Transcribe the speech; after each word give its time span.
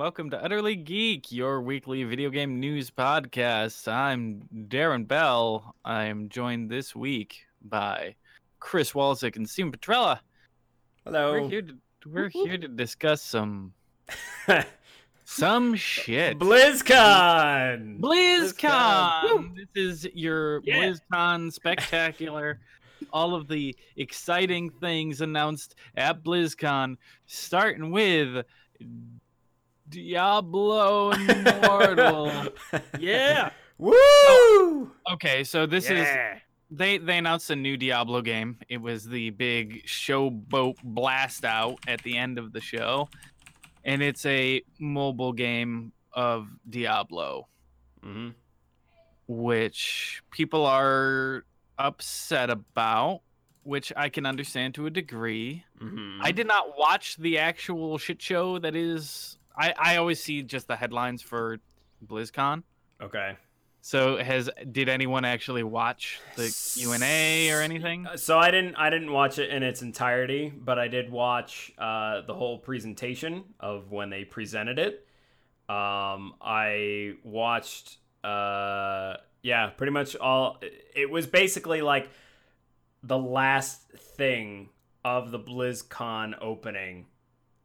Welcome 0.00 0.30
to 0.30 0.42
Utterly 0.42 0.76
Geek, 0.76 1.30
your 1.30 1.60
weekly 1.60 2.04
video 2.04 2.30
game 2.30 2.58
news 2.58 2.90
podcast. 2.90 3.86
I'm 3.86 4.48
Darren 4.70 5.06
Bell. 5.06 5.74
I 5.84 6.04
am 6.04 6.30
joined 6.30 6.70
this 6.70 6.96
week 6.96 7.44
by 7.60 8.14
Chris 8.60 8.92
Walzick 8.92 9.36
and 9.36 9.46
Steven 9.46 9.70
Petrella. 9.70 10.20
Hello. 11.04 11.32
We're 11.32 11.50
here 11.50 11.60
to 11.60 11.76
we're 12.06 12.30
here 12.30 12.56
to 12.56 12.66
discuss 12.66 13.20
some 13.20 13.74
some 15.26 15.74
shit. 15.74 16.38
BlizzCon. 16.38 18.00
BlizzCon. 18.00 19.54
This 19.54 19.66
is 19.74 20.08
your 20.14 20.62
Yeah. 20.64 20.76
BlizzCon 20.76 21.52
spectacular. 21.52 22.58
All 23.12 23.34
of 23.34 23.48
the 23.48 23.76
exciting 23.98 24.70
things 24.70 25.20
announced 25.20 25.74
at 25.94 26.24
BlizzCon, 26.24 26.96
starting 27.26 27.90
with 27.90 28.46
Diablo 29.90 31.10
Immortal. 31.12 32.32
yeah. 32.98 33.50
Woo! 33.78 34.90
Okay, 35.12 35.42
so 35.44 35.66
this 35.66 35.90
is 35.90 36.06
they 36.70 36.98
they 36.98 37.18
announced 37.18 37.50
a 37.50 37.56
new 37.56 37.76
Diablo 37.76 38.22
game. 38.22 38.58
It 38.68 38.76
was 38.80 39.04
the 39.04 39.30
big 39.30 39.84
showboat 39.86 40.76
blast 40.84 41.44
out 41.44 41.78
at 41.88 42.02
the 42.02 42.16
end 42.16 42.38
of 42.38 42.52
the 42.52 42.60
show, 42.60 43.08
and 43.84 44.02
it's 44.02 44.24
a 44.26 44.62
mobile 44.78 45.32
game 45.32 45.92
of 46.12 46.48
Diablo, 46.68 47.48
Mhm. 48.04 48.34
which 49.26 50.22
people 50.30 50.66
are 50.66 51.44
upset 51.78 52.50
about, 52.50 53.22
which 53.62 53.92
I 53.96 54.08
can 54.08 54.26
understand 54.26 54.74
to 54.74 54.86
a 54.86 54.90
degree. 54.90 55.64
Mhm. 55.80 56.18
I 56.20 56.32
did 56.32 56.46
not 56.46 56.76
watch 56.78 57.16
the 57.16 57.38
actual 57.38 57.96
shit 57.98 58.20
show 58.20 58.58
that 58.58 58.76
is. 58.76 59.38
I 59.60 59.74
I 59.78 59.96
always 59.96 60.22
see 60.22 60.42
just 60.42 60.66
the 60.68 60.76
headlines 60.76 61.22
for 61.22 61.58
BlizzCon. 62.06 62.62
Okay. 63.00 63.36
So 63.82 64.18
has 64.18 64.50
did 64.70 64.88
anyone 64.88 65.24
actually 65.24 65.62
watch 65.62 66.20
the 66.36 66.54
Q 66.74 66.92
and 66.92 67.02
A 67.02 67.50
or 67.50 67.60
anything? 67.62 68.06
Uh, 68.06 68.16
So 68.16 68.38
I 68.38 68.50
didn't 68.50 68.74
I 68.76 68.90
didn't 68.90 69.12
watch 69.12 69.38
it 69.38 69.50
in 69.50 69.62
its 69.62 69.82
entirety, 69.82 70.52
but 70.54 70.78
I 70.78 70.88
did 70.88 71.10
watch 71.10 71.72
uh, 71.78 72.20
the 72.22 72.34
whole 72.34 72.58
presentation 72.58 73.44
of 73.58 73.90
when 73.90 74.10
they 74.10 74.24
presented 74.24 74.78
it. 74.78 75.06
Um, 75.68 76.34
I 76.42 77.14
watched 77.24 77.98
uh, 78.22 79.16
yeah, 79.42 79.68
pretty 79.76 79.92
much 79.92 80.14
all. 80.16 80.58
It 80.94 81.10
was 81.10 81.26
basically 81.26 81.80
like 81.80 82.10
the 83.02 83.18
last 83.18 83.90
thing 83.92 84.68
of 85.04 85.30
the 85.30 85.38
BlizzCon 85.38 86.34
opening. 86.42 87.06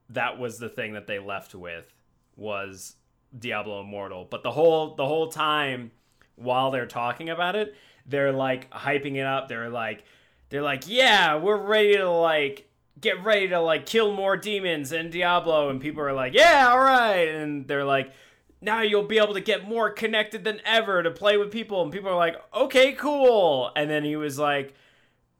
That 0.09 0.39
was 0.39 0.59
the 0.59 0.69
thing 0.69 0.93
that 0.93 1.07
they 1.07 1.19
left 1.19 1.55
with 1.55 1.93
was 2.35 2.95
Diablo 3.37 3.81
Immortal. 3.81 4.27
But 4.29 4.43
the 4.43 4.51
whole 4.51 4.95
the 4.95 5.05
whole 5.05 5.27
time 5.27 5.91
while 6.35 6.71
they're 6.71 6.85
talking 6.85 7.29
about 7.29 7.55
it, 7.55 7.75
they're 8.05 8.31
like 8.31 8.69
hyping 8.71 9.15
it 9.15 9.25
up. 9.25 9.47
They're 9.47 9.69
like 9.69 10.03
they're 10.49 10.61
like, 10.61 10.83
"Yeah, 10.87 11.37
we're 11.37 11.57
ready 11.57 11.97
to 11.97 12.09
like 12.09 12.69
get 12.99 13.23
ready 13.23 13.49
to 13.49 13.59
like 13.59 13.85
kill 13.85 14.13
more 14.13 14.37
demons 14.37 14.91
in 14.91 15.09
Diablo." 15.09 15.69
And 15.69 15.81
people 15.81 16.01
are 16.01 16.13
like, 16.13 16.33
"Yeah, 16.33 16.69
all 16.69 16.79
right." 16.79 17.27
And 17.29 17.67
they're 17.67 17.85
like, 17.85 18.13
"Now 18.61 18.81
you'll 18.81 19.03
be 19.03 19.17
able 19.17 19.33
to 19.33 19.41
get 19.41 19.67
more 19.67 19.89
connected 19.89 20.43
than 20.43 20.61
ever 20.65 21.01
to 21.03 21.11
play 21.11 21.37
with 21.37 21.51
people." 21.51 21.81
And 21.81 21.91
people 21.91 22.09
are 22.09 22.15
like, 22.15 22.35
"Okay, 22.53 22.93
cool." 22.93 23.71
And 23.75 23.89
then 23.89 24.03
he 24.03 24.15
was 24.15 24.37
like, 24.37 24.75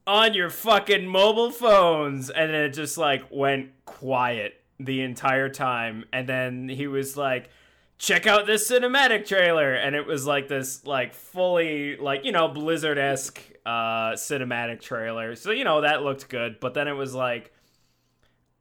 "On 0.07 0.33
your 0.33 0.49
fucking 0.49 1.07
mobile 1.07 1.51
phones." 1.51 2.29
And 2.29 2.53
then 2.53 2.61
it 2.61 2.73
just 2.73 2.97
like 2.97 3.23
went 3.29 3.85
quiet 3.85 4.61
the 4.79 5.01
entire 5.01 5.49
time. 5.49 6.05
And 6.11 6.27
then 6.27 6.69
he 6.69 6.87
was 6.87 7.15
like, 7.15 7.49
check 7.97 8.27
out 8.27 8.45
this 8.45 8.69
cinematic 8.69 9.25
trailer. 9.25 9.73
And 9.73 9.95
it 9.95 10.05
was 10.05 10.25
like 10.25 10.47
this 10.47 10.85
like 10.85 11.13
fully 11.13 11.97
like 11.97 12.25
you 12.25 12.31
know 12.31 12.47
blizzard-esque 12.47 13.41
uh 13.65 14.11
cinematic 14.13 14.81
trailer. 14.81 15.35
So 15.35 15.51
you 15.51 15.63
know 15.63 15.81
that 15.81 16.03
looked 16.03 16.29
good. 16.29 16.59
But 16.59 16.73
then 16.73 16.87
it 16.87 16.93
was 16.93 17.13
like 17.13 17.53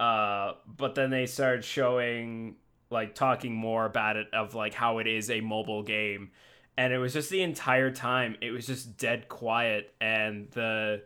uh 0.01 0.53
but 0.67 0.95
then 0.95 1.11
they 1.11 1.27
started 1.27 1.65
showing 1.65 2.57
like 2.91 3.15
talking 3.15 3.55
more 3.55 3.87
about 3.87 4.17
it 4.17 4.29
of 4.33 4.55
like 4.55 4.75
how 4.75 4.99
it 4.99 5.07
is 5.07 5.31
a 5.31 5.41
mobile 5.41 5.83
game. 5.83 6.31
And 6.77 6.93
it 6.93 6.99
was 6.99 7.13
just 7.13 7.31
the 7.31 7.43
entire 7.43 7.91
time 7.91 8.37
it 8.41 8.51
was 8.51 8.67
just 8.67 8.97
dead 8.97 9.29
quiet. 9.29 9.95
And 10.01 10.51
the 10.53 11.03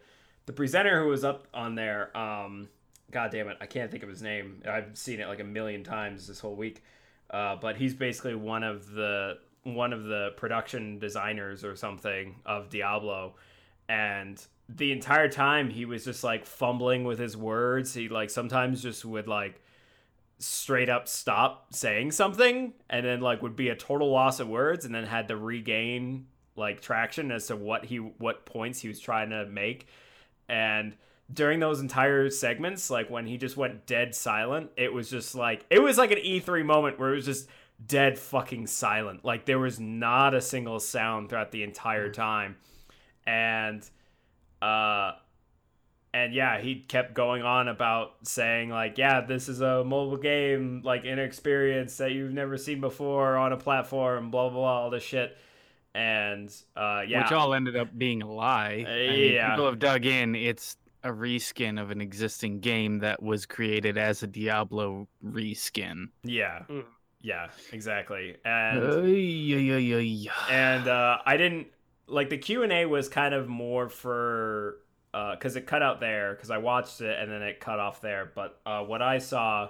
the 0.48 0.52
presenter 0.54 1.02
who 1.02 1.08
was 1.08 1.24
up 1.24 1.46
on 1.52 1.74
there 1.74 2.16
um 2.16 2.68
god 3.10 3.30
damn 3.30 3.48
it 3.48 3.56
i 3.60 3.66
can't 3.66 3.90
think 3.90 4.02
of 4.02 4.08
his 4.08 4.22
name. 4.22 4.62
I've 4.68 4.96
seen 4.96 5.20
it 5.20 5.28
like 5.28 5.40
a 5.40 5.44
million 5.44 5.84
times 5.84 6.26
this 6.26 6.40
whole 6.40 6.56
week. 6.56 6.82
Uh, 7.30 7.56
but 7.56 7.76
he's 7.76 7.94
basically 7.94 8.34
one 8.34 8.62
of 8.62 8.90
the 8.92 9.38
one 9.64 9.92
of 9.92 10.04
the 10.04 10.30
production 10.36 10.98
designers 10.98 11.64
or 11.64 11.76
something 11.76 12.36
of 12.46 12.70
Diablo, 12.70 13.34
and 13.88 14.42
the 14.68 14.92
entire 14.92 15.28
time 15.28 15.68
he 15.68 15.84
was 15.84 16.04
just 16.04 16.24
like 16.24 16.46
fumbling 16.46 17.04
with 17.04 17.18
his 17.18 17.36
words. 17.36 17.92
He 17.92 18.08
like 18.08 18.30
sometimes 18.30 18.82
just 18.82 19.04
would 19.04 19.28
like 19.28 19.60
straight 20.38 20.88
up 20.88 21.06
stop 21.06 21.74
saying 21.74 22.12
something, 22.12 22.72
and 22.88 23.04
then 23.04 23.20
like 23.20 23.42
would 23.42 23.56
be 23.56 23.68
a 23.68 23.76
total 23.76 24.10
loss 24.10 24.40
of 24.40 24.48
words, 24.48 24.86
and 24.86 24.94
then 24.94 25.04
had 25.04 25.28
to 25.28 25.36
regain 25.36 26.26
like 26.56 26.80
traction 26.80 27.30
as 27.30 27.46
to 27.48 27.56
what 27.56 27.84
he 27.84 27.96
what 27.96 28.46
points 28.46 28.80
he 28.80 28.88
was 28.88 29.00
trying 29.00 29.30
to 29.30 29.44
make, 29.44 29.86
and 30.48 30.96
during 31.32 31.60
those 31.60 31.80
entire 31.80 32.30
segments, 32.30 32.90
like 32.90 33.10
when 33.10 33.26
he 33.26 33.36
just 33.36 33.56
went 33.56 33.86
dead 33.86 34.14
silent, 34.14 34.70
it 34.76 34.92
was 34.92 35.10
just 35.10 35.34
like 35.34 35.64
it 35.70 35.82
was 35.82 35.98
like 35.98 36.10
an 36.10 36.18
E3 36.18 36.64
moment 36.64 36.98
where 36.98 37.12
it 37.12 37.16
was 37.16 37.26
just 37.26 37.48
dead 37.84 38.18
fucking 38.18 38.66
silent. 38.66 39.24
Like 39.24 39.44
there 39.44 39.58
was 39.58 39.78
not 39.78 40.34
a 40.34 40.40
single 40.40 40.80
sound 40.80 41.28
throughout 41.28 41.52
the 41.52 41.62
entire 41.62 42.10
time. 42.10 42.56
And 43.26 43.88
uh 44.62 45.12
and 46.14 46.32
yeah, 46.32 46.58
he 46.58 46.76
kept 46.76 47.12
going 47.12 47.42
on 47.42 47.68
about 47.68 48.26
saying 48.26 48.70
like, 48.70 48.96
yeah, 48.96 49.20
this 49.20 49.48
is 49.48 49.60
a 49.60 49.84
mobile 49.84 50.16
game, 50.16 50.80
like 50.82 51.04
an 51.04 51.18
experience 51.18 51.98
that 51.98 52.12
you've 52.12 52.32
never 52.32 52.56
seen 52.56 52.80
before 52.80 53.36
on 53.36 53.52
a 53.52 53.58
platform, 53.58 54.30
blah 54.30 54.48
blah 54.48 54.58
blah, 54.58 54.82
all 54.82 54.90
this 54.90 55.02
shit. 55.02 55.36
And 55.98 56.54
uh 56.76 57.02
yeah. 57.06 57.22
Which 57.22 57.32
all 57.32 57.54
ended 57.54 57.76
up 57.76 57.96
being 57.98 58.22
a 58.22 58.30
lie. 58.30 58.84
Uh, 58.86 58.90
I 58.90 59.08
mean, 59.08 59.32
yeah. 59.32 59.50
people 59.50 59.66
have 59.66 59.78
dug 59.78 60.06
in. 60.06 60.36
It's 60.36 60.76
a 61.02 61.10
reskin 61.10 61.80
of 61.80 61.90
an 61.90 62.00
existing 62.00 62.60
game 62.60 63.00
that 63.00 63.22
was 63.22 63.46
created 63.46 63.98
as 63.98 64.22
a 64.22 64.26
Diablo 64.26 65.08
reskin. 65.24 66.08
yeah. 66.22 66.62
Yeah, 67.20 67.48
exactly. 67.72 68.36
And 68.44 68.78
Ay, 68.78 69.52
ay, 69.56 69.74
ay, 69.74 70.28
ay. 70.28 70.54
and 70.54 70.86
uh, 70.86 71.18
I 71.26 71.36
didn't 71.36 71.66
like 72.06 72.30
the 72.30 72.38
Q 72.38 72.62
and 72.62 72.72
A 72.72 72.86
was 72.86 73.08
kind 73.08 73.34
of 73.34 73.48
more 73.48 73.88
for 73.88 74.78
because 75.12 75.56
it 75.56 75.66
cut 75.66 75.82
out 75.82 75.98
there 75.98 76.34
because 76.34 76.50
I 76.50 76.58
watched 76.58 77.00
it 77.00 77.18
and 77.18 77.30
then 77.30 77.42
it 77.42 77.58
cut 77.58 77.80
off 77.80 78.00
there. 78.00 78.30
But 78.34 78.60
uh, 78.64 78.82
what 78.82 79.02
I 79.02 79.18
saw, 79.18 79.68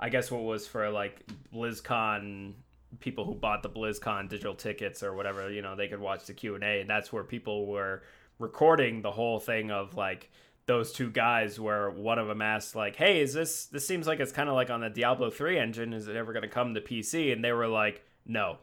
I 0.00 0.08
guess 0.08 0.30
what 0.30 0.42
was 0.42 0.66
for 0.66 0.88
like 0.90 1.22
BlizzCon 1.52 2.54
people 3.00 3.24
who 3.24 3.34
bought 3.34 3.62
the 3.62 3.70
BlizzCon 3.70 4.28
digital 4.28 4.54
tickets 4.54 5.02
or 5.02 5.14
whatever, 5.14 5.50
you 5.50 5.62
know, 5.62 5.76
they 5.76 5.88
could 5.88 6.00
watch 6.00 6.26
the 6.26 6.34
Q 6.34 6.54
and 6.54 6.64
A, 6.64 6.80
and 6.80 6.90
that's 6.90 7.12
where 7.12 7.24
people 7.24 7.66
were 7.66 8.02
recording 8.38 9.02
the 9.02 9.10
whole 9.10 9.38
thing 9.38 9.70
of 9.70 9.94
like 9.94 10.30
those 10.66 10.92
two 10.92 11.10
guys 11.10 11.60
where 11.60 11.90
one 11.90 12.18
of 12.18 12.26
them 12.26 12.40
asked 12.40 12.74
like 12.74 12.96
hey 12.96 13.20
is 13.20 13.34
this 13.34 13.66
this 13.66 13.86
seems 13.86 14.06
like 14.06 14.18
it's 14.18 14.32
kind 14.32 14.48
of 14.48 14.54
like 14.54 14.70
on 14.70 14.80
the 14.80 14.90
diablo 14.90 15.30
3 15.30 15.58
engine. 15.58 15.92
Is 15.92 16.08
it 16.08 16.16
ever 16.16 16.32
going 16.32 16.42
to 16.42 16.48
come 16.48 16.74
to 16.74 16.80
pc 16.80 17.32
and 17.32 17.44
they 17.44 17.52
were 17.52 17.68
like 17.68 18.02
no. 18.26 18.58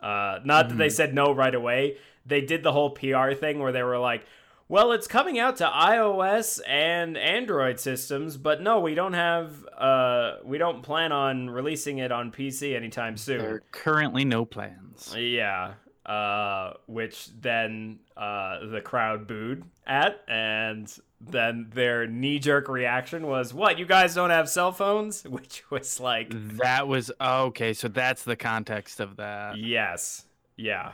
Uh, 0.00 0.38
not 0.44 0.68
that 0.68 0.78
they 0.78 0.88
said 0.88 1.12
no 1.12 1.32
right 1.32 1.54
away. 1.54 1.96
They 2.24 2.40
did 2.40 2.62
the 2.62 2.72
whole 2.72 2.90
pr 2.90 3.32
thing 3.32 3.58
where 3.58 3.72
they 3.72 3.82
were 3.82 3.98
like 3.98 4.24
well 4.68 4.92
it's 4.92 5.06
coming 5.06 5.38
out 5.38 5.56
to 5.56 5.64
ios 5.66 6.60
and 6.66 7.16
android 7.16 7.80
systems 7.80 8.36
but 8.36 8.60
no 8.62 8.80
we 8.80 8.94
don't 8.94 9.14
have 9.14 9.64
uh, 9.76 10.36
we 10.44 10.58
don't 10.58 10.82
plan 10.82 11.12
on 11.12 11.48
releasing 11.50 11.98
it 11.98 12.12
on 12.12 12.30
pc 12.30 12.74
anytime 12.76 13.16
soon 13.16 13.38
There 13.38 13.54
are 13.54 13.62
currently 13.72 14.24
no 14.24 14.44
plans. 14.44 15.14
yeah. 15.16 15.74
Uh, 16.06 16.72
which 16.86 17.28
then 17.38 17.98
uh, 18.16 18.64
the 18.70 18.80
crowd 18.80 19.26
booed 19.26 19.62
at, 19.86 20.22
and 20.26 20.90
then 21.20 21.68
their 21.74 22.06
knee 22.06 22.38
jerk 22.38 22.66
reaction 22.66 23.26
was, 23.26 23.52
"What? 23.52 23.78
You 23.78 23.84
guys 23.84 24.14
don't 24.14 24.30
have 24.30 24.48
cell 24.48 24.72
phones?" 24.72 25.24
Which 25.28 25.70
was 25.70 26.00
like, 26.00 26.28
That 26.56 26.88
was 26.88 27.10
okay. 27.20 27.74
So 27.74 27.88
that's 27.88 28.22
the 28.22 28.36
context 28.36 29.00
of 29.00 29.16
that. 29.16 29.58
yes, 29.58 30.24
yeah, 30.56 30.92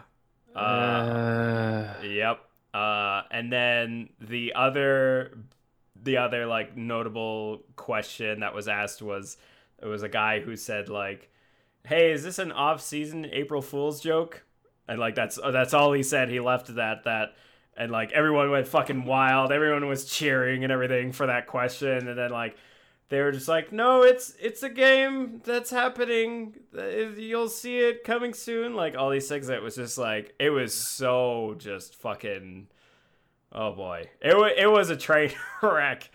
uh, 0.56 0.59
Uh, 0.59 1.94
yep. 2.03 2.41
Uh, 2.75 3.23
and 3.31 3.53
then 3.53 4.09
the 4.21 4.53
other, 4.55 5.38
the 6.03 6.17
other 6.17 6.44
like 6.44 6.76
notable 6.76 7.62
question 7.76 8.41
that 8.41 8.53
was 8.55 8.67
asked 8.67 9.00
was, 9.00 9.37
it 9.81 9.87
was 9.87 10.03
a 10.03 10.09
guy 10.09 10.41
who 10.41 10.56
said 10.56 10.88
like, 10.88 11.31
"Hey, 11.85 12.11
is 12.12 12.25
this 12.25 12.38
an 12.38 12.50
off-season 12.50 13.26
April 13.26 13.62
Fool's 13.62 14.00
joke?" 14.00 14.44
And 14.88 14.99
like 14.99 15.15
that's 15.15 15.38
uh, 15.38 15.50
that's 15.53 15.73
all 15.73 15.93
he 15.93 16.03
said. 16.03 16.29
He 16.31 16.41
left 16.41 16.75
that 16.75 17.05
that, 17.05 17.37
and 17.76 17.93
like 17.93 18.12
everyone 18.12 18.50
went 18.50 18.67
fucking 18.67 19.05
wild. 19.05 19.53
Everyone 19.53 19.87
was 19.88 20.05
cheering 20.06 20.65
and 20.65 20.73
everything 20.73 21.12
for 21.12 21.26
that 21.26 21.47
question. 21.47 22.09
And 22.09 22.19
then 22.19 22.31
like 22.31 22.56
they 23.11 23.21
were 23.21 23.33
just 23.33 23.49
like, 23.49 23.73
no, 23.73 24.03
it's 24.03 24.35
it's 24.41 24.62
a 24.62 24.69
game 24.71 25.41
that's 25.45 25.71
happening. 25.71 26.55
You'll 27.17 27.49
see 27.49 27.79
it 27.79 28.05
coming 28.05 28.33
soon. 28.35 28.75
Like 28.75 28.97
all 28.97 29.11
these 29.11 29.29
things. 29.29 29.49
It 29.49 29.62
was 29.62 29.77
just 29.77 29.99
like 29.99 30.35
it 30.39 30.51
was 30.51 30.75
so 30.75 31.55
just 31.59 31.95
fucking. 31.97 32.69
Oh 33.53 33.73
boy, 33.73 34.11
it 34.21 34.37
wa- 34.37 34.51
it 34.56 34.67
was 34.71 34.91
a 34.91 34.97
train 34.97 35.33
wreck. 35.62 36.11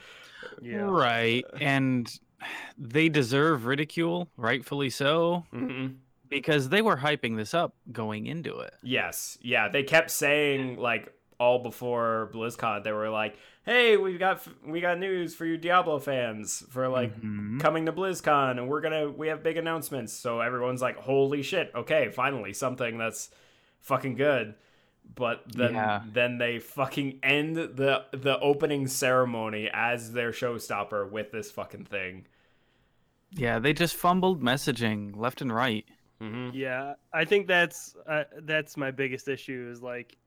Yeah. 0.62 0.80
Right. 0.82 1.46
And 1.62 2.10
they 2.78 3.08
deserve 3.10 3.66
ridicule, 3.66 4.30
rightfully 4.38 4.90
so, 4.90 5.46
hmm 5.52 5.88
because 6.30 6.70
they 6.70 6.84
were 6.84 6.96
hyping 6.98 7.36
this 7.38 7.56
up 7.56 7.74
going 7.92 8.28
into 8.28 8.60
it. 8.60 8.72
Yes, 8.84 9.36
yeah. 9.42 9.68
They 9.68 9.82
kept 9.82 10.12
saying 10.12 10.78
like 10.78 11.12
all 11.40 11.60
before 11.60 12.30
BlizzCon, 12.34 12.84
they 12.84 12.92
were 12.92 13.10
like, 13.10 13.38
"Hey, 13.64 13.98
we've 13.98 14.20
got 14.20 14.46
we 14.66 14.82
got 14.82 15.00
news 15.00 15.36
for 15.36 15.46
you 15.46 15.58
Diablo 15.58 16.00
fans 16.00 16.64
for 16.70 16.88
like 16.88 17.20
Mhm. 17.22 17.60
coming 17.60 17.86
to 17.86 17.94
BlizzCon, 17.94 18.52
and 18.52 18.68
we're 18.68 18.82
gonna 18.82 19.10
we 19.10 19.28
have 19.30 19.42
big 19.44 19.58
announcements." 19.58 20.14
So 20.14 20.42
everyone's 20.42 20.82
like, 20.82 20.98
"Holy 20.98 21.42
shit! 21.42 21.72
Okay, 21.74 22.10
finally 22.10 22.54
something 22.54 22.98
that's 22.98 23.30
fucking 23.80 24.16
good." 24.16 24.56
But 25.16 25.44
then 25.48 25.74
Yeah. 25.74 26.02
then 26.06 26.38
they 26.38 26.60
fucking 26.60 27.20
end 27.24 27.56
the 27.56 28.06
the 28.12 28.38
opening 28.40 28.88
ceremony 28.88 29.70
as 29.74 30.12
their 30.14 30.32
showstopper 30.32 31.10
with 31.10 31.32
this 31.32 31.50
fucking 31.50 31.86
thing. 31.86 32.28
Yeah, 33.32 33.60
they 33.60 33.74
just 33.74 33.96
fumbled 33.96 34.44
messaging 34.44 35.16
left 35.16 35.42
and 35.42 35.54
right. 35.54 35.86
Mm-hmm. 36.22 36.50
Yeah, 36.54 36.96
I 37.14 37.26
think 37.26 37.48
that's 37.48 37.96
uh, 38.06 38.26
that's 38.42 38.76
my 38.76 38.92
biggest 38.92 39.28
issue 39.28 39.70
is 39.72 39.82
like 39.82 40.18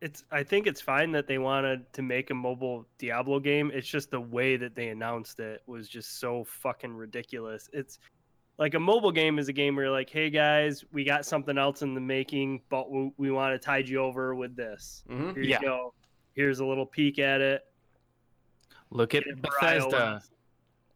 it's 0.00 0.24
I 0.30 0.42
think 0.42 0.66
it's 0.66 0.80
fine 0.80 1.10
that 1.12 1.26
they 1.26 1.38
wanted 1.38 1.92
to 1.94 2.02
make 2.02 2.30
a 2.30 2.34
mobile 2.34 2.86
Diablo 2.98 3.40
game. 3.40 3.70
It's 3.74 3.88
just 3.88 4.10
the 4.10 4.20
way 4.20 4.56
that 4.56 4.74
they 4.74 4.88
announced 4.88 5.40
it 5.40 5.62
was 5.66 5.88
just 5.88 6.20
so 6.20 6.44
fucking 6.44 6.92
ridiculous. 6.94 7.68
It's 7.72 7.98
like 8.58 8.74
a 8.74 8.80
mobile 8.80 9.12
game 9.12 9.38
is 9.38 9.48
a 9.48 9.52
game 9.52 9.74
where 9.76 9.86
you're 9.86 9.92
like, 9.94 10.10
"Hey 10.10 10.30
guys, 10.30 10.84
we 10.92 11.04
got 11.04 11.24
something 11.26 11.58
else 11.58 11.82
in 11.82 11.94
the 11.94 12.00
making, 12.00 12.62
but 12.70 12.90
we, 12.90 13.10
we 13.16 13.30
want 13.30 13.54
to 13.54 13.58
tide 13.64 13.88
you 13.88 13.98
over 13.98 14.34
with 14.34 14.54
this. 14.56 15.02
Mm-hmm. 15.10 15.34
Here 15.34 15.42
Yeah. 15.42 15.58
you 15.60 15.66
go. 15.66 15.94
Here's 16.34 16.60
a 16.60 16.64
little 16.64 16.86
peek 16.86 17.18
at 17.18 17.40
it." 17.40 17.62
Look 18.90 19.14
at 19.14 19.24
Get 19.24 19.42
Bethesda. 19.42 20.20
iOS. 20.20 20.30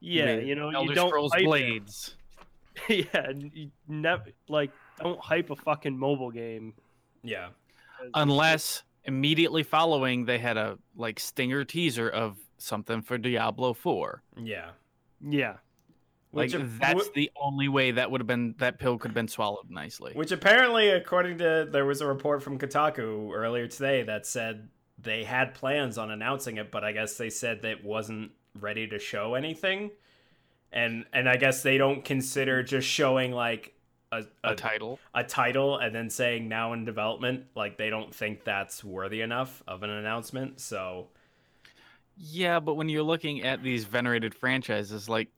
Yeah, 0.01 0.37
with 0.37 0.47
you 0.47 0.55
know, 0.55 0.71
Elder 0.71 0.89
you 0.91 0.95
don't 0.95 1.09
Scrolls 1.11 1.33
hype. 1.33 1.45
Blades. 1.45 2.17
yeah, 2.89 3.31
you 3.31 3.71
never 3.87 4.25
like 4.49 4.71
don't 4.99 5.21
hype 5.21 5.51
a 5.51 5.57
fucking 5.57 5.97
mobile 5.99 6.31
game 6.31 6.73
Yeah. 7.23 7.49
Unless 8.15 8.83
immediately 9.05 9.63
following 9.63 10.25
they 10.25 10.39
had 10.39 10.57
a 10.57 10.79
like 10.97 11.19
stinger 11.21 11.65
teaser 11.65 12.09
of 12.09 12.39
something 12.59 13.03
for 13.03 13.19
Diablo 13.19 13.73
4. 13.75 14.23
Yeah. 14.43 14.71
yeah, 15.21 15.57
Like 16.33 16.53
Which 16.53 16.63
that's 16.81 17.09
wh- 17.09 17.13
the 17.15 17.31
only 17.41 17.69
way 17.69 17.91
that 17.93 18.11
would 18.11 18.21
have 18.21 18.29
been 18.29 18.55
that 18.59 18.79
pill 18.79 18.99
could 18.99 19.09
have 19.11 19.15
been 19.15 19.29
swallowed 19.29 19.71
nicely. 19.71 20.13
Which 20.15 20.31
apparently, 20.33 20.89
according 20.91 21.39
to 21.39 21.69
there 21.71 21.85
was 21.85 22.01
a 22.01 22.07
report 22.07 22.43
from 22.43 22.59
Kotaku 22.59 23.33
earlier 23.35 23.67
today 23.67 24.03
that 24.05 24.27
said 24.27 24.69
they 24.99 25.25
had 25.25 25.55
plans 25.55 25.99
on 25.99 26.11
announcing 26.11 26.59
it, 26.59 26.71
but 26.71 26.85
I 26.85 26.93
guess 26.93 27.17
they 27.17 27.31
said 27.31 27.63
that 27.63 27.71
it 27.71 27.85
wasn't 27.85 28.31
ready 28.61 28.87
to 28.87 28.99
show 29.01 29.35
anything, 29.35 29.91
and 30.73 31.05
and 31.13 31.29
I 31.29 31.37
guess 31.37 31.63
they 31.63 31.77
don't 31.79 32.05
consider 32.05 32.63
just 32.63 32.87
showing 32.87 33.33
like 33.33 33.72
a 34.13 34.25
a 34.45 34.53
a, 34.53 34.55
title. 34.55 35.01
a 35.15 35.25
title 35.25 35.79
and 35.79 35.95
then 35.95 36.09
saying 36.11 36.49
now 36.49 36.75
in 36.75 36.85
development, 36.85 37.47
like 37.57 37.77
they 37.79 37.91
don't 37.91 38.15
think 38.15 38.45
that's 38.45 38.85
worthy 38.85 39.23
enough 39.23 39.63
of 39.67 39.83
an 39.83 39.91
announcement. 39.91 40.61
So 40.61 41.09
Yeah, 42.17 42.61
but 42.61 42.75
when 42.75 42.89
you're 42.89 43.03
looking 43.03 43.43
at 43.43 43.63
these 43.63 43.85
venerated 43.85 44.35
franchises, 44.35 45.09
like 45.09 45.29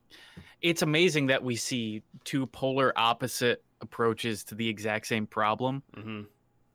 it's 0.60 0.82
amazing 0.82 1.26
that 1.28 1.42
we 1.42 1.56
see 1.56 2.02
two 2.24 2.46
polar 2.46 2.92
opposite 2.96 3.62
approaches 3.80 4.44
to 4.44 4.54
the 4.54 4.68
exact 4.68 5.06
same 5.06 5.26
problem 5.26 5.82
mhm. 5.96 6.26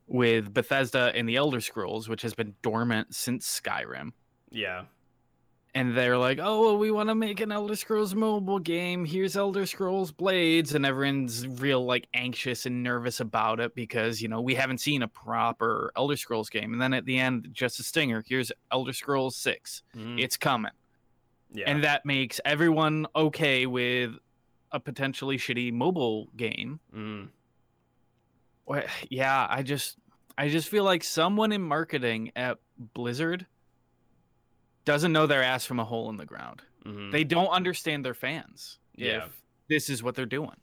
with 0.06 0.52
Bethesda 0.54 1.12
and 1.14 1.28
the 1.28 1.36
Elder 1.36 1.60
Scrolls, 1.60 2.08
which 2.08 2.22
has 2.22 2.34
been 2.34 2.54
dormant 2.62 3.14
since 3.14 3.60
Skyrim. 3.60 4.12
yeah, 4.50 4.84
And 5.72 5.96
they're 5.96 6.18
like, 6.18 6.40
oh, 6.42 6.62
well, 6.62 6.78
we 6.78 6.90
want 6.90 7.10
to 7.10 7.14
make 7.14 7.38
an 7.40 7.52
Elder 7.52 7.76
Scrolls 7.76 8.12
mobile 8.12 8.58
game. 8.58 9.04
Here's 9.04 9.36
Elder 9.36 9.66
Scrolls 9.66 10.10
Blades. 10.10 10.74
And 10.74 10.84
everyone's 10.84 11.46
real, 11.46 11.84
like, 11.84 12.08
anxious 12.12 12.66
and 12.66 12.82
nervous 12.82 13.20
about 13.20 13.60
it 13.60 13.76
because, 13.76 14.20
you 14.20 14.26
know, 14.26 14.40
we 14.40 14.56
haven't 14.56 14.78
seen 14.78 15.02
a 15.02 15.08
proper 15.08 15.92
Elder 15.96 16.16
Scrolls 16.16 16.50
game. 16.50 16.72
And 16.72 16.82
then 16.82 16.92
at 16.92 17.04
the 17.04 17.20
end, 17.20 17.50
just 17.52 17.78
a 17.78 17.84
stinger. 17.84 18.24
Here's 18.26 18.50
Elder 18.72 18.92
Scrolls 18.92 19.36
6. 19.36 19.82
Mhm. 19.96 20.20
It's 20.20 20.36
coming. 20.36 20.72
yeah, 21.52 21.64
and 21.70 21.82
that 21.84 22.04
makes 22.06 22.40
everyone 22.44 23.06
okay 23.14 23.66
with 23.66 24.12
a 24.72 24.78
potentially 24.80 25.36
shitty 25.36 25.72
mobile 25.72 26.28
game. 26.36 26.78
Mhm. 26.94 27.28
Well, 28.66 28.84
Yeah, 29.08 29.46
I 29.50 29.62
just 29.62 29.98
I 30.38 30.48
just 30.48 30.68
feel 30.68 30.84
like 30.84 31.04
someone 31.04 31.52
in 31.52 31.60
marketing 31.62 32.30
at 32.36 32.58
Blizzard 32.94 33.46
doesn't 34.84 35.12
know 35.12 35.26
their 35.26 35.42
ass 35.42 35.64
from 35.66 35.78
a 35.80 35.84
hole 35.84 36.08
in 36.10 36.16
the 36.16 36.26
ground. 36.26 36.62
Mhm. 36.84 37.12
They 37.12 37.24
don't 37.24 37.48
understand 37.48 38.04
their 38.04 38.14
fans. 38.14 38.78
Yeah. 38.94 39.28
This 39.68 39.88
is 39.90 40.02
what 40.02 40.14
they're 40.14 40.26
doing. 40.26 40.56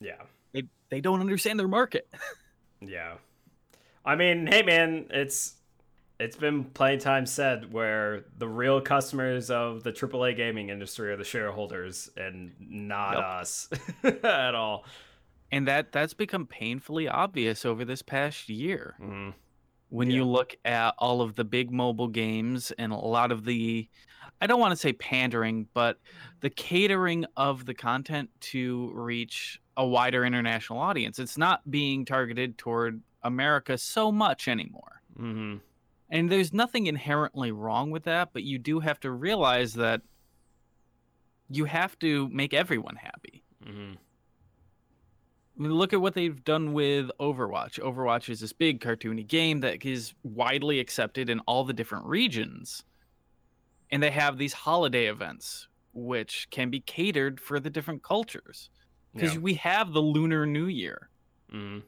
yeah. 0.00 0.22
They 0.52 0.64
they 0.90 1.00
don't 1.00 1.20
understand 1.20 1.58
their 1.60 1.68
market. 1.68 2.08
Yeah. 2.84 3.14
I 4.04 4.16
mean, 4.16 4.48
hey 4.48 4.62
man, 4.62 5.06
it's 5.10 5.54
it's 6.18 6.36
been 6.36 6.64
plenty 6.64 6.96
of 6.96 7.02
times 7.02 7.30
said 7.32 7.72
where 7.72 8.24
the 8.38 8.48
real 8.48 8.80
customers 8.80 9.50
of 9.50 9.84
the 9.84 9.92
AAA 9.92 10.36
gaming 10.36 10.68
industry 10.68 11.12
are 11.12 11.16
the 11.16 11.22
shareholders 11.24 12.10
and 12.16 12.52
not 12.58 13.14
Yep. 13.14 13.24
us 13.24 13.68
at 14.24 14.54
all. 14.56 14.84
And 15.52 15.68
that 15.68 15.92
that's 15.92 16.12
become 16.14 16.44
painfully 16.46 17.06
obvious 17.08 17.64
over 17.64 17.84
this 17.84 18.02
past 18.02 18.48
year. 18.48 18.96
Mhm. 19.00 19.34
When 19.92 20.08
Yeah. 20.08 20.16
you 20.16 20.24
look 20.24 20.56
at 20.64 20.94
all 20.98 21.20
of 21.20 21.34
the 21.36 21.44
big 21.44 21.70
mobile 21.70 22.08
games 22.08 22.70
and 22.72 22.92
a 22.92 22.96
lot 22.96 23.30
of 23.30 23.44
the 23.44 23.88
I 24.40 24.46
don't 24.46 24.58
want 24.58 24.72
to 24.72 24.76
say 24.76 24.92
pandering, 24.92 25.68
but 25.72 26.00
the 26.40 26.50
catering 26.50 27.24
of 27.36 27.64
the 27.66 27.74
content 27.74 28.28
to 28.40 28.90
reach 28.92 29.60
a 29.76 29.86
wider 29.86 30.24
international 30.24 30.80
audience. 30.80 31.20
It's 31.20 31.38
not 31.38 31.70
being 31.70 32.04
targeted 32.04 32.58
toward 32.58 33.02
America 33.22 33.78
so 33.78 34.10
much 34.10 34.48
anymore. 34.48 35.02
Mhm. 35.16 35.60
And 36.10 36.30
there's 36.30 36.52
nothing 36.52 36.86
inherently 36.88 37.52
wrong 37.52 37.90
with 37.92 38.02
that, 38.04 38.32
but 38.32 38.42
you 38.42 38.58
do 38.58 38.80
have 38.80 38.98
to 39.00 39.12
realize 39.12 39.74
that 39.74 40.02
you 41.48 41.66
have 41.66 41.96
to 42.00 42.28
make 42.30 42.52
everyone 42.52 42.96
happy. 42.96 43.44
Mhm. 43.64 43.98
I 45.58 45.62
mean, 45.62 45.72
look 45.72 45.92
at 45.92 46.00
what 46.00 46.14
they've 46.14 46.42
done 46.44 46.72
with 46.72 47.10
Overwatch. 47.20 47.78
Overwatch 47.78 48.28
is 48.30 48.40
this 48.40 48.52
big 48.52 48.80
cartoony 48.80 49.26
game 49.26 49.60
that 49.60 49.84
is 49.84 50.14
widely 50.22 50.80
accepted 50.80 51.28
in 51.28 51.40
all 51.40 51.64
the 51.64 51.74
different 51.74 52.06
regions. 52.06 52.84
And 53.90 54.02
they 54.02 54.10
have 54.10 54.38
these 54.38 54.54
holiday 54.54 55.06
events, 55.06 55.68
which 55.92 56.48
can 56.50 56.70
be 56.70 56.80
catered 56.80 57.38
for 57.38 57.60
the 57.60 57.68
different 57.68 58.02
cultures. 58.02 58.70
Because 59.14 59.34
Yeah. 59.34 59.40
we 59.40 59.54
have 59.54 59.92
the 59.92 60.00
Lunar 60.00 60.46
New 60.46 60.64
Year, 60.66 61.10
Mhm. 61.52 61.82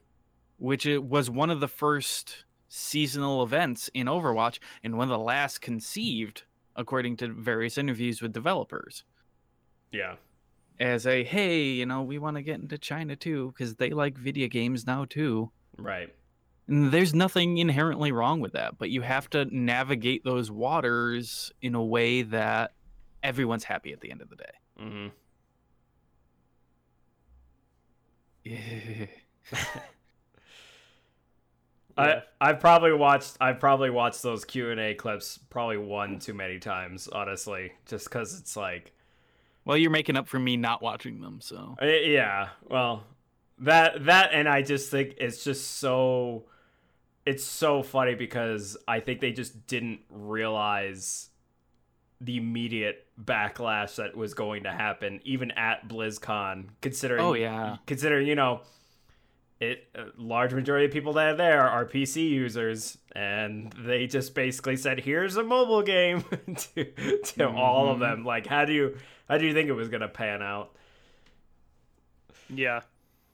which 0.58 0.84
it 0.84 1.02
was 1.02 1.30
one 1.30 1.48
of 1.48 1.60
the 1.60 1.68
first 1.68 2.44
seasonal 2.68 3.42
events 3.42 3.88
in 3.94 4.06
Overwatch 4.08 4.58
and 4.82 4.98
one 4.98 5.04
of 5.10 5.18
the 5.18 5.24
last 5.24 5.62
conceived, 5.62 6.42
according 6.76 7.16
to 7.16 7.28
various 7.28 7.78
interviews 7.78 8.20
with 8.20 8.32
developers 8.34 9.04
Yeah. 9.90 10.16
As 10.80 11.06
a 11.06 11.24
hey, 11.24 11.64
you 11.64 11.86
know, 11.86 12.02
we 12.02 12.18
want 12.18 12.36
to 12.36 12.42
get 12.42 12.60
into 12.60 12.78
China 12.78 13.16
too 13.16 13.52
because 13.52 13.76
they 13.76 13.90
like 13.90 14.18
video 14.18 14.48
games 14.48 14.86
now 14.86 15.04
too. 15.04 15.50
Right. 15.78 16.12
And 16.66 16.90
there's 16.90 17.14
nothing 17.14 17.58
inherently 17.58 18.10
wrong 18.10 18.40
with 18.40 18.54
that, 18.54 18.78
but 18.78 18.90
you 18.90 19.02
have 19.02 19.28
to 19.30 19.44
navigate 19.54 20.24
those 20.24 20.50
waters 20.50 21.52
in 21.60 21.74
a 21.74 21.84
way 21.84 22.22
that 22.22 22.72
everyone's 23.22 23.64
happy 23.64 23.92
at 23.92 24.00
the 24.00 24.10
end 24.10 24.22
of 24.22 24.30
the 24.30 24.36
day. 24.36 24.52
Mm-hmm. 24.80 25.06
Yeah. 28.46 29.06
I 31.96 32.22
I've 32.40 32.60
probably 32.60 32.92
watched 32.92 33.36
I've 33.40 33.60
probably 33.60 33.90
watched 33.90 34.22
those 34.22 34.44
Q 34.44 34.70
and 34.70 34.80
A 34.80 34.94
clips 34.94 35.38
probably 35.50 35.76
one 35.76 36.18
too 36.18 36.34
many 36.34 36.58
times, 36.58 37.08
honestly, 37.08 37.72
just 37.86 38.06
because 38.06 38.38
it's 38.38 38.56
like 38.56 38.92
well, 39.64 39.76
you're 39.76 39.90
making 39.90 40.16
up 40.16 40.28
for 40.28 40.38
me 40.38 40.56
not 40.56 40.82
watching 40.82 41.20
them, 41.20 41.40
so 41.40 41.76
Uh, 41.80 41.86
Yeah, 41.86 42.48
well, 42.68 43.04
that 43.58 44.04
that 44.06 44.30
and 44.32 44.48
I 44.48 44.62
just 44.62 44.90
think 44.90 45.14
it's 45.18 45.44
just 45.44 45.78
so 45.78 46.44
it's 47.26 47.44
so 47.44 47.82
funny 47.82 48.14
because 48.14 48.76
I 48.86 49.00
think 49.00 49.20
they 49.20 49.32
just 49.32 49.66
didn't 49.66 50.00
realize 50.10 51.30
the 52.20 52.36
immediate 52.36 53.06
backlash 53.22 53.96
that 53.96 54.16
was 54.16 54.34
going 54.34 54.62
to 54.64 54.70
happen 54.72 55.20
even 55.24 55.50
at 55.52 55.88
BlizzCon 55.88 56.66
considering 56.80 57.20
Oh, 57.24 57.34
yeah. 57.34 57.76
considering 57.86 58.26
you 58.26 58.34
know 58.34 58.60
it 59.60 59.88
a 59.94 60.06
large 60.16 60.52
majority 60.54 60.86
of 60.86 60.92
people 60.92 61.12
that 61.14 61.34
are 61.34 61.36
there 61.36 61.62
are 61.62 61.84
PC 61.86 62.28
users, 62.28 62.98
and 63.14 63.72
they 63.78 64.06
just 64.06 64.34
basically 64.34 64.76
said, 64.76 65.00
"Here's 65.00 65.36
a 65.36 65.44
mobile 65.44 65.82
game" 65.82 66.22
to 66.74 67.18
to 67.36 67.48
all 67.50 67.90
of 67.90 67.98
Mhm. 67.98 68.00
them. 68.00 68.24
Like, 68.24 68.46
how 68.46 68.64
do 68.64 68.72
you 68.72 68.96
how 69.28 69.38
do 69.38 69.46
you 69.46 69.54
think 69.54 69.68
it 69.68 69.72
was 69.74 69.88
gonna 69.88 70.08
pan 70.08 70.42
out? 70.42 70.72
Yeah, 72.48 72.82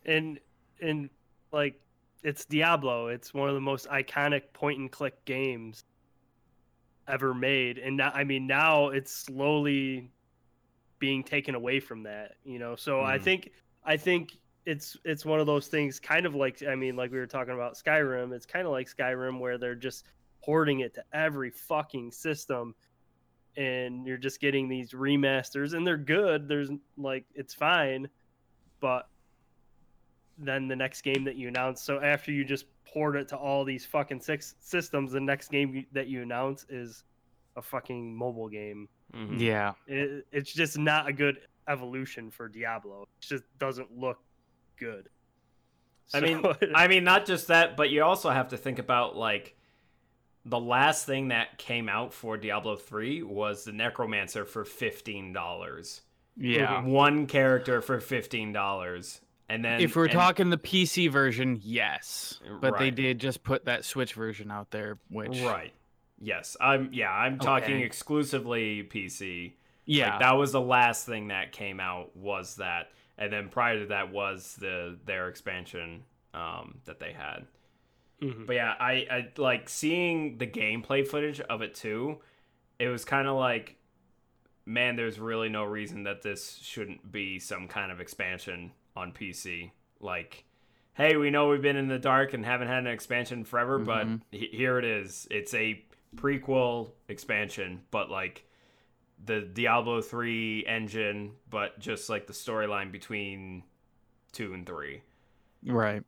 and 0.04 0.40
and 0.80 1.10
like 1.52 1.80
it's 2.22 2.44
Diablo. 2.44 3.08
It's 3.08 3.34
one 3.34 3.48
of 3.48 3.54
the 3.54 3.60
most 3.60 3.88
iconic 3.88 4.52
point 4.52 4.78
and 4.80 4.90
click 4.90 5.24
games 5.24 5.84
ever 7.08 7.34
made, 7.34 7.78
and 7.78 7.96
now 7.96 8.10
I 8.14 8.24
mean 8.24 8.46
now 8.46 8.88
it's 8.88 9.12
slowly 9.12 10.10
being 11.00 11.24
taken 11.24 11.54
away 11.54 11.80
from 11.80 12.04
that. 12.04 12.36
You 12.44 12.58
know, 12.58 12.76
so 12.76 13.02
I 13.02 13.18
Mhm. 13.18 13.18
think 13.18 13.50
I 13.84 13.96
think 13.96 14.32
it's 14.70 14.96
it's 15.04 15.24
one 15.24 15.40
of 15.40 15.46
those 15.46 15.66
things, 15.68 15.98
kind 15.98 16.26
of 16.26 16.34
like 16.34 16.62
I 16.62 16.74
mean, 16.74 16.94
like 16.96 17.10
we 17.10 17.18
were 17.18 17.26
talking 17.26 17.54
about 17.54 17.74
Skyrim. 17.74 18.32
It's 18.32 18.46
kind 18.46 18.66
of 18.66 18.72
like 18.72 18.88
Skyrim 18.88 19.38
where 19.40 19.58
they're 19.58 19.74
just 19.74 20.04
porting 20.42 20.80
it 20.80 20.94
to 20.94 21.04
every 21.12 21.50
fucking 21.50 22.12
system. 22.12 22.74
And 23.56 24.06
you're 24.06 24.16
just 24.28 24.40
getting 24.40 24.68
these 24.68 24.92
remasters, 24.92 25.74
and 25.74 25.84
they're 25.84 25.96
good. 25.96 26.46
There's 26.46 26.70
like, 26.96 27.24
it's 27.34 27.52
fine, 27.52 28.08
but 28.78 29.08
then 30.38 30.68
the 30.68 30.76
next 30.76 31.02
game 31.02 31.24
that 31.24 31.34
you 31.36 31.48
announce. 31.48 31.82
So 31.82 32.00
after 32.00 32.30
you 32.32 32.44
just 32.44 32.66
port 32.86 33.16
it 33.16 33.28
to 33.28 33.36
all 33.36 33.64
these 33.64 33.84
fucking 33.84 34.20
six 34.20 34.54
systems, 34.60 35.12
the 35.12 35.20
next 35.20 35.50
game 35.50 35.74
you- 35.74 35.86
that 35.92 36.06
you 36.06 36.22
announce 36.22 36.64
is 36.70 37.04
a 37.56 37.62
fucking 37.62 38.14
mobile 38.14 38.48
game. 38.48 38.88
Mhm. 39.12 39.38
Yeah. 39.40 39.74
It, 39.88 40.26
it's 40.32 40.52
just 40.52 40.78
not 40.78 41.08
a 41.08 41.12
good 41.12 41.40
evolution 41.68 42.30
for 42.30 42.48
Diablo. 42.48 43.02
It 43.02 43.08
just 43.20 43.44
doesn't 43.58 43.90
look 43.92 44.22
good. 44.80 45.08
I 46.12 46.20
mean, 46.20 46.42
I 46.74 46.88
mean, 46.88 47.04
not 47.04 47.26
just 47.26 47.48
that, 47.48 47.76
but 47.76 47.90
you 47.90 48.02
also 48.02 48.30
have 48.30 48.48
to 48.48 48.56
think 48.56 48.78
about 48.80 49.16
like 49.16 49.54
the 50.44 50.58
last 50.58 51.06
thing 51.06 51.28
that 51.28 51.58
came 51.58 51.88
out 51.88 52.12
for 52.14 52.36
Diablo 52.36 52.74
3 52.74 53.22
was 53.22 53.64
the 53.64 53.72
Necromancer 53.72 54.44
for 54.46 54.64
$15. 54.64 56.00
Yeah. 56.36 56.82
One 56.82 57.26
character 57.26 57.80
for 57.82 58.00
$15. 58.00 59.20
And 59.48 59.64
then 59.64 59.80
if 59.80 59.96
we're 59.96 60.04
and- 60.04 60.12
talking 60.12 60.50
the 60.50 60.56
PC 60.58 61.10
version, 61.10 61.60
yes, 61.62 62.40
but 62.60 62.78
they 62.78 62.90
did 62.90 63.18
just 63.18 63.42
put 63.42 63.66
that 63.66 63.84
Switch 63.84 64.14
version 64.14 64.50
out 64.50 64.70
there, 64.70 64.98
which 65.10 65.40
Right. 65.42 65.72
Yes. 66.20 66.56
I'm 66.60 66.90
yeah, 66.92 67.10
I'm 67.10 67.38
talking 67.38 67.76
Okay. 67.76 67.84
exclusively 67.84 68.82
PC. 68.84 69.52
yeah, 69.86 70.10
Like, 70.12 70.20
that 70.20 70.32
was 70.32 70.52
the 70.52 70.60
last 70.60 71.04
thing 71.06 71.28
that 71.28 71.52
came 71.52 71.80
out 71.80 72.16
was 72.16 72.56
that. 72.56 72.90
And 73.20 73.32
then 73.32 73.48
prior 73.50 73.78
to 73.80 73.86
that 73.86 74.10
was 74.10 74.56
the 74.58 74.98
their 75.04 75.28
expansion 75.28 76.02
um, 76.34 76.78
that 76.86 76.98
they 76.98 77.12
had. 77.12 77.46
Mhm. 78.22 78.46
But 78.46 78.56
yeah, 78.56 78.74
I, 78.80 79.06
I 79.10 79.28
like 79.36 79.68
seeing 79.68 80.38
the 80.38 80.46
gameplay 80.46 81.06
footage 81.06 81.38
of 81.40 81.62
it 81.62 81.74
too. 81.74 82.18
It 82.78 82.88
was 82.88 83.04
kind 83.04 83.28
of 83.28 83.36
like, 83.36 83.76
man, 84.66 84.96
there's 84.96 85.18
really 85.18 85.48
no 85.50 85.64
reason 85.64 86.04
that 86.04 86.22
this 86.22 86.58
shouldn't 86.62 87.12
be 87.12 87.38
some 87.38 87.68
kind 87.68 87.92
of 87.92 88.00
expansion 88.00 88.72
on 88.96 89.12
PC. 89.12 89.70
Like, 90.00 90.44
hey, 90.94 91.16
we 91.16 91.30
know 91.30 91.48
we've 91.48 91.62
been 91.62 91.76
in 91.76 91.88
the 91.88 91.98
dark 91.98 92.32
and 92.34 92.44
haven't 92.44 92.68
had 92.68 92.78
an 92.78 92.86
expansion 92.86 93.44
forever, 93.44 93.78
Mhm. 93.80 93.84
but 93.84 94.06
he- 94.38 94.48
here 94.52 94.78
it 94.78 94.84
is. 94.84 95.26
It's 95.30 95.52
a 95.54 95.82
prequel 96.16 96.92
expansion, 97.08 97.82
but 97.90 98.10
like 98.10 98.44
the 99.24 99.40
Diablo 99.42 100.00
3 100.00 100.64
engine, 100.66 101.32
but 101.50 101.78
just 101.78 102.08
like 102.08 102.26
the 102.26 102.32
storyline 102.32 102.90
between 102.92 103.62
2 104.32 104.54
and 104.54 104.66
3. 104.66 105.02
right. 105.66 106.02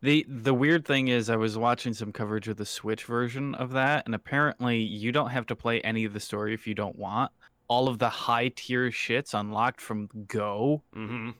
The 0.00 0.24
the 0.28 0.54
weird 0.54 0.84
thing 0.86 1.08
is 1.08 1.28
I 1.28 1.34
was 1.34 1.58
watching 1.58 1.92
some 1.92 2.12
coverage 2.12 2.46
of 2.46 2.56
the 2.56 2.64
Switch 2.64 3.04
version 3.04 3.56
of 3.56 3.72
that 3.72 4.04
and 4.06 4.14
apparently 4.14 4.78
you 4.78 5.10
don't 5.10 5.30
have 5.30 5.46
to 5.46 5.56
play 5.56 5.80
any 5.80 6.04
of 6.04 6.12
the 6.12 6.20
story 6.20 6.54
if 6.54 6.68
you 6.68 6.74
don't 6.74 6.96
want. 6.96 7.32
All 7.66 7.88
of 7.88 7.98
the 7.98 8.08
high 8.08 8.52
tier 8.54 8.90
shits 8.90 9.34
unlocked 9.38 9.80
from 9.80 10.08
Go. 10.28 10.82
Mhm. 10.94 11.34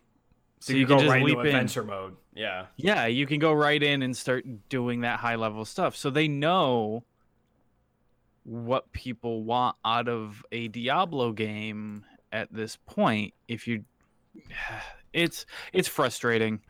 So, 0.58 0.72
you, 0.72 0.80
you, 0.80 0.87
go 0.87 0.96
can 0.96 1.04
just 1.04 1.12
right 1.12 1.22
leap 1.22 1.38
into 1.44 1.80
in. 1.82 1.87
mode. 1.87 2.16
Yeah. 2.34 2.66
Yeah, 2.76 3.06
you 3.06 3.26
can 3.26 3.38
go 3.38 3.52
right 3.52 3.80
in 3.80 4.02
and 4.02 4.16
start 4.16 4.44
doing 4.68 5.02
that 5.02 5.20
high 5.20 5.37
level 5.37 5.64
stuff. 5.64 5.94
So 5.94 6.10
they 6.10 6.26
know 6.26 7.04
what 8.49 8.90
people 8.93 9.45
want 9.45 9.76
out 9.85 10.09
of 10.09 10.43
a 10.52 10.69
Diablo 10.69 11.33
game 11.33 12.05
at 12.33 12.50
this 12.52 12.78
point. 12.87 13.35
If 13.47 13.67
you 13.67 13.85
it's 15.12 15.45
it's 15.73 15.88
frustrating 15.88 16.61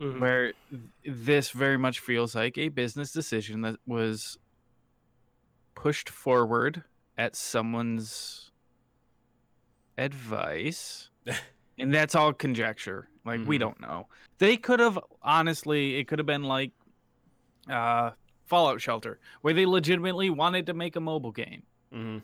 Mhm. 0.00 0.20
where 0.20 0.52
this 1.04 1.50
very 1.50 1.76
much 1.76 2.00
feels 2.00 2.34
like 2.34 2.56
a 2.58 2.68
business 2.68 3.12
decision 3.12 3.60
that 3.62 3.76
was 3.86 4.38
pushed 5.74 6.08
forward 6.08 6.82
at 7.18 7.36
someone's 7.36 8.50
advice 9.98 11.10
and 11.78 11.92
that's 11.92 12.14
all 12.14 12.32
conjecture 12.32 13.08
like 13.24 13.40
we 13.46 13.56
Mhm. 13.56 13.60
don't 13.60 13.80
know 13.80 14.08
they 14.38 14.56
could 14.56 14.80
have 14.80 14.98
honestly 15.22 15.96
it 15.96 16.08
could 16.08 16.18
have 16.18 16.26
been 16.26 16.44
like 16.44 16.72
uh 17.68 18.10
fallout 18.50 18.80
shelter 18.82 19.18
where 19.40 19.54
they 19.54 19.64
legitimately 19.64 20.28
wanted 20.28 20.66
to 20.66 20.74
make 20.74 20.96
a 20.96 21.00
mobile 21.00 21.32
game 21.32 21.62
hmm 21.92 22.18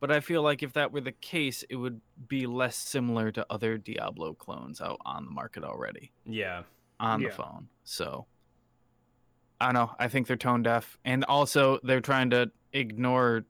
but 0.00 0.10
i 0.10 0.18
feel 0.18 0.42
like 0.42 0.62
if 0.62 0.72
that 0.72 0.90
were 0.92 1.00
the 1.00 1.12
case 1.12 1.62
it 1.70 1.76
would 1.76 2.00
be 2.26 2.46
less 2.46 2.74
similar 2.76 3.30
to 3.30 3.44
other 3.50 3.76
diablo 3.78 4.32
clones 4.34 4.80
out 4.80 4.98
on 5.04 5.24
the 5.26 5.30
market 5.30 5.62
already 5.62 6.10
Yeah. 6.24 6.62
on 6.98 7.20
Yeah. 7.20 7.28
the 7.28 7.34
phone. 7.34 7.68
So 7.84 8.26
I 9.60 9.66
don't 9.66 9.74
know. 9.74 9.90
I 9.98 10.06
think 10.08 10.26
they're 10.28 10.36
tone 10.36 10.62
deaf. 10.62 10.96
And 11.04 11.24
also 11.24 11.80
they're 11.82 12.00
trying 12.00 12.30
to 12.30 12.50
ignore 12.72 13.44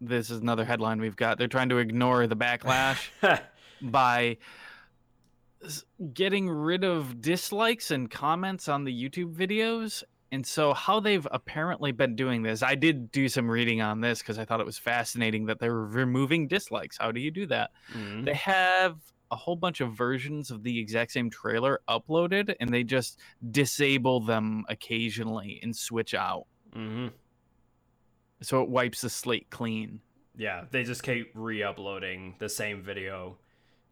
this 0.00 0.28
is 0.28 0.40
another 0.40 0.64
headline 0.64 1.00
we've 1.00 1.14
got. 1.16 1.38
They're 1.38 1.46
trying 1.46 1.68
to 1.68 1.78
ignore 1.78 2.26
the 2.26 2.36
backlash 2.36 3.08
by 3.80 4.38
getting 6.12 6.48
rid 6.50 6.84
of 6.84 7.20
dislikes 7.20 7.90
and 7.92 8.10
comments 8.10 8.68
on 8.68 8.82
the 8.84 8.92
YouTube 8.92 9.34
videos. 9.34 10.02
And 10.32 10.44
so 10.44 10.74
how 10.74 10.98
they've 11.00 11.26
apparently 11.30 11.92
been 11.92 12.16
doing 12.16 12.42
this, 12.42 12.62
I 12.62 12.74
did 12.74 13.12
do 13.12 13.28
some 13.28 13.48
reading 13.50 13.80
on 13.80 14.00
this 14.00 14.18
because 14.18 14.38
I 14.38 14.44
thought 14.44 14.60
it 14.60 14.66
was 14.66 14.78
fascinating 14.78 15.46
that 15.46 15.60
they 15.60 15.68
were 15.68 15.86
removing 15.86 16.48
dislikes. 16.48 16.96
How 16.98 17.12
do 17.12 17.20
you 17.20 17.30
do 17.30 17.46
that? 17.46 17.70
Mhm. 17.92 18.24
they 18.24 18.34
have 18.34 18.98
a 19.30 19.36
whole 19.36 19.56
bunch 19.56 19.80
of 19.80 19.92
versions 19.92 20.50
of 20.52 20.62
the 20.62 20.78
exact 20.78 21.10
same 21.12 21.28
trailer 21.30 21.80
uploaded 21.88 22.54
and 22.60 22.72
they 22.72 22.84
just 22.84 23.18
disable 23.50 24.20
them 24.20 24.64
occasionally 24.68 25.58
and 25.62 25.74
switch 25.76 26.14
out 26.14 26.46
Mm-hmm. 26.76 27.08
so 28.42 28.62
it 28.62 28.68
wipes 28.68 29.00
the 29.00 29.10
slate 29.10 29.48
clean 29.50 30.00
Yeah. 30.36 30.64
They 30.70 30.84
just 30.84 31.02
keep 31.02 31.30
re-uploading 31.34 32.34
the 32.38 32.48
same 32.48 32.82
video 32.82 33.38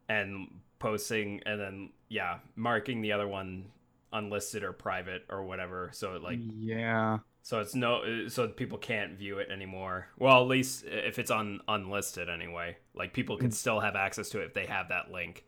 and 0.08 0.60
posting, 0.78 1.40
and 1.46 1.58
then 1.60 1.90
yeah, 2.10 2.38
marking 2.54 3.00
the 3.00 3.10
other 3.12 3.26
one 3.26 3.72
unlisted 4.14 4.62
or 4.62 4.72
private 4.72 5.24
or 5.28 5.44
whatever. 5.44 5.90
So 5.92 6.14
it 6.14 6.22
like 6.22 6.38
yeah 6.58 7.18
so 7.42 7.60
it's 7.60 7.74
no 7.74 8.26
so 8.28 8.48
people 8.48 8.78
can't 8.78 9.18
view 9.18 9.38
it 9.38 9.50
anymore. 9.50 10.08
Well, 10.18 10.40
at 10.40 10.48
least 10.48 10.84
if 10.86 11.18
it's 11.18 11.30
on 11.30 11.60
unlisted 11.68 12.30
anyway. 12.30 12.76
Like 12.94 13.12
people 13.12 13.36
can 13.36 13.50
still 13.50 13.80
have 13.80 13.96
access 13.96 14.30
to 14.30 14.40
it 14.40 14.44
if 14.46 14.54
they 14.54 14.64
have 14.66 14.88
that 14.88 15.10
link. 15.10 15.44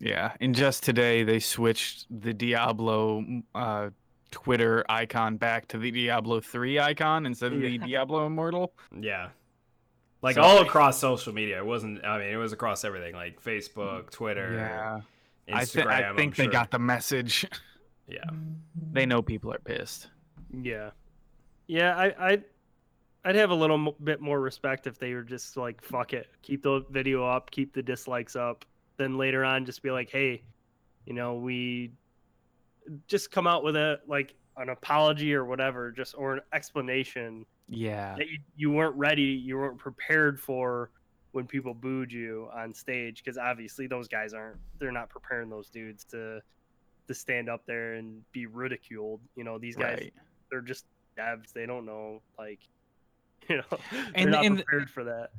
yeah 0.00 0.32
and 0.40 0.54
just 0.54 0.82
today 0.82 1.22
they 1.24 1.38
switched 1.40 2.06
the 2.10 2.32
diablo 2.32 3.24
uh 3.54 3.90
twitter 4.30 4.84
icon 4.88 5.36
back 5.36 5.66
to 5.68 5.76
the 5.78 5.90
diablo 5.90 6.38
3 6.40 6.78
icon 6.78 7.26
instead 7.26 7.52
of 7.52 7.60
the 7.60 7.78
diablo 7.78 8.26
immortal 8.26 8.72
Yeah. 9.00 9.28
Like 10.22 10.34
So- 10.34 10.42
all 10.42 10.58
across 10.62 10.98
social 10.98 11.32
media. 11.32 11.58
It 11.58 11.66
wasn't 11.66 12.04
I 12.04 12.18
mean, 12.18 12.28
it 12.28 12.36
was 12.36 12.52
across 12.52 12.84
everything 12.84 13.14
like 13.14 13.42
Facebook, 13.42 14.10
Twitter, 14.10 14.54
yeah 14.54 15.00
Instagram. 15.48 15.56
i, 15.56 15.64
thi- 15.64 15.82
I 16.10 16.16
think 16.16 16.36
they 16.36 16.46
got 16.46 16.70
the 16.70 16.78
message 16.78 17.46
Yeah. 18.08 18.24
Mm-hmm. 18.24 18.92
they 18.92 19.06
know 19.06 19.22
people 19.22 19.52
are 19.52 19.58
pissed 19.58 20.08
Yeah, 20.50 20.90
yeah. 21.66 21.94
I 21.96 22.32
I 22.32 22.38
I'd 23.24 23.34
have 23.34 23.50
a 23.50 23.54
little 23.54 23.78
mo- 23.78 23.96
bit 24.02 24.20
more 24.20 24.40
respect 24.40 24.86
if 24.86 24.98
they 24.98 25.12
were 25.12 25.22
just 25.22 25.56
like, 25.56 25.82
fuck 25.82 26.14
it, 26.14 26.28
keep 26.40 26.62
the 26.62 26.84
video 26.90 27.26
up, 27.26 27.50
keep 27.50 27.74
the 27.74 27.82
dislikes 27.82 28.36
up. 28.36 28.64
Then 28.96 29.18
later 29.18 29.44
on, 29.44 29.66
just 29.66 29.82
be 29.82 29.90
like, 29.90 30.08
hey, 30.08 30.42
you 31.04 31.12
know, 31.12 31.34
we 31.34 31.92
just 33.06 33.30
come 33.30 33.46
out 33.46 33.62
with 33.62 33.76
a 33.76 34.00
like 34.06 34.34
an 34.56 34.70
apology 34.70 35.34
or 35.34 35.44
whatever, 35.44 35.92
just 35.92 36.14
or 36.16 36.34
an 36.34 36.40
explanation 36.52 37.44
yeah 37.70 38.14
that 38.16 38.26
you, 38.28 38.38
you 38.56 38.70
weren't 38.70 38.96
ready, 38.96 39.22
you 39.22 39.58
weren't 39.58 39.78
prepared 39.78 40.40
for 40.40 40.90
when 41.32 41.46
people 41.46 41.74
booed 41.74 42.10
you 42.10 42.48
on 42.56 42.72
stage 42.72 43.22
because 43.22 43.36
obviously 43.36 43.86
those 43.86 44.08
guys 44.08 44.32
aren't 44.32 44.56
they're 44.78 44.90
not 44.90 45.10
preparing 45.10 45.50
those 45.50 45.68
dudes 45.68 46.04
to 46.04 46.40
to 47.08 47.14
stand 47.14 47.48
up 47.48 47.62
there 47.66 47.94
and 47.94 48.22
be 48.32 48.46
ridiculed. 48.46 49.20
You 49.36 49.44
know, 49.44 49.58
these 49.58 49.76
guys 49.76 49.98
right 50.00 50.14
they're 50.50 50.60
just 50.62 50.84
devs. 51.18 51.52
They 51.52 51.66
don't 51.66 51.84
know 51.84 52.22
like 52.38 52.60
you 53.48 53.56
know 53.58 53.64
they're 53.90 54.06
And- 54.14 54.30
not 54.30 54.44
and- 54.46 54.56
prepared 54.58 54.88
for 54.90 55.04
that. 55.04 55.30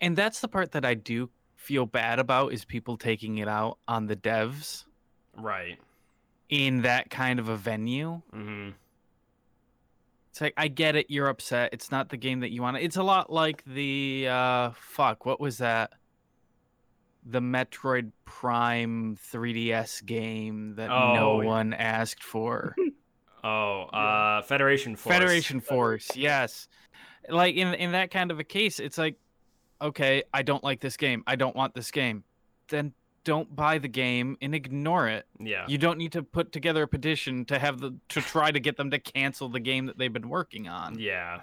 and 0.00 0.16
that's 0.16 0.40
the 0.40 0.48
part 0.48 0.72
that 0.72 0.84
I 0.84 0.94
do 0.94 1.28
feel 1.56 1.86
bad 1.86 2.18
about 2.18 2.52
is 2.52 2.64
people 2.64 2.96
taking 2.96 3.38
it 3.38 3.46
out 3.48 3.78
on 3.86 4.06
the 4.06 4.16
devs. 4.16 4.84
Right. 5.36 5.78
in 6.48 6.82
that 6.82 7.08
kind 7.10 7.38
of 7.38 7.48
a 7.48 7.56
venue. 7.56 8.20
hmm 8.32 8.70
It's 10.30 10.40
like 10.40 10.54
I 10.56 10.68
get 10.68 10.96
it, 10.96 11.06
you're 11.08 11.28
upset. 11.28 11.70
It's 11.72 11.90
not 11.90 12.08
the 12.08 12.16
game 12.16 12.40
that 12.40 12.50
you 12.50 12.62
want. 12.62 12.76
It's 12.78 12.96
a 12.96 13.02
lot 13.02 13.32
like 13.32 13.62
the 13.64 14.26
uh 14.28 14.70
fuck, 14.74 15.24
what 15.26 15.40
was 15.40 15.58
that? 15.58 15.92
The 17.24 17.40
Metroid 17.40 18.10
Prime 18.24 19.16
3DS 19.16 20.04
game 20.04 20.74
that 20.76 20.88
no 20.88 20.94
Oh, 21.36 21.40
yeah. 21.40 21.46
one 21.46 21.72
asked 21.74 22.22
for. 22.22 22.74
Oh, 23.44 23.82
uh, 23.92 24.40
Federation 24.42 24.94
Force. 24.94 25.16
Federation 25.16 25.60
Force, 25.60 26.16
yes. 26.16 26.68
Like 27.28 27.56
in 27.56 27.74
in 27.74 27.90
that 27.90 28.12
kind 28.12 28.30
of 28.30 28.38
a 28.38 28.44
case, 28.44 28.78
it's 28.78 28.96
like, 28.96 29.16
okay, 29.80 30.22
I 30.32 30.42
don't 30.42 30.62
like 30.62 30.78
this 30.80 30.96
game. 30.96 31.24
I 31.26 31.34
don't 31.34 31.56
want 31.56 31.74
this 31.74 31.90
game. 31.90 32.22
Then 32.68 32.92
don't 33.24 33.52
buy 33.56 33.78
the 33.78 33.88
game 33.88 34.36
and 34.40 34.54
ignore 34.54 35.08
it. 35.08 35.26
Yeah. 35.40 35.64
You 35.66 35.76
don't 35.76 35.98
need 35.98 36.12
to 36.12 36.22
put 36.22 36.52
together 36.52 36.84
a 36.84 36.86
petition 36.88 37.44
to 37.46 37.58
have 37.58 37.80
the 37.80 37.96
to 38.10 38.20
try 38.20 38.52
to 38.52 38.60
get 38.60 38.76
them 38.76 38.92
to 38.92 39.00
cancel 39.00 39.48
the 39.48 39.58
game 39.58 39.86
that 39.86 39.98
they've 39.98 40.12
been 40.12 40.28
working 40.28 40.68
on. 40.68 40.96
Yeah. 41.00 41.40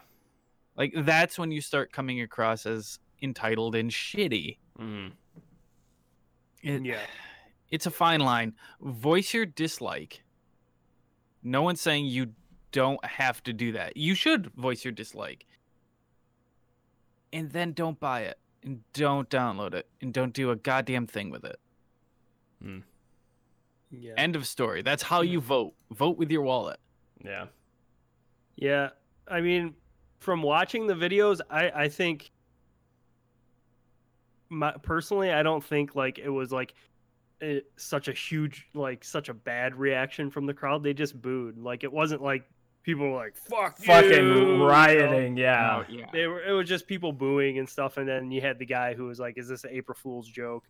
Like 0.78 0.94
that's 0.96 1.38
when 1.38 1.52
you 1.52 1.60
start 1.60 1.92
coming 1.92 2.22
across 2.22 2.66
as 2.66 3.00
entitled 3.22 3.76
and 3.76 3.92
shitty. 3.92 4.58
hmm 4.78 5.08
It- 6.62 6.86
Yeah. 6.86 7.06
It's 7.70 7.86
a 7.86 7.92
fine 7.92 8.20
line. 8.20 8.56
Voice 8.82 9.34
your 9.34 9.46
dislike. 9.46 10.24
No 11.44 11.62
one's 11.62 11.82
saying 11.82 12.06
you 12.06 12.34
don't 12.72 13.04
have 13.06 13.44
to 13.44 13.54
do 13.54 13.72
that. 13.74 13.96
You 13.96 14.16
should 14.16 14.48
voice 14.54 14.84
your 14.84 14.92
dislike. 14.92 15.46
And 17.32 17.52
then 17.52 17.74
don't 17.74 18.00
buy 18.00 18.22
it. 18.22 18.40
And 18.64 18.84
don't 18.94 19.30
download 19.30 19.76
it. 19.76 19.88
And 20.02 20.14
don't 20.14 20.34
do 20.34 20.50
a 20.50 20.56
goddamn 20.56 21.06
thing 21.06 21.30
with 21.30 21.46
it. 21.46 21.60
Hmm. 22.62 22.80
Yeah. 23.92 24.14
End 24.18 24.36
of 24.36 24.48
story. 24.48 24.82
That's 24.82 25.04
how 25.04 25.22
you 25.22 25.40
hmm. 25.40 25.46
vote. 25.48 25.74
Vote 25.92 26.18
with 26.18 26.32
your 26.32 26.42
wallet. 26.42 26.80
Yeah. 27.24 27.46
Yeah, 28.60 28.90
I 29.26 29.40
mean, 29.40 29.74
from 30.20 30.42
watching 30.42 30.86
the 30.86 30.94
videos, 30.94 31.40
I 31.50 31.72
I 31.72 31.88
think, 31.88 32.30
my, 34.50 34.74
personally, 34.82 35.32
I 35.32 35.44
don't 35.44 35.64
think 35.64 35.96
like 35.96 36.20
it 36.20 36.30
was 36.30 36.52
like 36.52 36.74
it, 37.42 37.66
such 37.78 38.08
a 38.08 38.14
huge 38.14 38.68
like 38.74 39.04
such 39.04 39.30
a 39.30 39.34
bad 39.34 39.76
reaction 39.76 40.30
from 40.30 40.46
the 40.46 40.54
crowd. 40.54 40.84
They 40.84 40.94
just 40.94 41.20
booed. 41.22 41.58
Like 41.58 41.84
it 41.84 41.92
wasn't 41.92 42.22
like 42.22 42.44
people 42.84 43.10
were 43.10 43.18
like 43.18 43.36
"fuck 43.36 43.80
you," 43.80 43.86
Fucking 43.86 44.12
you 44.12 44.58
know? 44.58 44.66
rioting. 44.66 45.38
Yeah. 45.38 45.82
Oh, 45.82 45.86
yeah. 45.92 46.08
They 46.12 46.28
were. 46.28 46.44
It 46.44 46.52
was 46.52 46.68
just 46.68 46.88
people 46.88 47.12
booing 47.12 47.60
and 47.60 47.70
stuff. 47.70 47.98
And 47.98 48.08
then 48.08 48.32
you 48.32 48.42
had 48.42 48.60
the 48.60 48.66
guy 48.66 48.94
who 48.94 49.06
was 49.06 49.20
like, 49.20 49.38
"Is 49.38 49.48
this 49.48 49.64
an 49.64 49.72
April 49.72 49.98
Fool's 50.02 50.28
joke?" 50.28 50.66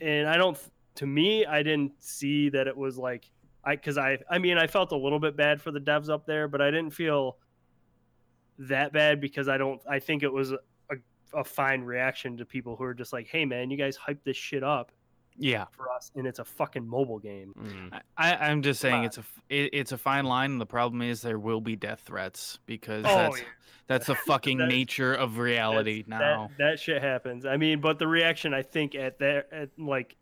And 0.00 0.28
I 0.28 0.36
don't. 0.36 0.58
To 0.96 1.06
me, 1.06 1.46
I 1.46 1.62
didn't 1.62 1.92
see 2.02 2.48
that 2.50 2.66
it 2.66 2.76
was 2.76 2.98
like 2.98 3.30
I 3.64 3.76
because 3.76 3.98
I 3.98 4.18
I 4.28 4.38
mean 4.38 4.58
I 4.58 4.66
felt 4.66 4.92
a 4.92 4.96
little 4.96 5.20
bit 5.20 5.36
bad 5.36 5.60
for 5.60 5.70
the 5.70 5.80
devs 5.80 6.08
up 6.08 6.26
there, 6.26 6.48
but 6.48 6.60
I 6.60 6.70
didn't 6.70 6.90
feel 6.90 7.36
that 8.58 8.92
bad 8.92 9.20
because 9.20 9.48
I 9.48 9.58
don't. 9.58 9.80
I 9.88 9.98
think 9.98 10.22
it 10.22 10.32
was 10.32 10.52
a, 11.34 11.38
a 11.40 11.44
fine 11.44 11.82
reaction 11.82 12.36
to 12.38 12.44
people 12.44 12.76
who 12.76 12.84
are 12.84 12.94
just 12.94 13.12
like, 13.12 13.26
"Hey 13.28 13.44
man, 13.44 13.70
you 13.70 13.76
guys 13.76 13.96
hype 13.96 14.22
this 14.24 14.36
shit 14.36 14.62
up 14.62 14.92
Yeah. 15.36 15.66
for 15.72 15.90
us, 15.90 16.10
and 16.14 16.26
it's 16.26 16.38
a 16.38 16.44
fucking 16.44 16.86
mobile 16.86 17.18
game." 17.18 17.54
Mhm. 17.58 18.00
I, 18.16 18.34
I'm 18.36 18.62
just 18.62 18.80
saying 18.80 18.96
Come 18.96 19.04
it's 19.04 19.16
a 19.18 19.20
f- 19.20 19.42
it, 19.48 19.70
it's 19.72 19.92
a 19.92 19.98
fine 19.98 20.24
line. 20.24 20.52
And 20.52 20.60
the 20.60 20.66
problem 20.66 21.02
is 21.02 21.22
there 21.22 21.38
will 21.38 21.60
be 21.60 21.76
death 21.76 22.02
threats 22.04 22.58
because 22.66 23.04
Oh, 23.06 23.14
that's 23.16 23.38
yeah. 23.38 23.44
that's 23.86 24.06
the 24.06 24.14
fucking 24.26 24.58
That's- 24.58 24.72
nature 24.72 25.14
of 25.14 25.38
reality 25.38 26.04
now. 26.06 26.50
That, 26.58 26.70
that 26.72 26.80
shit 26.80 27.02
happens. 27.02 27.46
I 27.46 27.56
mean, 27.56 27.80
but 27.80 27.98
the 27.98 28.06
reaction 28.08 28.54
I 28.54 28.62
think 28.62 28.94
at 28.94 29.18
that 29.20 29.48
at 29.52 29.68
like 29.78 30.16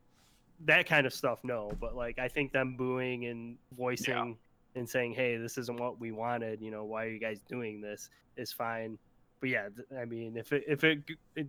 that 0.67 0.87
kind 0.87 1.07
of 1.07 1.15
stuff, 1.15 1.41
no. 1.45 1.71
But 1.81 1.95
like 1.95 2.19
I 2.19 2.29
think 2.29 2.53
them 2.53 2.77
booing 2.77 3.27
and 3.27 3.57
voicing 3.77 4.37
and 4.75 4.89
saying, 4.89 5.13
"Hey, 5.15 5.37
this 5.37 5.57
isn't 5.59 5.79
what 5.81 5.99
we 6.01 6.11
wanted," 6.13 6.61
you 6.61 6.71
know, 6.71 6.85
why 6.85 7.05
are 7.05 7.09
you 7.09 7.19
guys 7.21 7.41
doing 7.49 7.81
this? 7.81 8.11
Is 8.37 8.53
fine. 8.53 8.99
But 9.41 9.51
yeah, 9.51 9.69
I 9.99 10.05
mean, 10.05 10.37
if 10.37 10.53
it 10.53 10.65
if 10.67 10.85
it 10.85 11.01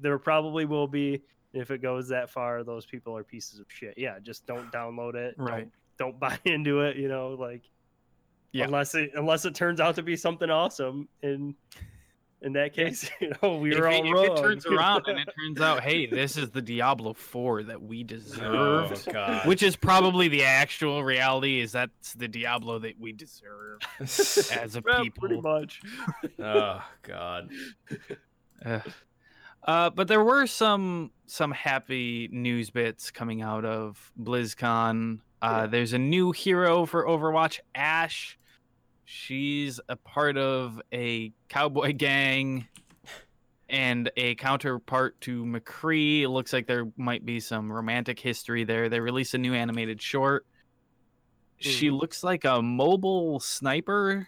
there 0.02 0.18
probably 0.20 0.66
will 0.66 0.88
be 0.88 1.22
if 1.54 1.72
it 1.72 1.82
goes 1.82 2.08
that 2.10 2.30
far, 2.30 2.64
those 2.64 2.86
people 2.86 3.18
are 3.18 3.24
pieces 3.24 3.60
of 3.60 3.66
shit. 3.70 3.96
Yeah, 3.98 4.20
just 4.20 4.46
don't 4.46 4.72
download 4.72 5.16
it. 5.16 5.34
Right. 5.38 5.68
Don't, 5.98 6.12
don't 6.12 6.20
buy 6.20 6.38
into 6.46 6.82
it. 6.82 6.96
You 6.98 7.08
know, 7.08 7.30
like 7.30 7.64
Yeah. 8.52 8.66
unless 8.66 8.94
it 8.96 9.12
unless 9.16 9.46
it 9.46 9.56
turns 9.56 9.80
out 9.80 9.96
to 9.96 10.04
be 10.04 10.16
something 10.16 10.50
awesome. 10.50 11.08
In 11.24 11.56
in 12.42 12.54
that 12.54 12.74
case, 12.74 13.10
you 13.20 13.32
know, 13.44 13.58
we 13.58 13.72
if, 13.74 13.80
were 13.80 13.88
it, 13.90 13.96
all 13.96 14.06
if 14.08 14.14
wrong. 14.14 14.38
it 14.38 14.42
turns 14.42 14.66
around 14.66 15.04
and 15.08 15.20
it 15.20 15.28
turns 15.38 15.60
out, 15.62 15.82
hey, 15.84 16.06
this 16.06 16.38
is 16.38 16.50
the 16.52 16.62
Diablo 16.62 17.14
4 17.14 17.64
that 17.64 17.82
we 17.82 18.02
Oh 18.02 18.04
deserved, 18.08 19.12
god. 19.12 19.46
which 19.48 19.62
is 19.64 19.76
probably 19.76 20.28
the 20.30 20.44
actual 20.46 21.04
reality, 21.04 21.60
is 21.60 21.72
that's 21.74 22.14
the 22.14 22.28
Diablo 22.28 22.80
that 22.80 23.00
we 23.00 23.12
deserve 23.12 23.80
as 24.00 24.76
a 24.76 24.84
Yeah, 24.88 25.02
people. 25.04 25.20
pretty 25.28 25.42
much. 25.42 25.82
oh 26.40 26.82
god. 27.04 27.50
Ugh. 28.66 28.82
Uh, 29.62 29.90
but 29.90 30.08
there 30.08 30.24
were 30.24 30.48
some 30.48 31.12
some 31.26 31.52
happy 31.52 32.30
news 32.32 32.70
bits 32.70 33.12
coming 33.12 33.42
out 33.42 33.66
of 33.66 34.12
BlizzCon. 34.20 35.20
Uh, 35.42 35.60
Yeah. 35.62 35.68
There's 35.68 35.94
a 35.94 36.00
new 36.00 36.32
hero 36.32 36.86
for 36.86 37.06
Overwatch, 37.06 37.60
Ash. 37.76 38.39
She's 39.12 39.80
a 39.90 39.96
part 39.96 40.38
of 40.38 40.80
a 40.94 41.34
cowboy 41.48 41.94
gang 41.94 42.68
and 43.68 44.12
a 44.16 44.36
counterpart 44.36 45.20
to 45.22 45.44
McCree. 45.46 46.22
It 46.22 46.30
looks 46.30 46.54
like 46.54 46.68
there 46.68 46.92
might 46.96 47.26
be 47.26 47.40
some 47.40 47.72
romantic 47.72 48.20
history 48.20 48.66
there. 48.66 48.88
They 48.88 49.00
released 49.00 49.34
a 49.34 49.40
new 49.40 49.56
animated 49.56 50.00
short. 50.00 50.46
She 51.58 51.90
Mhm. 51.90 52.00
looks 52.00 52.24
like 52.24 52.46
a 52.46 52.62
mobile 52.62 53.40
sniper. 53.40 54.28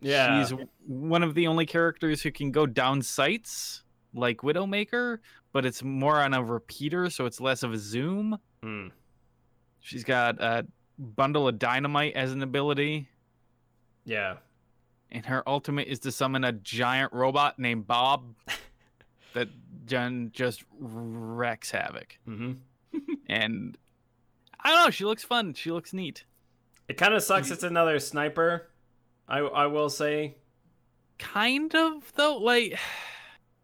Yeah. 0.00 0.44
She's 0.46 0.56
one 0.86 1.24
of 1.24 1.34
the 1.34 1.48
only 1.48 1.66
characters 1.66 2.22
who 2.22 2.30
can 2.30 2.52
go 2.52 2.66
down 2.66 3.02
sights 3.02 3.82
like 4.12 4.38
Widowmaker, 4.38 5.18
but 5.50 5.66
it's 5.66 5.82
more 5.82 6.20
on 6.20 6.32
a 6.32 6.44
repeater, 6.44 7.10
so 7.10 7.26
it's 7.26 7.40
less 7.40 7.64
of 7.64 7.72
a 7.72 7.78
zoom. 7.78 8.38
Mm. 8.62 8.92
She's 9.80 10.04
got 10.04 10.40
a 10.40 10.64
bundle 10.96 11.48
of 11.48 11.58
dynamite 11.58 12.14
as 12.14 12.30
an 12.30 12.40
ability, 12.44 13.08
Yeah. 14.04 14.36
and 15.10 15.24
her 15.26 15.42
ultimate 15.48 15.88
is 15.88 15.98
to 16.00 16.12
summon 16.12 16.44
a 16.44 16.52
giant 16.52 17.12
robot 17.12 17.58
named 17.58 17.86
Bob 17.86 18.34
that 19.34 19.48
Jen 19.86 20.30
just 20.32 20.64
wrecks 20.78 21.70
havoc. 21.70 22.18
hmm 22.24 22.52
And 23.28 23.76
I 24.62 24.70
don't 24.70 24.84
know, 24.84 24.90
she 24.90 25.04
looks 25.04 25.24
fun. 25.24 25.54
She 25.54 25.70
looks 25.70 25.92
neat. 25.92 26.24
It 26.88 26.96
kind 26.98 27.14
of 27.14 27.22
sucks. 27.22 27.50
It's 27.50 27.62
another 27.62 27.98
sniper. 27.98 28.68
I 29.28 29.38
I 29.38 29.66
will 29.66 29.88
say. 29.88 30.36
Kind 31.18 31.74
of 31.74 32.12
though, 32.14 32.36
like 32.38 32.78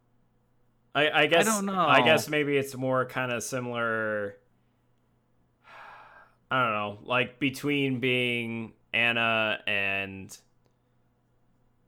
I 0.94 1.11
I 1.11 1.26
guess 1.26 1.46
I 1.46 1.50
don't 1.50 1.66
know. 1.66 1.79
I 1.79 2.03
guess 2.03 2.29
maybe 2.29 2.57
it's 2.57 2.74
more 2.76 3.05
kind 3.05 3.31
of 3.31 3.42
similar. 3.42 4.37
I 6.50 6.62
don't 6.64 6.72
know, 6.72 6.98
like 7.05 7.38
between 7.38 8.00
being 8.00 8.72
Ana 8.92 9.59
and 9.66 10.37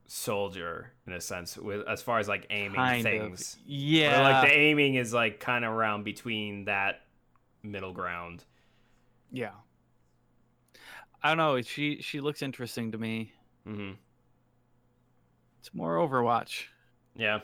Soldier 0.05 0.91
in 1.07 1.13
a 1.13 1.21
sense, 1.21 1.57
with 1.57 1.87
as 1.87 2.01
far 2.01 2.19
as 2.19 2.27
like 2.27 2.45
aiming 2.49 2.75
kind 2.75 3.03
things. 3.03 3.53
of. 3.55 3.59
Or, 3.61 3.63
Yeah. 3.71 4.21
like 4.41 4.47
the 4.49 4.55
aiming 4.55 4.95
is 4.95 5.13
like 5.13 5.39
kind 5.39 5.65
of 5.65 5.71
around 5.71 6.03
between 6.03 6.65
that 6.65 7.01
middle 7.63 7.93
ground. 7.93 8.43
Yeah. 9.31 9.51
I 11.21 11.29
don't 11.29 11.37
know. 11.37 11.61
She 11.61 12.01
she 12.01 12.19
looks 12.19 12.41
interesting 12.41 12.91
to 12.91 12.97
me. 12.97 13.31
hmm 13.65 13.91
It's 15.59 15.73
more 15.73 15.95
Overwatch. 15.95 16.65
Yeah. 17.15 17.39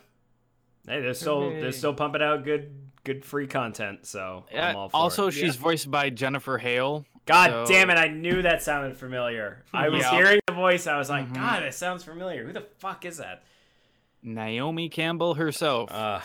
Hey, 0.88 1.02
they're 1.02 1.14
still 1.14 1.50
Hooray. 1.50 1.62
they're 1.62 1.72
still 1.72 1.94
pumping 1.94 2.22
out 2.22 2.44
good 2.44 2.74
good 3.04 3.24
free 3.26 3.48
content, 3.48 4.06
so 4.06 4.46
I'm 4.52 4.56
Yeah, 4.56 4.74
all 4.74 4.90
for 4.90 4.96
also, 4.98 5.28
it. 5.28 5.32
she's 5.32 5.56
voiced 5.56 5.90
by 5.90 6.10
Jennifer 6.10 6.58
Hale. 6.58 7.06
God 7.30 7.68
so- 7.68 7.74
damn 7.74 7.90
it! 7.90 7.98
I 7.98 8.08
knew 8.10 8.42
that 8.42 8.62
sounded 8.64 8.98
familiar. 8.98 9.64
I 9.74 9.90
was 9.90 10.02
Yeah. 10.02 10.12
hearing 10.12 10.40
the 10.48 10.54
voice. 10.54 10.88
I 10.88 10.98
was 10.98 11.10
like, 11.10 11.28
Mhm. 11.30 11.36
God, 11.36 11.64
it 11.64 11.74
sounds 11.74 12.04
familiar. 12.04 12.46
Who 12.46 12.52
the 12.54 12.68
fuck 12.80 13.06
is 13.06 13.18
that? 13.18 13.44
Naomi 14.22 14.90
Campbell 14.90 15.36
herself. 15.36 15.92
Uh, 15.92 16.20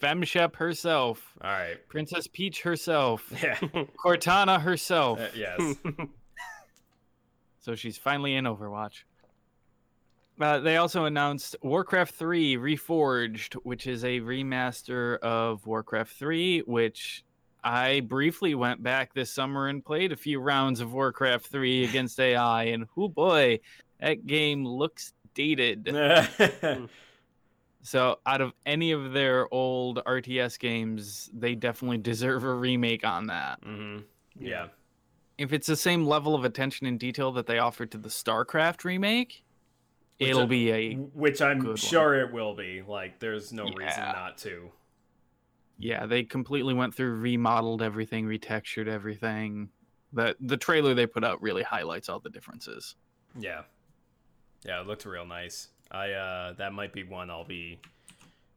Femshep 0.00 0.56
herself. 0.56 1.32
all 1.42 1.50
right. 1.50 1.76
Princess 1.88 2.26
Peach 2.26 2.62
herself. 2.62 3.30
Yeah. 3.42 3.56
Cortana 4.02 4.60
herself. 4.60 5.18
Uh, 5.20 5.28
yes. 5.34 5.76
So 7.62 7.74
she's 7.74 7.98
finally 7.98 8.34
in 8.36 8.46
Overwatch. 8.46 9.02
Uh, 10.40 10.60
they 10.60 10.78
also 10.78 11.04
announced 11.04 11.54
Warcraft 11.62 12.14
3 12.14 12.56
Reforged, 12.56 13.52
which 13.64 13.86
is 13.86 14.02
a 14.02 14.20
remaster 14.20 15.18
of 15.18 15.66
Warcraft 15.66 16.10
3, 16.14 16.60
which 16.60 17.22
I 17.64 18.00
briefly 18.00 18.54
went 18.54 18.82
back 18.82 19.12
this 19.14 19.30
summer 19.30 19.68
and 19.68 19.84
played 19.84 20.12
a 20.12 20.16
few 20.16 20.40
rounds 20.40 20.80
of 20.80 20.92
Warcraft 20.92 21.46
3 21.46 21.84
against 21.84 22.18
AI, 22.20 22.64
and 22.64 22.86
oh 22.96 23.08
boy, 23.08 23.60
that 24.00 24.26
game 24.26 24.64
looks 24.66 25.12
dated. 25.34 25.88
So, 27.82 28.18
out 28.26 28.42
of 28.42 28.52
any 28.66 28.92
of 28.92 29.12
their 29.14 29.48
old 29.54 30.04
RTS 30.04 30.58
games, 30.58 31.30
they 31.32 31.54
definitely 31.54 31.96
deserve 31.96 32.44
a 32.44 32.52
remake 32.52 33.06
on 33.06 33.28
that. 33.28 33.58
hmm 33.62 34.00
Yeah. 34.38 34.66
if 35.38 35.54
it's 35.54 35.66
the 35.66 35.76
same 35.76 36.04
level 36.04 36.34
of 36.34 36.44
attention 36.44 36.86
and 36.86 37.00
detail 37.00 37.32
that 37.32 37.46
they 37.46 37.58
offered 37.58 37.90
to 37.92 37.98
the 37.98 38.10
StarCraft 38.10 38.84
remake, 38.84 39.42
Which 40.18 40.28
it'll 40.28 40.42
I- 40.42 40.46
be 40.46 40.70
a 40.72 40.94
Which 40.94 41.40
I'm 41.40 41.58
good 41.60 41.68
one. 41.68 41.76
sure 41.76 42.20
it 42.20 42.30
will 42.34 42.54
be. 42.54 42.82
Like, 42.86 43.18
there's 43.18 43.50
no 43.50 43.64
reason 43.64 44.02
not 44.12 44.36
to. 44.38 44.70
Yeah. 45.80 46.06
They 46.06 46.22
completely 46.22 46.74
went 46.74 46.94
through, 46.94 47.14
remodeled 47.16 47.82
everything, 47.82 48.26
retextured 48.26 48.86
everything. 48.86 49.70
The 50.12 50.36
the 50.40 50.56
trailer 50.56 50.94
they 50.94 51.06
put 51.06 51.24
out 51.24 51.40
really 51.42 51.62
highlights 51.62 52.08
all 52.08 52.20
the 52.20 52.30
differences. 52.30 52.94
Yeah. 53.38 53.62
Yeah, 54.64 54.80
it 54.80 54.86
looked 54.86 55.04
real 55.06 55.24
nice. 55.26 55.68
I 55.90 56.12
uh 56.12 56.52
that 56.54 56.72
might 56.72 56.92
be 56.92 57.02
one 57.04 57.30
I'll 57.30 57.44
be 57.44 57.80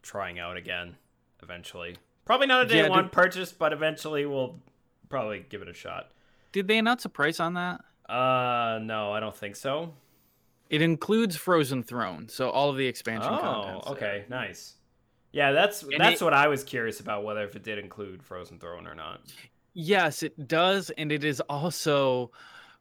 trying 0.01 0.37
out 0.39 0.57
again 0.57 0.95
eventually. 1.41 1.95
Probably 2.25 2.47
not 2.47 2.65
a 2.65 2.69
day 2.69 2.77
Yeah, 2.83 2.89
one 2.89 3.03
did- 3.05 3.11
purchase, 3.11 3.51
but 3.51 3.73
eventually 3.73 4.25
we'll 4.25 4.59
probably 5.09 5.45
give 5.49 5.61
it 5.61 5.67
a 5.67 5.73
shot. 5.73 6.11
Did 6.51 6.67
they 6.67 6.77
announce 6.77 7.05
a 7.05 7.09
price 7.09 7.39
on 7.39 7.53
that? 7.55 7.81
Uh 8.09 8.79
no, 8.81 9.11
I 9.13 9.19
don't 9.19 9.35
think 9.35 9.55
so. 9.55 9.93
It 10.69 10.81
includes 10.81 11.35
Frozen 11.35 11.83
Throne, 11.83 12.27
so 12.29 12.49
all 12.49 12.69
of 12.69 12.77
the 12.77 12.87
expansion 12.87 13.31
Oh, 13.31 13.81
okay, 13.87 14.25
nice. 14.27 14.75
Yeah, 15.33 15.51
that's 15.51 15.83
And 15.83 15.99
that's 15.99 16.21
it- 16.21 16.23
what 16.23 16.33
I 16.33 16.47
was 16.47 16.63
curious 16.63 16.99
about 17.01 17.23
whether 17.25 17.43
if 17.43 17.55
it 17.55 17.63
did 17.63 17.77
include 17.79 18.23
Frozen 18.23 18.59
Throne 18.59 18.87
or 18.87 18.95
not. 18.95 19.19
Yes, 19.73 20.23
it 20.23 20.47
does, 20.47 20.89
and 20.91 21.11
it 21.11 21.23
is 21.23 21.41
also 21.41 22.31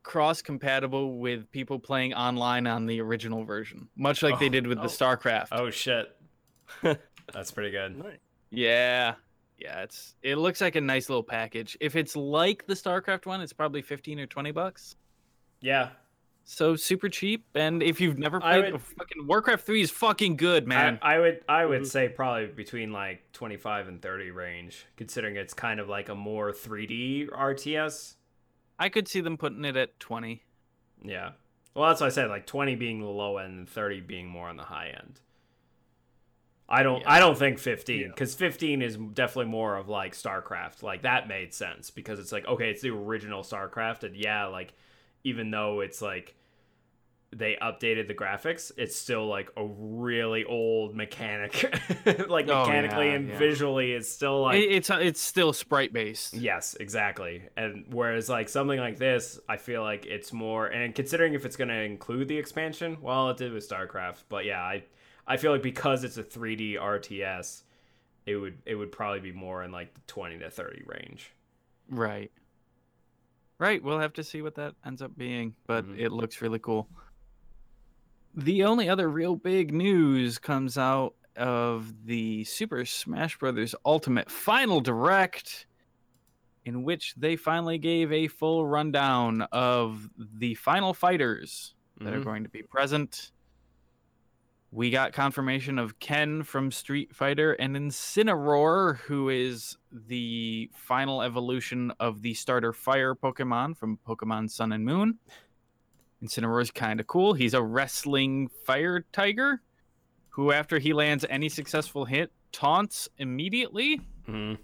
cross 0.02 0.42
compatible 0.42 1.18
with 1.18 1.50
people 1.52 1.78
playing 1.78 2.12
online 2.12 2.66
on 2.66 2.86
the 2.86 3.00
original 3.00 3.44
version, 3.44 3.88
much 3.96 4.22
like 4.22 4.38
they 4.38 4.46
Oh, 4.46 4.50
did 4.50 4.66
with 4.66 4.78
oh. 4.78 4.82
the 4.82 4.88
StarCraft. 4.88 5.48
Oh 5.52 5.70
shit. 5.70 6.14
that's 7.32 7.50
pretty 7.50 7.70
good. 7.70 7.96
Nice. 7.98 8.18
Yeah. 8.50 9.14
Yeah, 9.58 9.82
it's 9.82 10.14
it 10.22 10.36
looks 10.36 10.60
like 10.60 10.74
a 10.76 10.80
nice 10.80 11.08
little 11.08 11.22
package. 11.22 11.76
If 11.80 11.94
it's 11.96 12.16
like 12.16 12.66
the 12.66 12.74
StarCraft 12.74 13.26
one, 13.26 13.40
it's 13.40 13.52
probably 13.52 13.80
15 13.80 14.18
or 14.20 14.26
20 14.26 14.50
bucks. 14.50 14.96
Yeah. 15.60 15.90
So 16.44 16.74
super 16.76 17.08
cheap 17.08 17.44
and 17.54 17.82
if 17.82 18.00
you've 18.00 18.18
never 18.18 18.40
played 18.40 18.72
would- 18.72 18.82
fucking 18.82 19.26
Warcraft 19.26 19.64
3 19.64 19.80
is 19.80 19.90
fucking 19.90 20.36
good, 20.36 20.66
man. 20.66 20.98
I, 21.00 21.14
I 21.14 21.18
would 21.20 21.44
I 21.48 21.64
would 21.66 21.82
Mhm. 21.82 21.86
say 21.86 22.08
probably 22.08 22.46
between 22.46 22.92
like 22.92 23.30
25 23.32 23.88
and 23.88 24.02
30 24.02 24.30
range, 24.32 24.86
considering 24.96 25.36
it's 25.36 25.54
kind 25.54 25.78
of 25.80 25.88
like 25.88 26.08
a 26.08 26.14
more 26.14 26.52
3D 26.52 27.28
RTS. 27.32 28.16
I 28.78 28.88
could 28.88 29.06
see 29.06 29.20
them 29.20 29.36
putting 29.38 29.64
it 29.64 29.76
at 29.76 29.98
20. 30.00 30.42
Yeah. 31.02 31.32
Well, 31.74 31.88
that's 31.88 32.00
what 32.00 32.08
I 32.08 32.10
said. 32.10 32.28
Like 32.28 32.46
20 32.46 32.74
being 32.74 33.00
the 33.00 33.06
low 33.06 33.38
end 33.38 33.56
and 33.58 33.68
30 33.68 34.00
being 34.00 34.26
more 34.26 34.48
on 34.48 34.56
the 34.56 34.64
high 34.64 34.88
end. 34.88 35.20
I 36.68 36.82
don't. 36.82 37.00
Yeah. 37.00 37.12
I 37.12 37.18
don't 37.20 37.36
think 37.38 37.58
15 37.58 38.00
Yeah. 38.00 38.06
because 38.08 38.34
15 38.34 38.82
is 38.82 38.96
definitely 38.96 39.50
more 39.50 39.76
of 39.76 39.88
like 39.88 40.14
StarCraft. 40.14 40.82
Like 40.82 41.02
that 41.02 41.28
made 41.28 41.52
sense 41.54 41.90
because 41.90 42.18
it's 42.18 42.32
like 42.32 42.46
okay, 42.46 42.70
it's 42.70 42.82
the 42.82 42.90
original 42.90 43.42
StarCraft, 43.42 44.04
and 44.04 44.16
yeah, 44.16 44.46
like 44.46 44.72
even 45.24 45.50
though 45.50 45.80
it's 45.80 46.00
like 46.02 46.34
they 47.34 47.56
updated 47.62 48.08
the 48.08 48.14
graphics, 48.14 48.70
it's 48.76 48.94
still 48.94 49.26
like 49.26 49.48
a 49.56 49.64
really 49.66 50.44
old 50.44 50.94
mechanic. 50.94 51.62
like 52.28 52.46
Oh, 52.48 52.66
mechanically 52.66 53.06
yeah, 53.06 53.14
and 53.14 53.28
yeah. 53.30 53.38
visually, 53.38 53.92
it's 53.92 54.10
still 54.10 54.42
like 54.42 54.56
It- 54.58 54.70
it's 54.70 54.90
it's 54.90 55.20
still 55.20 55.54
sprite 55.54 55.92
based. 55.94 56.34
Yes, 56.34 56.76
exactly. 56.78 57.44
And 57.56 57.86
whereas 57.90 58.28
like 58.28 58.50
something 58.50 58.78
like 58.78 58.98
this, 58.98 59.40
I 59.48 59.56
feel 59.56 59.80
like 59.82 60.04
it's 60.04 60.30
more 60.32 60.66
and 60.66 60.94
considering 60.94 61.32
if 61.32 61.46
it's 61.46 61.56
going 61.56 61.68
to 61.68 61.80
include 61.82 62.28
the 62.28 62.36
expansion, 62.36 62.98
well, 63.00 63.30
it 63.30 63.38
did 63.38 63.52
with 63.52 63.66
StarCraft, 63.66 64.24
but 64.28 64.44
yeah, 64.44 64.60
I 64.60 64.84
I 65.26 65.38
feel 65.38 65.52
like 65.52 65.62
because 65.62 66.04
it's 66.04 66.18
a 66.18 66.22
3D 66.22 66.74
RTS, 66.78 67.62
it 68.26 68.36
would 68.36 68.58
it 68.66 68.74
would 68.74 68.92
probably 68.92 69.20
be 69.20 69.32
more 69.32 69.62
in 69.62 69.72
like 69.72 69.94
the 69.94 70.00
20 70.06 70.40
to 70.40 70.50
30 70.50 70.82
range. 70.84 71.32
Right. 71.88 72.30
Right. 73.62 73.80
We'll 73.80 74.00
have 74.00 74.12
to 74.14 74.24
see 74.24 74.42
what 74.42 74.56
that 74.56 74.74
ends 74.84 75.02
up 75.02 75.16
being, 75.16 75.54
but 75.68 75.86
Mhm. 75.86 75.96
it 75.96 76.10
looks 76.10 76.42
really 76.42 76.58
cool. 76.58 76.88
The 78.34 78.64
only 78.64 78.88
other 78.88 79.08
real 79.08 79.36
big 79.36 79.72
news 79.72 80.36
comes 80.36 80.76
out 80.76 81.14
of 81.36 82.04
the 82.04 82.42
Super 82.42 82.84
Smash 82.84 83.38
Bros. 83.38 83.72
Ultimate 83.84 84.28
Final 84.28 84.80
Direct, 84.80 85.68
in 86.64 86.82
which 86.82 87.14
they 87.14 87.36
finally 87.36 87.78
gave 87.78 88.10
a 88.10 88.26
full 88.26 88.66
rundown 88.66 89.42
of 89.52 90.10
the 90.18 90.54
final 90.54 90.92
fighters 90.92 91.76
that 91.98 92.12
are 92.12 92.18
Mhm. 92.18 92.24
going 92.24 92.42
to 92.42 92.48
be 92.50 92.64
present. 92.64 93.30
We 94.74 94.88
got 94.88 95.12
confirmation 95.12 95.78
of 95.78 95.98
Ken 95.98 96.42
from 96.42 96.70
Street 96.70 97.14
Fighter 97.14 97.52
and 97.52 97.76
Incineroar, 97.76 98.96
who 99.00 99.28
is 99.28 99.76
the 99.92 100.70
final 100.74 101.20
evolution 101.20 101.92
of 102.00 102.22
the 102.22 102.32
starter 102.32 102.72
fire 102.72 103.14
Pokemon 103.14 103.76
from 103.76 103.98
Pokemon 104.08 104.50
Sun 104.50 104.72
and 104.72 104.82
Moon. 104.82 105.18
Incineroar 106.24 106.62
is 106.62 106.70
kind 106.70 107.00
of 107.00 107.06
cool. 107.06 107.34
He's 107.34 107.52
a 107.52 107.62
wrestling 107.62 108.48
fire 108.64 109.04
tiger 109.12 109.60
who, 110.30 110.52
after 110.52 110.78
he 110.78 110.94
lands 110.94 111.26
any 111.28 111.50
successful 111.50 112.06
hit, 112.06 112.32
taunts 112.50 113.10
immediately, 113.18 114.00
Mhm. 114.26 114.56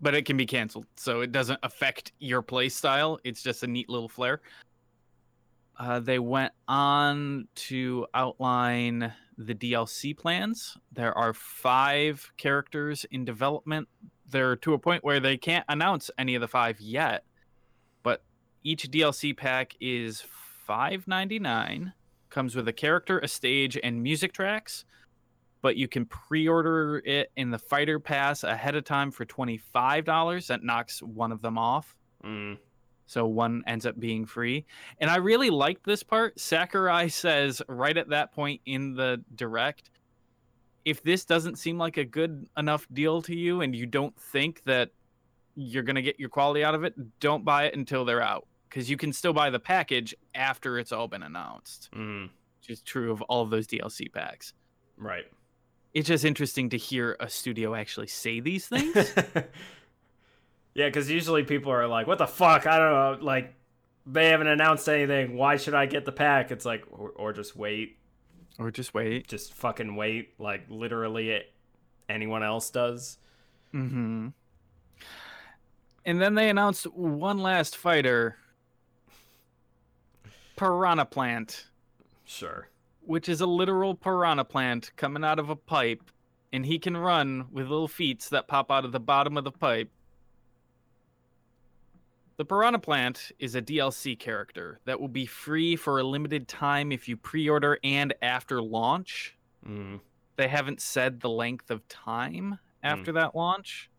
but 0.00 0.14
it 0.14 0.24
can 0.26 0.36
be 0.36 0.46
canceled. 0.46 0.86
So 0.94 1.22
it 1.22 1.32
doesn't 1.32 1.58
affect 1.64 2.12
your 2.20 2.40
play 2.40 2.68
style. 2.68 3.18
It's 3.24 3.42
just 3.42 3.64
a 3.64 3.66
neat 3.66 3.88
little 3.88 4.08
flair. 4.08 4.40
Uh, 5.80 5.98
they 5.98 6.18
went 6.18 6.52
on 6.68 7.48
to 7.54 8.06
outline 8.12 9.14
the 9.38 9.54
DLC 9.54 10.14
plans. 10.14 10.76
There 10.92 11.16
are 11.16 11.32
five 11.32 12.30
characters 12.36 13.06
in 13.10 13.24
development. 13.24 13.88
They're 14.28 14.56
to 14.56 14.74
a 14.74 14.78
point 14.78 15.02
where 15.02 15.20
they 15.20 15.38
can't 15.38 15.64
announce 15.70 16.10
any 16.18 16.34
of 16.34 16.42
the 16.42 16.48
five 16.48 16.78
yet, 16.82 17.24
but 18.02 18.22
each 18.62 18.90
DLC 18.90 19.34
pack 19.34 19.74
is 19.80 20.22
five 20.66 21.08
ninety 21.08 21.38
nine. 21.38 21.94
Comes 22.28 22.54
with 22.54 22.68
a 22.68 22.74
character, 22.74 23.18
a 23.18 23.26
stage, 23.26 23.78
and 23.82 24.02
music 24.02 24.34
tracks. 24.34 24.84
But 25.62 25.76
you 25.76 25.88
can 25.88 26.04
pre-order 26.04 27.02
it 27.04 27.32
in 27.36 27.50
the 27.50 27.58
Fighter 27.58 27.98
Pass 27.98 28.44
ahead 28.44 28.74
of 28.76 28.84
time 28.84 29.10
for 29.10 29.24
twenty 29.24 29.56
five 29.56 30.04
dollars. 30.04 30.48
That 30.48 30.62
knocks 30.62 31.02
one 31.02 31.32
of 31.32 31.40
them 31.40 31.56
off 31.56 31.96
Mm. 32.24 32.58
So 33.10 33.26
one 33.26 33.64
ends 33.66 33.86
up 33.86 33.98
being 33.98 34.24
free. 34.24 34.64
And 35.00 35.10
I 35.10 35.16
really 35.16 35.50
liked 35.50 35.84
this 35.84 36.04
part. 36.04 36.38
Sakurai 36.38 37.08
says 37.10 37.60
right 37.66 37.96
at 37.96 38.10
that 38.10 38.32
point 38.32 38.60
in 38.66 38.94
the 38.94 39.20
direct, 39.34 39.90
if 40.84 41.02
this 41.02 41.24
doesn't 41.24 41.56
seem 41.58 41.76
like 41.76 41.96
a 41.96 42.04
good 42.04 42.46
enough 42.56 42.86
deal 42.92 43.20
to 43.22 43.34
you 43.34 43.62
and 43.62 43.74
you 43.74 43.84
don't 43.84 44.16
think 44.16 44.62
that 44.62 44.90
you're 45.56 45.82
going 45.82 45.96
to 45.96 46.02
get 46.02 46.20
your 46.20 46.28
quality 46.28 46.62
out 46.62 46.76
of 46.76 46.84
it, 46.84 46.94
don't 47.18 47.44
buy 47.44 47.64
it 47.64 47.74
until 47.74 48.04
they're 48.04 48.22
out 48.22 48.46
because 48.68 48.88
you 48.88 48.96
can 48.96 49.12
still 49.12 49.32
buy 49.32 49.50
the 49.50 49.58
package 49.58 50.14
after 50.36 50.78
it's 50.78 50.92
all 50.92 51.08
been 51.08 51.24
announced, 51.24 51.88
Mm. 51.92 52.30
which 52.60 52.70
is 52.70 52.80
true 52.80 53.10
of 53.10 53.22
all 53.22 53.42
of 53.42 53.50
those 53.50 53.66
DLC 53.66 54.06
packs. 54.12 54.52
Right. 54.96 55.24
It's 55.94 56.06
just 56.06 56.24
interesting 56.24 56.70
to 56.70 56.76
hear 56.76 57.16
a 57.18 57.28
studio 57.28 57.74
actually 57.74 58.06
say 58.06 58.38
these 58.38 58.68
things. 58.72 59.12
Yeah, 60.80 60.88
because 60.88 61.10
usually 61.10 61.44
people 61.44 61.70
are 61.72 61.86
like, 61.86 62.06
"What 62.06 62.18
the 62.18 62.26
fuck?" 62.26 62.66
I 62.66 62.78
don't 62.78 63.20
know. 63.20 63.24
Like, 63.24 63.54
they 64.06 64.28
haven't 64.28 64.46
announced 64.48 64.88
anything. 64.88 65.36
Why 65.36 65.56
should 65.56 65.74
I 65.74 65.86
get 65.86 66.04
the 66.04 66.12
pack? 66.12 66.50
It's 66.50 66.64
like, 66.64 66.84
or, 66.90 67.10
or 67.10 67.32
just 67.32 67.54
wait. 67.54 67.98
or 68.58 68.70
just 68.70 68.94
wait. 68.94 69.28
Just 69.28 69.52
fucking 69.54 69.94
wait. 69.94 70.34
Like 70.38 70.64
literally, 70.68 71.30
it, 71.30 71.52
anyone 72.08 72.42
else 72.42 72.70
does. 72.70 73.18
Mm-hmm. 73.74 74.28
And 76.06 76.20
then 76.22 76.34
they 76.34 76.48
announced 76.48 76.84
one 76.94 77.38
last 77.38 77.76
fighter, 77.76 78.36
Piranha 80.56 81.04
Plant, 81.04 81.66
Sure. 82.24 82.68
which 83.02 83.28
is 83.28 83.40
a 83.40 83.46
literal 83.46 83.94
piranha 83.94 84.44
plant 84.44 84.90
coming 84.96 85.24
out 85.24 85.38
of 85.38 85.50
a 85.50 85.56
pipe, 85.56 86.10
and 86.52 86.64
he 86.66 86.78
can 86.78 86.96
run 86.96 87.46
with 87.52 87.68
little 87.68 87.88
feet 87.88 88.20
that 88.30 88.48
pop 88.48 88.70
out 88.70 88.84
of 88.84 88.92
the 88.92 89.00
bottom 89.00 89.36
of 89.36 89.44
the 89.44 89.52
pipe. 89.52 89.90
The 92.40 92.46
Piranha 92.46 92.78
Plant 92.78 93.32
is 93.38 93.54
a 93.54 93.60
DLC 93.60 94.18
character 94.18 94.80
that 94.86 94.98
will 94.98 95.08
be 95.08 95.26
free 95.26 95.76
for 95.76 96.00
a 96.00 96.02
limited 96.02 96.48
time 96.48 96.90
if 96.90 97.06
you 97.06 97.14
pre 97.18 97.50
order 97.50 97.78
and 97.84 98.14
after 98.22 98.62
launch. 98.62 99.36
Mm. 99.68 100.00
They 100.36 100.48
haven't 100.48 100.80
said 100.80 101.20
the 101.20 101.28
length 101.28 101.70
of 101.70 101.86
time 101.88 102.58
after 102.82 103.12
that 103.12 103.36
launch. 103.36 103.90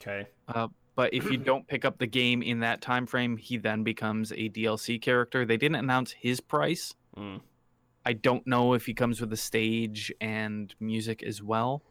Okay. 0.00 0.28
but 0.94 1.12
if 1.12 1.32
you 1.32 1.36
don't 1.50 1.66
pick 1.66 1.84
up 1.84 1.98
the 1.98 2.06
game 2.06 2.42
in 2.42 2.60
that 2.60 2.80
time 2.80 3.06
frame 3.06 3.36
he 3.36 3.56
then 3.56 3.82
becomes 3.82 4.30
a 4.30 4.48
dlc 4.50 5.02
character 5.02 5.44
they 5.44 5.56
didn't 5.56 5.74
announce 5.74 6.12
his 6.12 6.40
price 6.40 6.94
Mm. 7.16 7.40
i 8.06 8.12
don't 8.12 8.46
know 8.46 8.74
if 8.74 8.86
he 8.86 8.94
comes 8.94 9.20
with 9.20 9.32
a 9.32 9.36
stage 9.36 10.12
and 10.20 10.72
music 10.78 11.24
as 11.24 11.42
well 11.42 11.82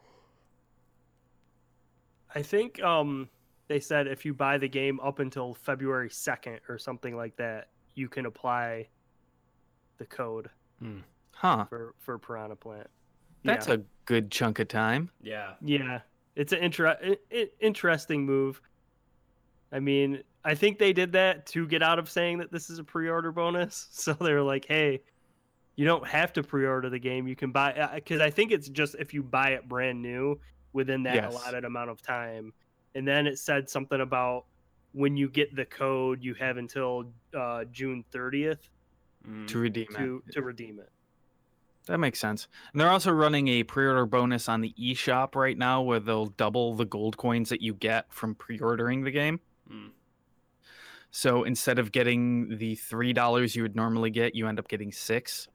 I 2.33 2.41
think 2.41 2.81
um 2.81 3.29
they 3.69 3.79
said 3.79 4.07
if 4.07 4.25
you 4.25 4.33
buy 4.33 4.57
the 4.57 4.67
game 4.67 4.99
up 4.99 5.19
until 5.19 5.53
February 5.53 6.09
2nd 6.09 6.59
or 6.67 6.77
something 6.77 7.15
like 7.15 7.37
that, 7.37 7.69
you 7.95 8.09
can 8.09 8.25
apply 8.25 8.87
the 9.97 10.05
code 10.05 10.49
hmm. 10.79 10.99
huh 11.31 11.65
for 11.69 11.93
for 11.99 12.17
Piranha 12.17 12.55
Plant. 12.55 12.87
that's 13.43 13.67
yeah. 13.67 13.75
a 13.75 13.77
good 14.05 14.31
chunk 14.31 14.59
of 14.59 14.67
time 14.67 15.09
Yeah. 15.21 15.53
yeah. 15.61 16.01
It's 16.35 16.51
an 16.53 16.59
inter- 16.59 16.97
i- 17.03 17.17
i- 17.31 17.49
interesting 17.59 18.25
move. 18.25 18.61
I 19.71 19.79
mean, 19.79 20.23
I 20.43 20.55
think 20.55 20.79
they 20.79 20.93
did 20.93 21.11
that 21.11 21.45
to 21.47 21.67
get 21.67 21.83
out 21.83 21.99
of 21.99 22.09
saying 22.09 22.37
that 22.39 22.51
this 22.51 22.69
is 22.69 22.79
a 22.79 22.83
pre-order 22.83 23.31
bonus. 23.31 23.87
So 23.91 24.13
they're 24.13 24.41
like, 24.41 24.65
"Hey, 24.65 25.01
you 25.75 25.85
don't 25.85 26.07
have 26.07 26.31
to 26.33 26.43
pre-order 26.43 26.89
the 26.89 26.99
game. 26.99 27.27
You 27.27 27.35
can 27.35 27.51
buy 27.51 27.73
uh, 27.73 27.95
because 27.95 28.21
I 28.21 28.29
think 28.29 28.51
it's 28.51 28.69
just 28.69 28.95
if 28.97 29.13
you 29.13 29.21
buy 29.21 29.49
it 29.51 29.67
brand 29.67 30.01
new 30.01 30.39
within 30.73 31.03
that 31.03 31.15
Yes. 31.15 31.33
allotted 31.33 31.65
amount 31.65 31.89
of 31.89 32.01
time." 32.01 32.53
And 32.95 33.07
then 33.07 33.27
it 33.27 33.37
said 33.39 33.69
something 33.69 34.01
about 34.01 34.45
when 34.93 35.15
you 35.15 35.29
get 35.29 35.55
the 35.55 35.65
code, 35.65 36.23
you 36.23 36.33
have 36.35 36.57
until 36.57 37.11
uh, 37.37 37.65
June 37.71 38.03
30th 38.13 38.69
Mm. 39.27 39.47
to 39.47 39.59
redeem 39.59 39.87
to 39.97 40.23
it. 40.25 40.31
to 40.31 40.41
redeem 40.41 40.79
it. 40.79 40.89
That 41.87 41.97
makes 41.97 42.19
sense. 42.19 42.47
And 42.71 42.79
they're 42.79 42.89
also 42.89 43.11
running 43.11 43.49
a 43.49 43.63
pre-order 43.63 44.05
bonus 44.05 44.47
on 44.47 44.61
the 44.61 44.73
eShop 44.79 45.35
right 45.35 45.57
now 45.57 45.81
where 45.81 45.99
they'll 45.99 46.27
double 46.27 46.73
the 46.75 46.85
gold 46.85 47.17
coins 47.17 47.49
that 47.49 47.61
you 47.61 47.73
get 47.73 48.05
from 48.13 48.33
pre-ordering 48.33 49.03
the 49.03 49.11
game. 49.11 49.41
Mm. 49.69 49.89
So 51.11 51.43
instead 51.43 51.79
of 51.79 51.91
getting 51.91 52.57
the 52.57 52.75
three 52.75 53.11
dollars 53.11 53.55
you 53.57 53.63
would 53.63 53.75
normally 53.75 54.09
get, 54.09 54.35
you 54.35 54.47
end 54.47 54.57
up 54.59 54.67
getting 54.69 54.91
six. 54.91 55.47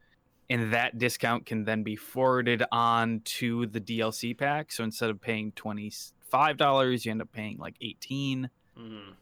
And 0.51 0.73
that 0.75 0.99
discount 0.99 1.47
can 1.47 1.65
then 1.65 1.83
be 1.83 1.97
forwarded 1.97 2.63
on 2.71 3.21
to 3.25 3.65
the 3.67 3.81
DLC 3.81 4.37
pack. 4.37 4.73
So 4.73 4.85
instead 4.85 5.09
of 5.09 5.21
paying 5.23 5.53
twenty 5.53 5.91
five 6.35 6.57
dollars, 6.57 7.05
you 7.07 7.13
end 7.13 7.23
up 7.23 7.31
paying 7.31 7.59
like 7.59 7.77
eighteen, 7.81 8.51
Mhm. 8.77 9.15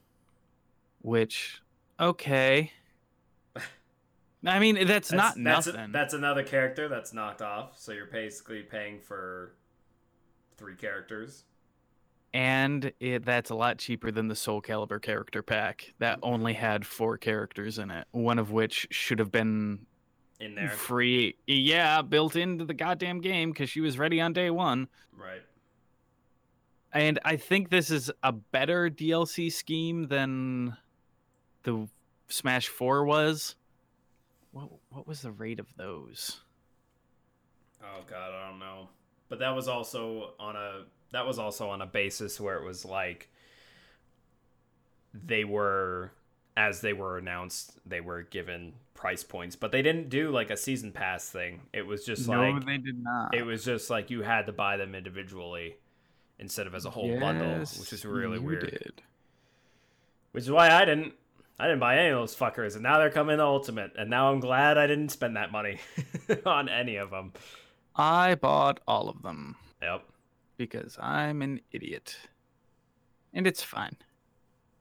which 1.03 1.61
okay. 2.01 2.73
I 4.45 4.59
mean 4.59 4.87
that's, 4.87 5.13
not 5.13 5.35
that's, 5.37 5.67
nothing. 5.67 5.93
that's 5.93 6.15
another 6.15 6.43
character 6.43 6.89
that's 6.89 7.13
knocked 7.13 7.43
off. 7.43 7.79
So 7.79 7.93
you're 7.93 8.07
basically 8.07 8.63
paying 8.63 8.99
for 8.99 9.55
three 10.57 10.75
characters. 10.75 11.45
and 12.35 12.91
it, 12.99 13.27
that's 13.27 13.51
a 13.51 13.55
lot 13.55 13.77
cheaper 13.77 14.11
than 14.11 14.27
the 14.27 14.35
Soul 14.35 14.63
Calibur 14.63 15.01
character 15.03 15.43
pack 15.43 15.93
that 15.99 16.19
only 16.23 16.55
had 16.55 16.87
four 16.87 17.19
characters 17.19 17.79
in 17.79 17.91
it, 17.91 18.07
one 18.13 18.39
of 18.39 18.51
which 18.51 18.89
should 18.91 19.19
have 19.19 19.31
been 19.31 19.85
in 20.41 20.55
there. 20.55 20.71
free. 20.71 21.37
Yeah, 21.47 22.01
built 22.01 22.35
into 22.35 22.65
the 22.65 22.73
goddamn 22.75 23.21
game 23.21 23.51
because 23.53 23.69
she 23.69 23.83
was 23.83 23.99
ready 23.99 24.19
on 24.19 24.33
day 24.33 24.49
one. 24.51 24.89
Right. 25.15 25.43
And 26.93 27.19
I 27.25 27.37
think 27.37 27.71
this 27.71 27.91
is 27.91 28.11
a 28.23 28.33
better 28.33 28.91
DLC 28.91 29.51
scheme 29.51 30.09
than 30.09 30.77
the 31.63 31.89
Smash 32.29 32.69
Four 32.69 33.05
was. 33.05 33.57
What 34.53 34.69
what 34.91 35.09
was 35.09 35.23
the 35.23 35.33
rate 35.33 35.59
of 35.59 35.75
those? 35.77 36.41
Oh 37.83 38.03
god, 38.09 38.33
I 38.35 38.51
don't 38.51 38.59
know. 38.59 38.89
But 39.29 39.39
that 39.39 39.55
was 39.55 39.69
also 39.69 40.35
on 40.39 40.57
a 40.57 40.83
that 41.13 41.27
was 41.27 41.39
also 41.39 41.71
on 41.71 41.81
a 41.81 41.87
basis 41.87 42.39
where 42.39 42.57
it 42.57 42.65
was 42.65 42.85
like 42.85 43.31
they 45.15 45.45
were 45.45 46.13
as 46.57 46.83
they 46.83 46.93
were 46.93 47.17
announced, 47.17 47.79
they 47.87 48.03
were 48.03 48.23
given 48.23 48.75
price 48.93 49.25
points, 49.25 49.57
but 49.57 49.73
they 49.73 49.81
didn't 49.81 50.11
do 50.11 50.31
like 50.31 50.51
a 50.51 50.57
season 50.57 50.93
pass 50.93 51.31
thing. 51.31 51.63
It 51.73 51.87
was 51.87 52.05
just 52.05 52.29
no, 52.29 52.51
like 52.51 52.67
they 52.67 52.77
did 52.77 53.03
not. 53.03 53.35
it 53.35 53.45
was 53.45 53.65
just 53.65 53.89
like 53.89 54.11
you 54.11 54.21
had 54.21 54.45
to 54.47 54.53
buy 54.53 54.77
them 54.77 54.95
individually 54.95 55.77
instead 56.43 56.67
of 56.67 56.75
as 56.75 56.85
a 56.85 56.91
whole 56.91 57.19
bundle, 57.19 57.61
which 57.61 57.93
is 57.93 58.05
really 58.05 58.39
weird. 58.39 58.71
did. 58.71 59.03
Which 60.33 60.45
is 60.45 60.51
why 60.51 60.69
I 60.71 60.85
didn't 60.85 61.15
I 61.59 61.65
didn't 61.67 61.81
buy 61.81 61.97
any 61.97 62.09
of 62.09 62.19
those 62.19 62.35
fuckers, 62.37 62.75
and 62.75 62.83
now 62.83 62.99
they're 62.99 63.11
coming 63.11 63.37
to 63.39 63.45
Ultimate, 63.45 63.93
and 63.97 64.11
now 64.11 64.31
I'm 64.33 64.41
glad 64.41 64.77
I 64.77 64.87
didn't 64.87 65.11
spend 65.11 65.37
that 65.37 65.53
money 65.53 65.79
on 66.47 66.69
any 66.69 66.97
of 66.97 67.11
them. 67.11 67.33
I 67.95 68.35
bought 68.35 68.81
all 68.89 69.09
of 69.09 69.23
them. 69.23 69.57
Yep. 69.81 70.03
because 70.57 70.97
I'm 71.01 71.43
an 71.43 71.61
idiot. 71.73 72.17
And 73.35 73.47
it's 73.47 73.63
fine. 73.63 73.97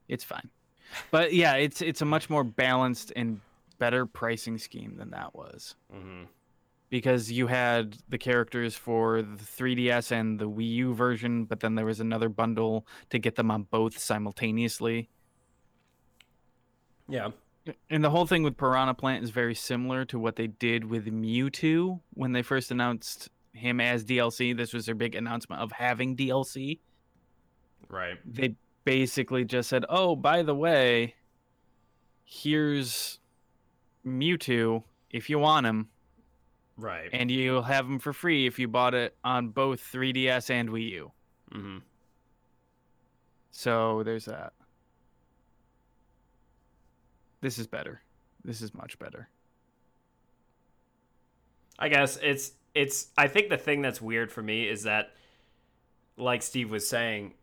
It's 0.08 0.24
fine. 0.24 0.50
But 1.12 1.34
yeah, 1.34 1.56
it's 1.56 1.82
it's 1.82 2.02
a 2.02 2.06
much 2.06 2.30
more 2.30 2.44
balanced 2.44 3.14
and 3.16 3.40
better 3.80 4.06
pricing 4.06 4.58
scheme 4.58 4.96
than 4.98 5.12
that 5.12 5.34
was. 5.36 5.76
hmm 5.92 6.24
Because 6.92 7.32
you 7.32 7.48
had 7.48 7.98
the 8.10 8.20
characters 8.20 8.76
for 8.76 9.24
the 9.24 9.44
3DS 9.44 10.12
and 10.12 10.38
the 10.38 10.48
Wii 10.48 10.70
U 10.74 10.94
version, 10.94 11.46
but 11.46 11.62
then 11.62 11.74
there 11.74 11.86
was 11.86 12.00
another 12.00 12.30
bundle 12.30 12.86
to 13.10 13.18
get 13.18 13.36
them 13.36 13.50
on 13.50 13.64
both 13.64 13.98
simultaneously. 13.98 15.10
Yeah. 17.08 17.30
And 17.90 18.04
the 18.04 18.10
whole 18.10 18.28
thing 18.28 18.44
with 18.44 18.58
Piranha 18.58 18.94
Plant 18.94 19.24
is 19.24 19.30
very 19.30 19.56
similar 19.56 20.06
to 20.06 20.20
what 20.20 20.36
they 20.36 20.48
did 20.48 20.86
with 20.86 21.06
Mewtwo 21.06 22.02
when 22.14 22.34
they 22.34 22.42
first 22.42 22.72
announced 22.72 23.30
him 23.54 23.80
as 23.80 24.06
DLC. 24.06 24.56
This 24.56 24.74
was 24.74 24.86
their 24.86 24.96
big 24.96 25.16
announcement 25.16 25.62
of 25.62 25.72
having 25.72 26.16
DLC. 26.16 26.80
Right. 27.90 28.18
they 28.26 28.56
basically 28.86 29.44
just 29.44 29.70
said, 29.70 29.86
"Oh, 29.90 30.16
by 30.16 30.44
the 30.44 30.56
way, 30.56 31.16
here's 32.24 33.20
Mewtwo 34.06 34.84
if 35.10 35.30
you 35.30 35.40
want 35.40 35.66
him, 35.66 35.90
Right. 36.82 37.10
and 37.14 37.30
you'll 37.30 37.62
have 37.62 37.86
them 37.88 38.00
for 38.00 38.12
free 38.14 38.48
if 38.48 38.58
you 38.60 38.68
bought 38.68 38.94
it 38.94 39.16
on 39.24 39.50
both 39.50 39.80
3DS 39.82 40.50
and 40.50 40.70
Wii 40.70 40.90
U." 40.92 41.12
hmm 41.52 41.78
So 43.52 44.04
there's 44.04 44.26
that. 44.26 44.54
This 47.42 47.58
is 47.58 47.68
better. 47.68 48.02
This 48.44 48.62
is 48.62 48.74
much 48.74 48.98
better. 49.00 49.30
I 51.80 51.90
guess 51.90 52.18
it's 52.22 52.52
it's 52.76 53.08
I 53.18 53.28
think 53.28 53.50
the 53.50 53.58
thing 53.58 53.82
that's 53.82 54.02
weird 54.02 54.32
for 54.32 54.42
me 54.42 54.68
is 54.68 54.84
that 54.84 55.14
like 56.18 56.42
Steve 56.44 56.70
was 56.70 56.88
saying 56.88 57.34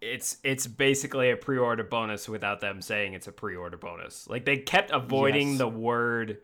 it's 0.00 0.38
it's 0.44 0.66
basically 0.66 1.30
a 1.30 1.36
pre-order 1.36 1.82
bonus 1.84 2.28
without 2.28 2.60
them 2.60 2.80
saying 2.80 3.14
it's 3.14 3.26
a 3.26 3.32
pre-order 3.32 3.76
bonus. 3.76 4.28
Like 4.28 4.44
they 4.44 4.58
kept 4.58 4.90
avoiding 4.90 5.50
Yes. 5.50 5.58
the 5.58 5.68
word 5.68 6.38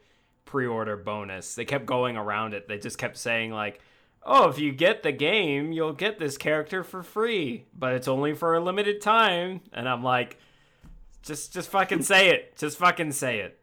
pre-order 0.45 0.97
bonus. 0.97 1.55
They 1.55 1.65
kept 1.65 1.87
going 1.87 2.17
around 2.17 2.55
it. 2.55 2.69
They 2.69 2.79
just 2.79 2.99
kept 2.99 3.17
saying 3.17 3.53
like, 3.53 3.81
"Oh, 4.23 4.49
if 4.49 4.59
you 4.59 4.73
get 4.73 5.03
the 5.03 5.13
game, 5.13 5.73
you'll 5.73 5.93
get 5.93 6.19
this 6.19 6.37
character 6.37 6.83
for 6.85 7.03
free, 7.03 7.67
but 7.77 7.95
it's 7.95 8.09
only 8.09 8.35
for 8.35 8.55
a 8.55 8.61
limited 8.61 9.01
time." 9.01 9.61
And 9.73 9.89
I'm 9.89 10.03
like, 10.03 10.39
just 11.23 11.53
just 11.53 11.71
fucking 11.71 12.03
say 12.03 12.31
it. 12.31 12.57
Just 12.57 12.79
fucking 12.79 13.13
say 13.13 13.41
it. 13.41 13.59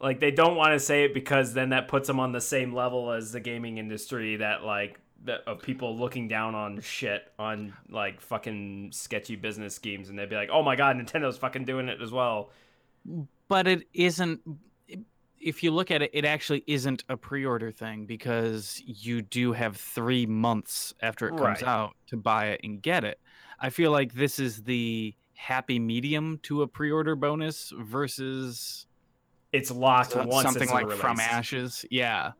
Like 0.00 0.20
they 0.20 0.30
don't 0.30 0.56
want 0.56 0.72
to 0.72 0.80
say 0.80 1.04
it 1.04 1.14
because 1.14 1.52
then 1.52 1.70
that 1.70 1.88
puts 1.88 2.06
them 2.06 2.20
on 2.20 2.32
the 2.32 2.40
same 2.40 2.74
level 2.74 3.12
as 3.12 3.32
the 3.32 3.40
gaming 3.40 3.78
industry 3.78 4.36
that 4.36 4.64
like 4.64 4.98
of 5.46 5.60
people 5.60 5.98
looking 5.98 6.28
down 6.28 6.54
on 6.54 6.80
shit 6.80 7.30
on 7.38 7.74
like 7.90 8.20
fucking 8.22 8.90
sketchy 8.92 9.36
business 9.36 9.74
schemes 9.74 10.08
and 10.08 10.18
they'd 10.18 10.30
be 10.30 10.36
like, 10.36 10.48
"Oh 10.50 10.62
my 10.62 10.76
god, 10.76 10.96
Nintendo's 10.96 11.36
fucking 11.36 11.64
doing 11.64 11.88
it 11.88 12.00
as 12.00 12.10
well." 12.10 12.50
But 13.48 13.66
it 13.66 13.86
isn't 13.92 14.40
if 15.40 15.62
you 15.62 15.70
look 15.70 15.90
at 15.90 16.02
it, 16.02 16.10
it 16.12 16.24
actually 16.24 16.62
isn't 16.66 17.04
a 17.08 17.16
pre-order 17.16 17.70
thing 17.72 18.04
because 18.06 18.80
you 18.84 19.22
do 19.22 19.52
have 19.52 19.76
three 19.76 20.26
months 20.26 20.92
after 21.02 21.26
it 21.28 21.30
comes 21.30 21.40
Right. 21.42 21.62
out 21.62 21.96
to 22.08 22.16
buy 22.16 22.48
it 22.48 22.60
and 22.62 22.82
get 22.82 23.04
it. 23.04 23.18
I 23.58 23.70
feel 23.70 23.90
like 23.90 24.12
this 24.14 24.38
is 24.38 24.62
the 24.64 25.14
happy 25.34 25.78
medium 25.78 26.38
to 26.42 26.62
a 26.62 26.68
pre-order 26.68 27.16
bonus 27.16 27.72
versus 27.78 28.86
It's 29.52 29.70
locked 29.70 30.12
so- 30.12 30.24
once 30.26 30.44
something 30.44 30.62
it's 30.64 30.72
like. 30.72 30.90
From 30.92 31.18
Ashes. 31.18 31.84
Yeah. 31.90 32.32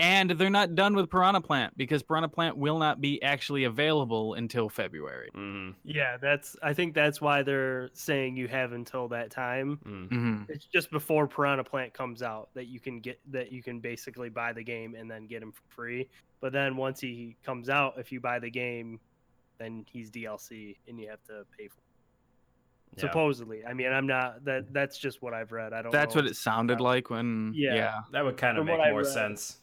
And 0.00 0.30
they're 0.30 0.50
not 0.50 0.74
done 0.74 0.94
with 0.96 1.10
Piranha 1.10 1.40
Plant 1.40 1.76
because 1.76 2.02
Piranha 2.02 2.28
Plant 2.28 2.56
will 2.56 2.78
not 2.78 3.00
be 3.00 3.22
actually 3.22 3.64
available 3.64 4.34
until 4.34 4.68
February. 4.68 5.30
Mhm, 5.34 5.74
Yeah, 5.84 6.16
that's. 6.16 6.56
I 6.62 6.72
think 6.74 6.94
that's 6.94 7.20
why 7.20 7.42
they're 7.42 7.90
saying 7.92 8.36
you 8.36 8.48
have 8.48 8.72
until 8.72 9.08
that 9.08 9.30
time. 9.30 9.78
mhm. 9.84 10.08
hmm 10.08 10.42
It's 10.48 10.64
just 10.64 10.90
before 10.90 11.28
Piranha 11.28 11.64
Plant 11.64 11.92
comes 11.92 12.22
out 12.22 12.48
that 12.54 12.66
you 12.66 12.80
can 12.80 13.00
get 13.00 13.20
that 13.30 13.52
you 13.52 13.62
can 13.62 13.78
basically 13.80 14.30
buy 14.30 14.52
the 14.52 14.62
game 14.64 14.94
and 14.94 15.10
then 15.10 15.26
get 15.26 15.42
him 15.42 15.52
for 15.52 15.62
free. 15.68 16.08
But 16.40 16.52
then 16.52 16.76
once 16.76 17.00
he 17.00 17.36
comes 17.44 17.68
out, 17.68 17.94
if 17.98 18.10
you 18.10 18.20
buy 18.20 18.38
the 18.38 18.50
game, 18.50 18.98
then 19.58 19.84
he's 19.90 20.10
DLC 20.10 20.78
and 20.88 20.98
you 20.98 21.08
have 21.10 21.22
to 21.24 21.44
pay 21.56 21.68
for. 21.68 21.76
It. 21.76 21.82
Yeah. 22.96 23.00
Supposedly, 23.02 23.64
I 23.64 23.72
mean, 23.74 23.92
I'm 23.92 24.06
not 24.06 24.44
that. 24.46 24.72
That's 24.72 24.98
just 24.98 25.22
what 25.22 25.32
I've 25.34 25.52
read. 25.52 25.72
I 25.72 25.82
don't. 25.82 25.92
That's 25.92 26.14
know. 26.14 26.22
what 26.22 26.30
it 26.30 26.34
sounded 26.36 26.80
like 26.80 27.08
when. 27.10 27.52
Yeah. 27.54 27.74
yeah. 27.74 27.94
That 28.12 28.24
would 28.24 28.36
kind 28.36 28.56
of 28.58 28.62
From 28.66 28.78
make 28.78 28.90
more 28.90 29.02
read. 29.02 29.06
sense. 29.06 29.60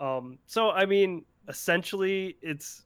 Um. 0.00 0.38
So 0.46 0.70
I 0.70 0.86
mean, 0.86 1.24
essentially, 1.48 2.36
it's 2.42 2.82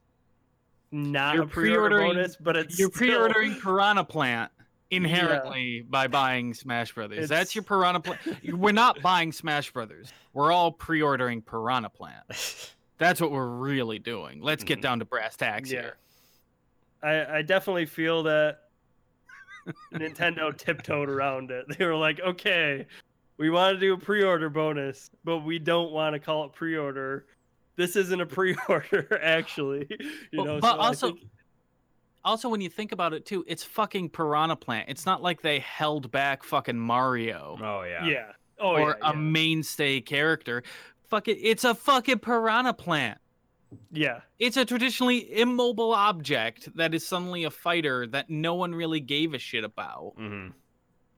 not 0.93 1.35
You're 1.35 1.45
a 1.45 1.47
pre-order 1.47 1.97
pre-ordering- 1.97 2.15
bonus, 2.17 2.37
but 2.37 2.57
it's 2.57 2.79
You're 2.79 2.91
still- 2.91 2.99
pre-ordering 3.09 3.55
Piranha 3.61 4.05
Plant 4.05 4.51
inherently 4.91 5.81
by 5.83 6.07
buying 6.07 6.55
Smash 6.55 6.93
Brothers. 6.95 7.29
That's 7.29 7.55
your 7.55 7.65
Piranha 7.65 8.01
Plant. 8.01 8.21
We're 8.53 8.73
not 8.73 9.01
buying 9.03 9.33
Smash 9.33 9.73
Brothers. 9.73 10.13
We're 10.35 10.53
all 10.53 10.71
pre-ordering 10.73 11.41
Piranha 11.43 11.89
Plant. 11.91 12.25
That's 12.99 13.21
what 13.21 13.33
we're 13.33 13.47
really 13.49 13.99
doing. 13.99 14.41
Let's 14.41 14.63
get 14.63 14.79
Mhm. 14.79 14.83
down 14.83 14.99
to 15.01 15.05
brass 15.05 15.37
tacks 15.37 15.71
Yeah. 15.73 15.81
here. 15.81 15.97
I, 17.03 17.39
I 17.39 17.43
definitely 17.43 17.87
feel 17.87 18.23
that 18.25 18.61
Nintendo 19.93 20.57
tiptoed 20.57 21.09
around 21.09 21.51
it. 21.51 21.67
They 21.77 21.85
were 21.87 21.97
like, 21.97 22.21
okay, 22.21 22.87
we 23.37 23.51
want 23.51 23.75
to 23.77 23.81
do 23.81 23.95
a 23.95 23.99
pre-order 23.99 24.49
bonus, 24.51 25.11
but 25.25 25.39
we 25.39 25.59
don't 25.59 25.91
want 25.93 26.15
to 26.15 26.19
call 26.21 26.45
it 26.45 26.53
pre-order. 26.53 27.27
This 27.77 27.97
isn't 27.97 28.21
a 28.21 28.27
pre-order, 28.27 29.19
actually. 29.23 29.87
You 29.91 29.99
Well, 30.35 30.45
know, 30.47 30.61
but 30.61 30.73
so 30.75 30.79
also- 30.79 31.07
think- 31.09 31.29
also 32.25 32.49
when 32.49 32.61
you 32.61 32.71
think 32.71 32.93
about 32.93 33.13
it 33.13 33.27
too, 33.27 33.45
it's 33.47 33.63
fucking 33.65 34.09
Piranha 34.11 34.57
Plant. 34.57 34.89
It's 34.89 35.05
not 35.05 35.23
like 35.23 35.43
they 35.43 35.59
held 35.59 36.11
back 36.11 36.43
fucking 36.45 36.79
Mario 36.79 37.59
Oh 37.61 37.83
yeah. 37.83 38.07
Yeah. 38.07 38.33
Oh 38.59 38.71
or 38.77 38.97
yeah. 39.03 39.11
a 39.11 39.15
mainstay 39.17 40.01
character. 40.01 40.63
Fuck 41.09 41.29
it, 41.29 41.39
it's 41.39 41.65
a 41.65 41.75
fucking 41.75 42.21
Piranha 42.21 42.73
Plant. 42.73 43.19
yeah. 43.93 44.21
It's 44.39 44.57
a 44.57 44.65
traditionally 44.65 45.39
immobile 45.39 45.93
object 45.93 46.75
that 46.77 46.95
is 46.95 47.05
suddenly 47.07 47.45
a 47.45 47.51
fighter 47.51 48.07
that 48.07 48.31
no 48.31 48.55
one 48.55 48.75
really 48.75 49.01
gave 49.01 49.35
a 49.35 49.39
shit 49.39 49.65
about. 49.65 50.13
hmm 50.17 50.49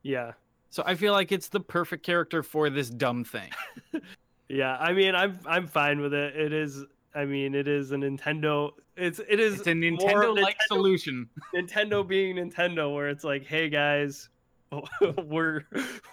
Yeah. 0.02 0.32
So 0.76 0.82
I 0.84 0.94
feel 0.94 1.14
like 1.14 1.32
it's 1.32 1.48
the 1.48 1.60
perfect 1.60 2.04
character 2.04 2.42
for 2.42 2.68
this 2.68 2.90
dumb 2.90 3.24
thing. 3.24 3.50
Yeah. 4.48 4.76
I 4.78 4.92
mean, 4.92 5.14
I'm 5.16 5.40
I'm 5.46 5.66
fine 5.66 6.00
with 6.00 6.12
it. 6.14 6.36
It 6.36 6.52
is. 6.52 6.84
I 7.16 7.24
mean, 7.24 7.54
it 7.54 7.66
is 7.66 7.90
a 7.92 7.96
Nintendo. 7.96 8.70
It's 8.94 9.18
it 9.26 9.40
is 9.40 9.58
It's 9.58 9.66
a 9.66 9.72
Nintendo-like 9.72 10.54
Nintendo- 10.56 10.68
solution. 10.68 11.28
Nintendo 11.52 12.06
being 12.06 12.36
Nintendo, 12.36 12.94
where 12.94 13.08
it's 13.08 13.24
like, 13.24 13.44
hey 13.44 13.68
guys, 13.70 14.28
we're 15.26 15.64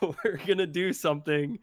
we're 0.01 0.39
gonna 0.47 0.65
do 0.65 0.93
something 0.93 1.59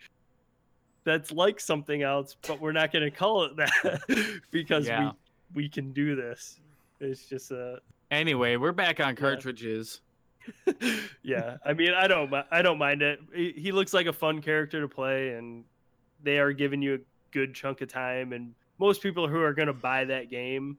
that's 1.02 1.32
like 1.32 1.58
something 1.58 2.02
else, 2.02 2.36
but 2.46 2.60
we're 2.60 2.70
not 2.70 2.92
gonna 2.92 3.10
call 3.10 3.44
it 3.44 3.56
that 3.56 4.40
because 4.52 4.86
Yeah. 4.86 5.12
we 5.54 5.62
we 5.64 5.68
can 5.70 5.92
do 5.92 6.14
this. 6.14 6.60
It's 7.00 7.24
just 7.26 7.50
a 7.50 7.80
Anyway, 8.12 8.54
we're 8.56 8.70
back 8.72 9.00
on 9.00 9.16
cartridges. 9.16 10.02
yeah. 11.22 11.56
I 11.64 11.72
mean, 11.72 11.92
I 11.92 12.06
don't 12.06 12.32
I 12.50 12.62
don't 12.62 12.78
mind 12.78 13.02
it. 13.02 13.20
He 13.34 13.72
looks 13.72 13.92
like 13.92 14.06
a 14.06 14.12
fun 14.12 14.40
character 14.40 14.80
to 14.80 14.88
play, 14.88 15.34
and 15.34 15.64
they 16.22 16.38
are 16.38 16.52
giving 16.52 16.82
you 16.82 16.94
a 16.94 16.98
good 17.30 17.54
chunk 17.54 17.80
of 17.80 17.88
time. 17.88 18.32
And 18.32 18.54
most 18.78 19.02
people 19.02 19.28
who 19.28 19.40
are 19.40 19.54
gonna 19.54 19.72
buy 19.72 20.04
that 20.06 20.30
game 20.30 20.78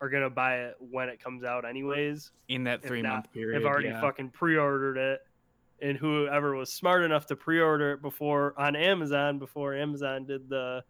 are 0.00 0.08
gonna 0.08 0.30
buy 0.30 0.60
it 0.60 0.76
when 0.78 1.08
it 1.08 1.22
comes 1.22 1.44
out, 1.44 1.64
anyways. 1.64 2.32
in 2.48 2.64
that 2.64 2.82
three 2.82 3.02
not, 3.02 3.12
month 3.12 3.32
period. 3.32 3.54
have 3.54 3.70
already 3.70 3.88
yeah. 3.88 4.00
fucking 4.00 4.30
pre-ordered 4.30 4.96
it 4.96 5.20
and 5.80 5.96
whoever 5.96 6.54
was 6.54 6.72
smart 6.72 7.02
enough 7.04 7.26
to 7.26 7.36
pre-order 7.36 7.92
it 7.92 8.02
before 8.02 8.54
on 8.58 8.74
Amazon 8.74 9.38
before 9.38 9.74
Amazon 9.74 10.24
did 10.24 10.48
the 10.48 10.82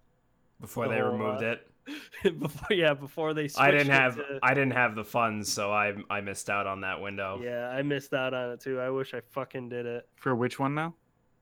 Before 0.61 0.89
The 0.89 0.95
they 0.95 1.01
whole, 1.01 1.13
removed 1.13 1.43
uh, 1.43 1.47
it, 1.47 1.71
before 2.23 2.77
yeah 2.77 2.95
before 2.95 3.35
they 3.35 3.49
switched 3.49 3.61
I 3.61 3.71
didn't 3.71 3.93
have 3.93 4.17
to- 4.17 4.39
I 4.43 4.55
didn't 4.55 4.73
have 4.73 4.95
the 4.95 5.05
funds, 5.05 5.51
so 5.53 5.73
I 5.73 5.95
I 6.11 6.21
missed 6.21 6.51
out 6.51 6.67
on 6.67 6.81
that 6.83 7.01
window. 7.01 7.41
yeah 7.43 7.69
I 7.71 7.83
missed 7.83 8.13
out 8.15 8.35
on 8.35 8.51
it 8.51 8.61
too 8.61 8.81
I 8.81 8.91
wish 8.91 9.15
I 9.15 9.21
fucking 9.31 9.69
did 9.69 9.87
it 9.87 10.09
For 10.17 10.35
which 10.35 10.59
one 10.59 10.75
now? 10.75 10.95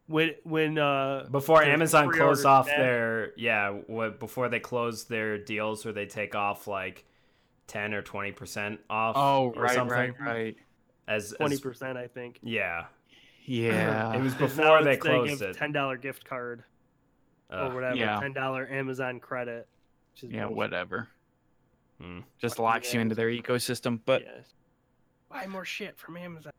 when 0.08 0.30
when 0.44 0.78
uh 0.78 1.26
Before 1.30 1.62
Amazon 1.64 2.10
closed 2.12 2.46
off 2.46 2.66
that- 2.66 2.78
their 2.78 3.32
yeah, 3.36 3.70
what 3.70 4.20
before 4.20 4.48
they 4.48 4.60
closed 4.60 5.08
their 5.08 5.36
deals 5.38 5.84
where 5.84 5.94
they 5.94 6.06
take 6.06 6.34
off 6.34 6.66
like 6.68 7.04
ten 7.66 7.92
or 7.94 8.02
twenty 8.02 8.30
percent 8.32 8.78
off. 8.88 9.16
Oh, 9.18 9.52
or 9.56 9.62
right, 9.62 9.74
something. 9.74 9.96
right, 9.96 10.14
right. 10.20 10.56
As, 11.08 11.32
as 11.32 11.38
twenty 11.38 11.58
percent 11.58 11.98
I 11.98 12.06
think 12.06 12.38
yeah, 12.42 12.84
Yeah. 13.44 14.12
it 14.14 14.20
was 14.22 14.34
before 14.46 14.84
they 14.84 14.92
it's- 14.92 15.02
closed 15.02 15.40
give 15.40 15.42
it. 15.50 15.56
ten 15.56 15.72
dollar 15.72 15.96
gift 15.96 16.24
card 16.24 16.62
or 17.50 17.70
whatever 17.74 17.96
yeah. 17.96 18.20
ten 18.20 18.32
dollar 18.32 18.68
Amazon 18.68 19.18
credit 19.20 19.56
which 19.56 19.64
is 19.64 19.75
yeah, 20.22 20.42
bullshit. 20.42 20.56
whatever. 20.56 21.08
Hmm. 22.00 22.20
Just 22.38 22.56
Fucking 22.56 22.64
locks 22.64 22.94
you 22.94 23.00
into 23.00 23.14
their 23.14 23.28
ecosystem. 23.28 24.00
But 24.04 24.22
Yeah. 24.22 24.40
buy 25.30 25.46
more 25.46 25.64
shit 25.64 25.96
from 25.98 26.16
Amazon 26.16 26.52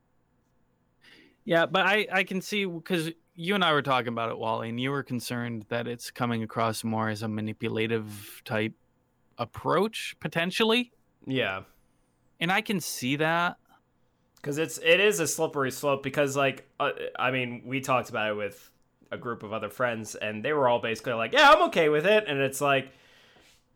yeah, 1.45 1.65
but 1.65 1.85
I 1.85 2.07
I 2.11 2.23
can 2.23 2.41
see 2.41 2.65
because 2.65 3.09
you 3.35 3.55
and 3.55 3.63
I 3.63 3.71
were 3.71 3.81
talking 3.81 4.09
about 4.09 4.29
it, 4.31 4.37
Wally, 4.37 4.67
and 4.67 4.79
you 4.81 4.91
were 4.91 5.03
concerned 5.03 5.65
that 5.69 5.87
it's 5.87 6.11
coming 6.11 6.43
across 6.43 6.83
more 6.83 7.07
as 7.07 7.23
a 7.23 7.27
manipulative 7.29 8.41
type 8.43 8.73
approach 9.37 10.15
potentially, 10.19 10.91
Yeah, 11.25 11.61
and 12.41 12.51
I 12.51 12.59
can 12.61 12.81
see 12.81 13.15
that. 13.17 13.57
because 14.35 14.57
it's 14.57 14.77
it 14.79 14.99
is 14.99 15.19
a 15.21 15.27
slippery 15.27 15.71
slope. 15.71 16.03
Because 16.03 16.35
like 16.35 16.67
uh, 16.81 16.91
I 17.17 17.31
mean, 17.31 17.61
we 17.65 17.79
talked 17.79 18.09
about 18.09 18.31
it 18.31 18.35
with 18.35 18.69
a 19.11 19.17
group 19.17 19.41
of 19.43 19.53
other 19.53 19.69
friends, 19.69 20.15
and 20.15 20.43
they 20.43 20.51
were 20.51 20.67
all 20.67 20.79
basically 20.79 21.13
like, 21.13 21.31
"Yeah, 21.31 21.49
I'm 21.51 21.61
okay 21.69 21.87
with 21.87 22.05
it," 22.05 22.25
and 22.27 22.39
it's 22.39 22.59
like. 22.59 22.91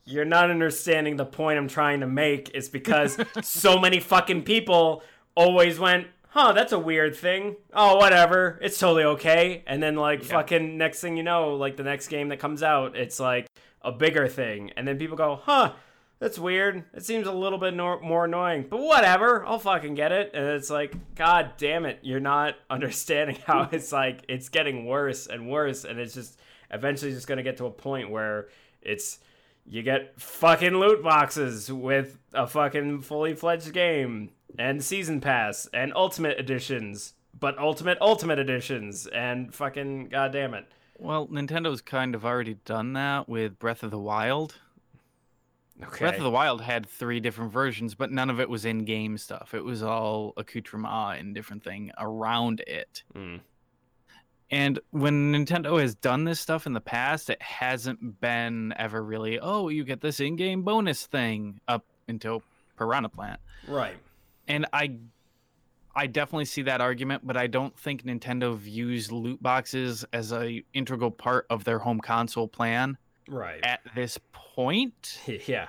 You're 0.06 0.26
not 0.26 0.50
understanding 0.50 1.16
the 1.16 1.26
point 1.26 1.58
I'm 1.60 1.68
trying 1.68 2.00
to 2.02 2.08
make. 2.08 2.50
It's 2.54 2.70
because 2.70 3.18
so 3.42 3.80
many 3.80 4.00
fucking 4.00 4.44
people 4.44 5.04
always 5.36 5.80
went, 5.80 6.08
huh, 6.30 6.54
that's 6.54 6.72
a 6.72 6.80
weird 6.80 7.16
thing. 7.16 7.56
Oh, 7.74 7.98
whatever. 7.98 8.58
It's 8.62 8.80
totally 8.80 9.04
okay. 9.04 9.64
And 9.68 9.82
then, 9.82 9.96
like, 9.96 10.22
Yeah. 10.24 10.36
fucking 10.38 10.78
next 10.78 11.02
thing 11.02 11.18
you 11.18 11.24
know, 11.24 11.56
like, 11.56 11.78
the 11.78 11.84
next 11.84 12.08
game 12.08 12.30
that 12.30 12.40
comes 12.40 12.64
out, 12.64 12.96
it's 12.98 13.20
like 13.20 13.48
a 13.82 13.92
bigger 13.92 14.28
thing. 14.28 14.72
And 14.76 14.88
then 14.88 14.98
people 14.98 15.18
go, 15.18 15.40
huh, 15.44 15.74
that's 16.20 16.38
weird. 16.38 16.84
It 16.94 17.04
seems 17.04 17.26
a 17.28 17.32
little 17.32 17.58
bit 17.58 17.74
nor- 17.74 18.00
more 18.00 18.26
annoying, 18.26 18.68
but 18.70 18.80
whatever. 18.80 19.44
I'll 19.46 19.58
fucking 19.60 19.96
get 19.96 20.12
it. 20.12 20.32
And 20.34 20.46
it's 20.46 20.70
like, 20.70 21.16
God 21.16 21.52
damn 21.58 21.86
it. 21.86 22.00
You're 22.02 22.20
not 22.20 22.56
understanding 22.70 23.38
how 23.46 23.70
it's 23.72 23.92
like, 23.92 24.24
it's 24.30 24.50
getting 24.50 24.86
worse 24.86 25.28
and 25.28 25.50
worse. 25.50 25.84
And 25.84 26.00
it's 26.00 26.14
just 26.14 26.40
eventually 26.72 27.12
just 27.12 27.28
going 27.28 27.38
to 27.38 27.44
get 27.44 27.58
to 27.58 27.66
a 27.66 27.72
point 27.72 28.10
where 28.10 28.48
it's 28.82 29.20
you 29.72 29.82
get 29.84 30.20
fucking 30.20 30.76
loot 30.76 31.02
boxes 31.02 31.72
with 31.72 32.20
a 32.34 32.46
fucking 32.46 33.02
fully 33.02 33.34
fledged 33.34 33.72
game 33.72 34.32
and 34.60 34.84
season 34.84 35.22
pass 35.22 35.66
and 35.74 35.94
ultimate 35.96 36.38
editions, 36.38 37.14
but 37.40 37.58
ultimate 37.58 37.98
ultimate 38.02 38.38
editions 38.38 39.08
and 39.08 39.56
fucking 39.56 40.10
goddamn 40.10 40.54
it. 40.54 40.66
Well, 41.00 41.26
Nintendo's 41.28 41.82
kind 41.82 42.16
of 42.16 42.26
already 42.26 42.56
done 42.66 42.92
that 42.94 43.30
with 43.30 43.58
Breath 43.60 43.82
of 43.82 43.92
the 43.92 43.98
Wild. 43.98 44.56
Okay. 45.82 46.00
Breath 46.00 46.18
of 46.18 46.24
the 46.24 46.30
Wild 46.30 46.62
had 46.62 46.86
three 46.86 47.22
different 47.22 47.54
versions, 47.54 47.96
but 47.96 48.12
none 48.12 48.30
of 48.30 48.42
it 48.42 48.50
was 48.50 48.66
in-game 48.66 49.18
stuff. 49.18 49.54
It 49.54 49.64
was 49.64 49.82
all 49.82 50.34
accoutrement 50.36 51.18
and 51.18 51.34
different 51.34 51.64
thing 51.64 51.92
around 51.98 52.60
it. 52.68 53.04
Mm. 53.16 53.40
And 54.52 54.80
when 54.92 55.32
Nintendo 55.32 55.80
has 55.80 55.96
done 55.96 56.26
this 56.26 56.40
stuff 56.40 56.68
in 56.68 56.74
the 56.74 56.82
past, 56.82 57.30
it 57.30 57.42
hasn't 57.42 58.20
been 58.20 58.74
ever 58.78 59.02
really, 59.02 59.40
oh, 59.40 59.70
you 59.70 59.86
get 59.86 60.02
this 60.02 60.20
in-game 60.20 60.64
bonus 60.64 61.08
thing 61.08 61.62
up 61.70 61.86
until 62.10 62.44
Piranha 62.78 63.08
Plant. 63.10 63.40
Right. 63.68 63.96
And 64.48 64.66
I 64.74 64.98
I 65.96 66.08
definitely 66.08 66.46
see 66.46 66.62
that 66.64 66.80
argument, 66.82 67.26
but 67.26 67.36
I 67.36 67.48
don't 67.48 67.78
think 67.78 68.04
Nintendo 68.04 68.56
views 68.58 69.12
loot 69.12 69.42
boxes 69.44 70.06
as 70.14 70.32
a 70.32 70.64
integral 70.74 71.12
part 71.12 71.46
of 71.50 71.64
their 71.64 71.80
home 71.80 72.00
console 72.00 72.48
plan 72.48 72.98
Right. 73.28 73.60
at 73.64 73.82
this 73.96 74.18
point. 74.32 75.20
yeah. 75.48 75.68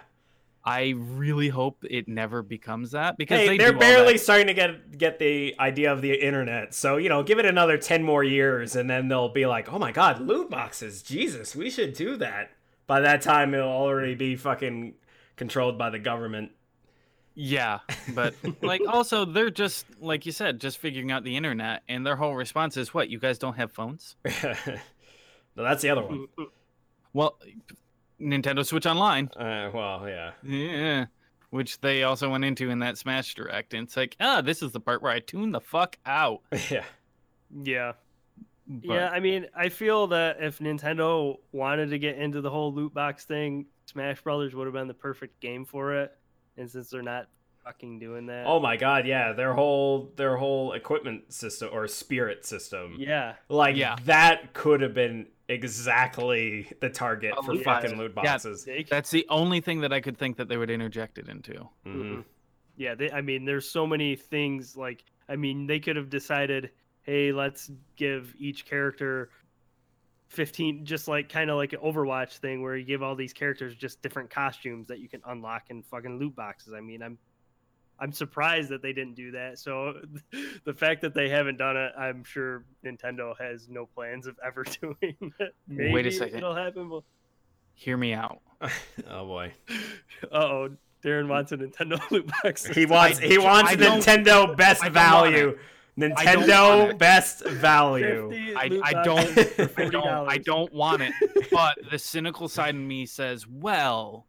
I 0.64 0.94
really 0.96 1.48
hope 1.48 1.85
it 1.88 2.07
never 2.07 2.42
becomes 2.42 2.92
that 2.92 3.16
because 3.16 3.40
Hey, 3.40 3.59
they 3.59 3.64
are 3.64 3.72
barely 3.72 4.16
starting 4.16 4.46
to 4.46 4.55
get 4.55 4.96
get 4.96 5.18
the 5.18 5.57
idea 5.59 5.92
of 5.92 6.03
the 6.03 6.14
internet. 6.14 6.72
So, 6.72 6.98
you 6.98 7.09
know, 7.09 7.22
give 7.22 7.38
it 7.38 7.46
another 7.46 7.77
10 7.77 8.05
more 8.05 8.22
years 8.22 8.77
and 8.77 8.88
then 8.88 9.09
they'll 9.09 9.29
be 9.29 9.46
like, 9.46 9.72
"Oh 9.72 9.79
my 9.79 9.90
god, 9.90 10.20
loot 10.20 10.51
boxes. 10.51 11.03
Jesus, 11.03 11.57
we 11.57 11.68
should 11.68 11.94
do 11.94 12.16
that." 12.18 12.51
By 12.87 13.01
that 13.01 13.22
time 13.22 13.55
it'll 13.55 13.68
already 13.68 14.14
be 14.14 14.37
fucking 14.37 14.94
controlled 15.37 15.79
by 15.79 15.90
the 15.90 15.98
government. 15.98 16.53
Yeah, 17.35 17.81
but 18.14 18.35
like 18.61 18.83
also 18.88 19.25
they're 19.25 19.51
just 19.51 19.87
like 20.01 20.27
you 20.27 20.33
said, 20.33 20.61
just 20.61 20.79
figuring 20.79 21.11
out 21.11 21.25
the 21.25 21.37
internet, 21.37 21.83
and 21.88 22.07
their 22.07 22.16
whole 22.16 22.35
response 22.35 22.77
is, 22.77 22.92
"What? 22.92 23.09
You 23.09 23.18
guys 23.18 23.38
don't 23.38 23.57
have 23.57 23.72
phones?" 23.72 24.16
no, 24.25 24.53
that's 25.57 25.83
the 25.83 25.90
other 25.90 26.03
one. 26.03 26.27
Well, 27.14 27.38
Nintendo 28.23 28.65
Switch 28.65 28.87
Online, 28.87 29.29
Uh, 29.37 29.71
well, 29.75 30.09
yeah. 30.09 30.31
yeah, 30.43 31.07
which 31.51 31.81
they 31.81 32.03
also 32.05 32.31
went 32.31 32.45
into 32.45 32.71
in 32.71 32.79
that 32.81 32.97
Smash 32.99 33.35
Direct, 33.35 33.75
and 33.75 33.87
it's 33.87 33.97
like, 33.97 34.17
ah, 34.21 34.41
this 34.41 34.63
is 34.63 34.73
the 34.73 34.81
part 34.81 35.03
where 35.03 35.13
I 35.13 35.19
tune 35.21 35.51
the 35.53 35.61
fuck 35.61 35.97
out. 36.07 36.41
Yeah. 36.71 36.85
yeah 37.63 37.93
But, 38.67 38.95
yeah, 38.95 39.09
I 39.11 39.21
mean, 39.21 39.47
I 39.55 39.69
feel 39.69 40.07
that 40.09 40.37
if 40.41 40.59
Nintendo 40.61 41.37
wanted 41.53 41.90
to 41.90 41.99
get 41.99 42.17
into 42.17 42.40
the 42.40 42.51
whole 42.51 42.73
loot 42.73 42.94
box 42.94 43.25
thing, 43.25 43.67
Smash 43.87 44.23
Brothers 44.23 44.55
would 44.55 44.67
have 44.67 44.75
been 44.75 44.88
the 44.88 44.94
perfect 44.94 45.40
game 45.40 45.65
for 45.65 45.94
it. 45.96 46.17
And 46.57 46.71
since 46.71 46.88
they're 46.90 47.03
not 47.03 47.29
fucking 47.65 47.99
doing 47.99 48.27
that, 48.27 48.46
Oh 48.46 48.59
my 48.61 48.77
god, 48.77 49.07
yeah, 49.07 49.33
their 49.33 49.53
whole 49.55 50.13
their 50.17 50.37
whole 50.37 50.73
equipment 50.73 51.33
system 51.33 51.69
or 51.73 51.87
spirit 51.88 52.44
system. 52.46 52.96
yeah, 52.99 53.35
Like 53.49 53.77
Yeah. 53.77 53.96
that 54.05 54.53
could 54.55 54.81
have 54.81 54.94
been 54.94 55.27
exactly 55.53 56.71
the 56.81 56.88
target 56.90 57.35
A 57.38 57.42
for 57.42 57.55
loot 57.55 57.65
fucking 57.65 57.96
loot 57.96 58.15
boxes. 58.15 58.65
they, 58.65 58.85
that's 58.88 59.11
the 59.11 59.27
only 59.29 59.61
thing 59.61 59.81
that 59.81 59.92
I 59.92 60.00
could 60.00 60.17
think 60.17 60.37
that 60.37 60.48
they 60.48 60.57
would 60.57 60.71
interject 60.71 61.19
it 61.19 61.29
into. 61.29 61.69
Mhm. 61.87 62.25
yeah. 62.77 62.94
They, 62.94 63.11
I 63.11 63.21
mean, 63.21 63.44
there's 63.44 63.69
so 63.69 63.87
many 63.87 64.17
things. 64.17 64.77
Like, 64.77 65.05
I 65.29 65.37
mean, 65.37 65.67
they 65.67 65.81
could 65.81 65.96
have 65.96 66.11
decided, 66.11 66.71
hey, 67.03 67.33
let's 67.33 67.71
give 67.96 68.35
each 68.38 68.65
character. 68.67 69.31
15 70.29 70.87
just 70.87 71.09
like 71.09 71.29
kind 71.29 71.50
of 71.50 71.57
like 71.59 71.75
an 71.75 71.81
overwatch 71.81 72.38
thing 72.38 72.63
where 72.63 72.75
you 72.75 72.87
give 72.87 73.03
all 73.03 73.15
these 73.15 73.35
characters 73.35 73.75
just 73.75 74.00
different 74.00 74.31
costumes 74.31 74.88
that 74.88 74.98
you 74.98 75.07
can 75.07 75.21
unlock 75.27 75.65
in 75.69 75.83
fucking 75.83 76.19
loot 76.19 76.35
boxes 76.35 76.73
i 76.73 76.81
mean 76.81 77.03
i'm 77.03 77.19
i'm 78.01 78.13
surprised 78.13 78.69
that 78.71 78.83
they 78.83 78.93
didn't 78.93 79.15
do 79.15 79.31
that 79.33 79.59
so 79.59 79.95
the 80.65 80.73
fact 80.75 81.03
that 81.03 81.15
they 81.15 81.29
haven't 81.29 81.57
done 81.59 81.77
it 81.77 81.93
i'm 81.99 82.25
sure 82.25 82.65
nintendo 82.85 83.33
has 83.38 83.69
no 83.69 83.87
plans 83.87 84.27
of 84.27 84.37
ever 84.45 84.65
doing 84.81 85.17
it 85.38 85.55
Maybe 85.69 85.93
Wait 85.93 86.07
a 86.07 86.11
second. 86.13 86.38
it'll 86.38 86.55
happen 86.55 86.88
but 86.88 87.03
Hear 87.75 87.97
me 87.97 88.13
out. 88.13 88.40
oh 89.11 89.25
boy. 89.27 89.53
uh-oh 90.31 90.71
Darren 91.03 91.27
wants 91.27 91.51
a 91.53 91.57
Nintendo 91.57 91.99
loot 92.13 92.31
box. 92.45 92.65
He 92.65 92.87
wants 92.87 93.19
I- 93.19 93.27
he 93.27 93.38
wants 93.38 93.73
I 93.73 93.77
Nintendo 93.77 94.57
best 94.57 94.85
I 94.85 94.88
don't 94.88 94.95
want 94.95 95.33
value. 95.33 95.59
Nintendo 95.99 96.97
best 96.99 97.45
value. 97.47 98.31
I, 98.57 98.81
I 98.85 99.03
don't 99.03 99.38
I 99.79 99.88
don't 99.88 100.29
I 100.29 100.38
don't 100.38 100.73
want 100.73 101.03
it. 101.03 101.13
But 101.51 101.79
the 101.90 101.99
cynical 101.99 102.47
side 102.49 102.75
of 102.77 102.81
me 102.81 103.05
says, 103.07 103.47
well, 103.49 104.27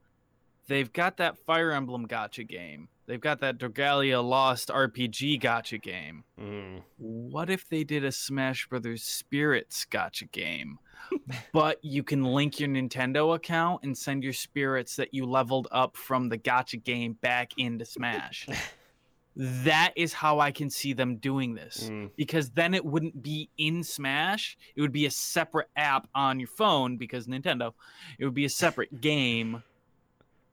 they've 0.68 0.91
got 0.91 1.18
that 1.18 1.38
Fire 1.38 1.72
Emblem 1.72 2.05
gotcha 2.07 2.43
game. 2.43 2.88
They've 3.06 3.20
got 3.20 3.41
that 3.41 3.58
Dragalia 3.58 4.24
Lost 4.24 4.70
RPG 4.70 5.41
gotcha 5.41 5.78
game. 5.78 6.24
Mm. 6.39 6.82
What 6.97 7.49
if 7.49 7.68
they 7.68 7.84
did 7.84 8.04
a 8.06 8.12
Smash 8.12 8.68
Brothers 8.68 9.04
Spirits 9.04 9.86
gotcha 9.86 10.26
game? 10.26 10.80
but 11.51 11.80
you 11.84 12.01
can 12.01 12.24
link 12.24 12.60
your 12.62 12.70
Nintendo 12.70 13.36
account 13.36 13.82
and 13.84 13.97
send 13.97 14.24
your 14.24 14.32
spirits 14.34 14.95
that 14.95 15.14
you 15.14 15.26
leveled 15.26 15.68
up 15.72 15.97
from 15.97 16.30
the 16.30 16.38
gotcha 16.38 16.78
game 16.78 17.18
back 17.22 17.51
into 17.58 17.84
Smash. 17.84 18.47
that 19.36 19.91
is 19.97 20.14
how 20.14 20.39
I 20.39 20.51
can 20.51 20.70
see 20.70 20.93
them 20.93 21.18
doing 21.18 21.56
this 21.56 21.89
Mm. 21.89 22.12
because 22.16 22.51
then 22.51 22.74
it 22.74 22.86
wouldn't 22.86 23.22
be 23.22 23.49
in 23.58 23.84
Smash. 23.84 24.58
It 24.76 24.82
would 24.82 24.93
be 24.93 25.06
a 25.08 25.12
separate 25.12 25.68
app 25.76 26.08
on 26.16 26.39
your 26.39 26.47
phone 26.47 26.95
because 26.97 27.28
Nintendo. 27.28 27.74
It 28.18 28.24
would 28.26 28.34
be 28.36 28.45
a 28.45 28.49
separate 28.49 29.01
game. 29.01 29.62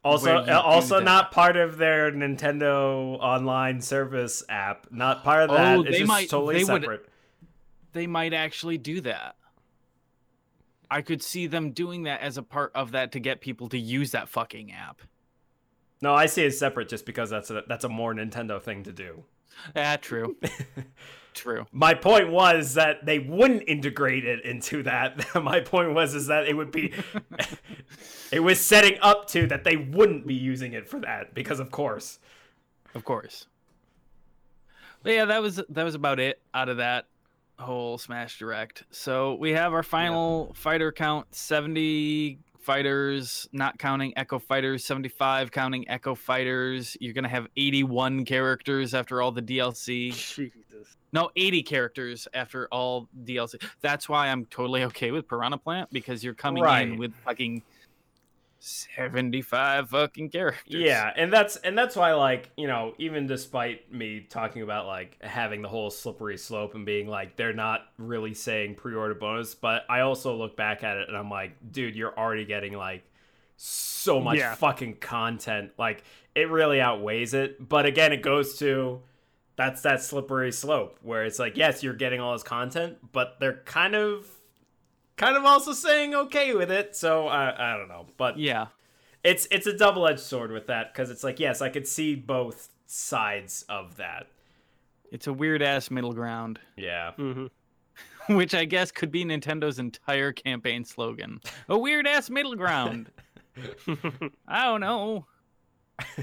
Also, 0.02 0.34
where 0.34 0.46
you 0.46 0.52
uh, 0.52 0.60
also 0.60 0.98
not 1.00 1.30
part 1.30 1.56
of 1.56 1.76
their 1.76 2.10
Nintendo 2.10 3.18
online 3.20 3.80
service 3.82 4.42
app. 4.48 4.86
Not 4.90 5.22
part 5.22 5.42
of 5.44 5.50
that. 5.56 5.76
Oh, 5.76 5.80
it's 5.82 5.90
they 5.90 5.98
just 5.98 6.08
might- 6.08 6.30
totally 6.30 6.54
they 6.64 6.64
would- 6.72 6.82
separate. 6.82 7.06
They 7.92 8.06
might 8.06 8.32
actually 8.32 8.78
do 8.78 9.00
that. 9.02 9.34
I 10.90 11.02
could 11.02 11.22
see 11.22 11.46
them 11.46 11.72
doing 11.72 12.04
that 12.04 12.20
as 12.20 12.36
a 12.38 12.42
part 12.42 12.72
of 12.74 12.92
that 12.92 13.12
to 13.12 13.20
get 13.20 13.40
people 13.40 13.68
to 13.68 13.78
use 13.78 14.12
that 14.12 14.28
fucking 14.28 14.72
app. 14.72 15.02
No, 16.00 16.14
I 16.14 16.26
see 16.26 16.44
it 16.44 16.52
separate 16.52 16.88
just 16.88 17.04
because 17.04 17.30
that's 17.30 17.50
a 17.50 17.62
that's 17.68 17.84
a 17.84 17.88
more 17.88 18.14
Nintendo 18.14 18.60
thing 18.62 18.84
to 18.84 18.92
do. 18.92 19.24
Ah, 19.76 19.98
true. 20.00 20.36
true. 21.34 21.66
My 21.72 21.94
point 21.94 22.30
was 22.30 22.74
that 22.74 23.04
they 23.04 23.18
wouldn't 23.18 23.64
integrate 23.66 24.24
it 24.24 24.44
into 24.44 24.82
that. 24.84 25.24
My 25.42 25.60
point 25.60 25.94
was 25.94 26.14
is 26.14 26.26
that 26.26 26.46
it 26.46 26.56
would 26.56 26.70
be 26.70 26.92
it 28.32 28.40
was 28.40 28.60
setting 28.60 28.98
up 29.00 29.26
to 29.28 29.46
that 29.48 29.64
they 29.64 29.76
wouldn't 29.76 30.26
be 30.26 30.34
using 30.34 30.72
it 30.72 30.88
for 30.88 31.00
that 31.00 31.34
because 31.34 31.60
of 31.60 31.70
course. 31.70 32.18
Of 32.94 33.04
course. 33.04 33.46
But 35.02 35.12
yeah, 35.12 35.24
that 35.26 35.42
was 35.42 35.60
that 35.68 35.84
was 35.84 35.94
about 35.94 36.20
it 36.20 36.40
out 36.52 36.68
of 36.68 36.78
that 36.78 37.06
whole 37.58 37.98
Smash 37.98 38.38
Direct. 38.38 38.84
So 38.90 39.34
we 39.34 39.52
have 39.52 39.72
our 39.72 39.82
final 39.82 40.52
fighter 40.54 40.92
count: 40.92 41.34
seventy 41.34 42.38
fighters, 42.60 43.48
not 43.52 43.78
counting 43.78 44.12
Echo 44.16 44.38
Fighters. 44.38 44.84
Seventy-five 44.84 45.50
counting 45.50 45.88
Echo 45.88 46.14
Fighters. 46.14 46.96
You're 47.00 47.14
gonna 47.14 47.28
have 47.28 47.46
eighty-one 47.56 48.24
characters 48.24 48.94
after 48.94 49.22
all 49.22 49.32
the 49.32 49.42
DLC. 49.42 50.12
Jesus. 50.12 50.96
No, 51.12 51.30
eighty 51.36 51.62
characters 51.62 52.28
after 52.34 52.68
all 52.70 53.08
DLC. 53.24 53.62
That's 53.80 54.08
why 54.08 54.28
I'm 54.28 54.44
totally 54.46 54.84
okay 54.84 55.10
with 55.10 55.26
Piranha 55.28 55.58
Plant 55.58 55.90
because 55.92 56.22
you're 56.22 56.34
coming 56.34 56.62
Right. 56.62 56.82
in 56.88 56.98
with 56.98 57.12
fucking 57.24 57.62
seventy-five 58.60 59.88
fucking 59.90 60.30
characters. 60.30 60.62
Yeah, 60.74 61.10
and 61.16 61.32
that's 61.32 61.56
and 61.56 61.76
that's 61.76 61.96
why 61.96 62.12
like, 62.14 62.50
you 62.56 62.66
know, 62.66 62.94
even 62.98 63.26
despite 63.26 63.92
me 63.92 64.20
talking 64.28 64.62
about 64.62 64.86
like 64.86 65.16
having 65.22 65.62
the 65.62 65.68
whole 65.68 65.90
slippery 65.90 66.36
slope 66.36 66.74
and 66.74 66.84
being 66.86 67.08
like 67.08 67.36
they're 67.36 67.52
not 67.54 67.86
really 67.98 68.34
saying 68.34 68.74
pre-order 68.76 69.14
bonus, 69.14 69.54
but 69.54 69.84
I 69.88 70.00
also 70.00 70.36
look 70.36 70.56
back 70.56 70.84
at 70.84 70.96
it 70.98 71.08
and 71.08 71.16
I'm 71.16 71.30
like, 71.30 71.52
dude, 71.72 71.96
you're 71.96 72.16
already 72.16 72.44
getting 72.44 72.74
like 72.74 73.02
so 73.56 74.20
much 74.20 74.38
Yeah. 74.38 74.54
fucking 74.54 74.96
content. 74.96 75.72
Like 75.78 76.04
it 76.34 76.48
really 76.50 76.80
outweighs 76.80 77.34
it. 77.34 77.66
But 77.68 77.86
again, 77.86 78.12
it 78.12 78.22
goes 78.22 78.58
to 78.58 79.00
that's 79.60 79.82
that 79.82 80.02
slippery 80.02 80.52
slope 80.52 80.98
where 81.02 81.22
it's 81.26 81.38
like, 81.38 81.54
yes, 81.54 81.82
you're 81.82 81.92
getting 81.92 82.18
all 82.18 82.32
this 82.32 82.42
content, 82.42 82.96
but 83.12 83.38
they're 83.40 83.60
kind 83.66 83.94
of 83.94 84.26
kind 85.18 85.36
of 85.36 85.44
also 85.44 85.74
saying 85.74 86.14
okay 86.14 86.54
with 86.54 86.70
it. 86.70 86.96
So 86.96 87.28
I 87.28 87.74
I 87.74 87.76
don't 87.76 87.88
know. 87.88 88.06
But 88.16 88.38
Yeah. 88.38 88.68
it's 89.22 89.46
it's 89.50 89.66
a 89.66 89.76
double 89.76 90.06
edged 90.08 90.20
sword 90.20 90.50
with 90.50 90.66
that 90.68 90.94
because 90.94 91.10
it's 91.10 91.22
like 91.22 91.38
yes, 91.38 91.60
I 91.60 91.68
could 91.68 91.86
see 91.86 92.14
both 92.14 92.70
sides 92.86 93.66
of 93.68 93.98
that. 93.98 94.28
It's 95.12 95.26
a 95.26 95.32
weird 95.34 95.60
ass 95.60 95.90
middle 95.90 96.14
ground. 96.14 96.58
Yeah. 96.78 97.12
hmm 97.12 97.46
which 98.30 98.54
I 98.54 98.64
guess 98.64 98.90
could 98.90 99.10
be 99.10 99.26
Nintendo's 99.26 99.78
entire 99.78 100.32
campaign 100.32 100.86
slogan. 100.86 101.38
A 101.68 101.76
weird 101.76 102.06
ass 102.06 102.30
middle 102.30 102.54
ground. 102.56 103.10
I 104.48 104.64
don't 104.64 104.80
know. 104.80 105.26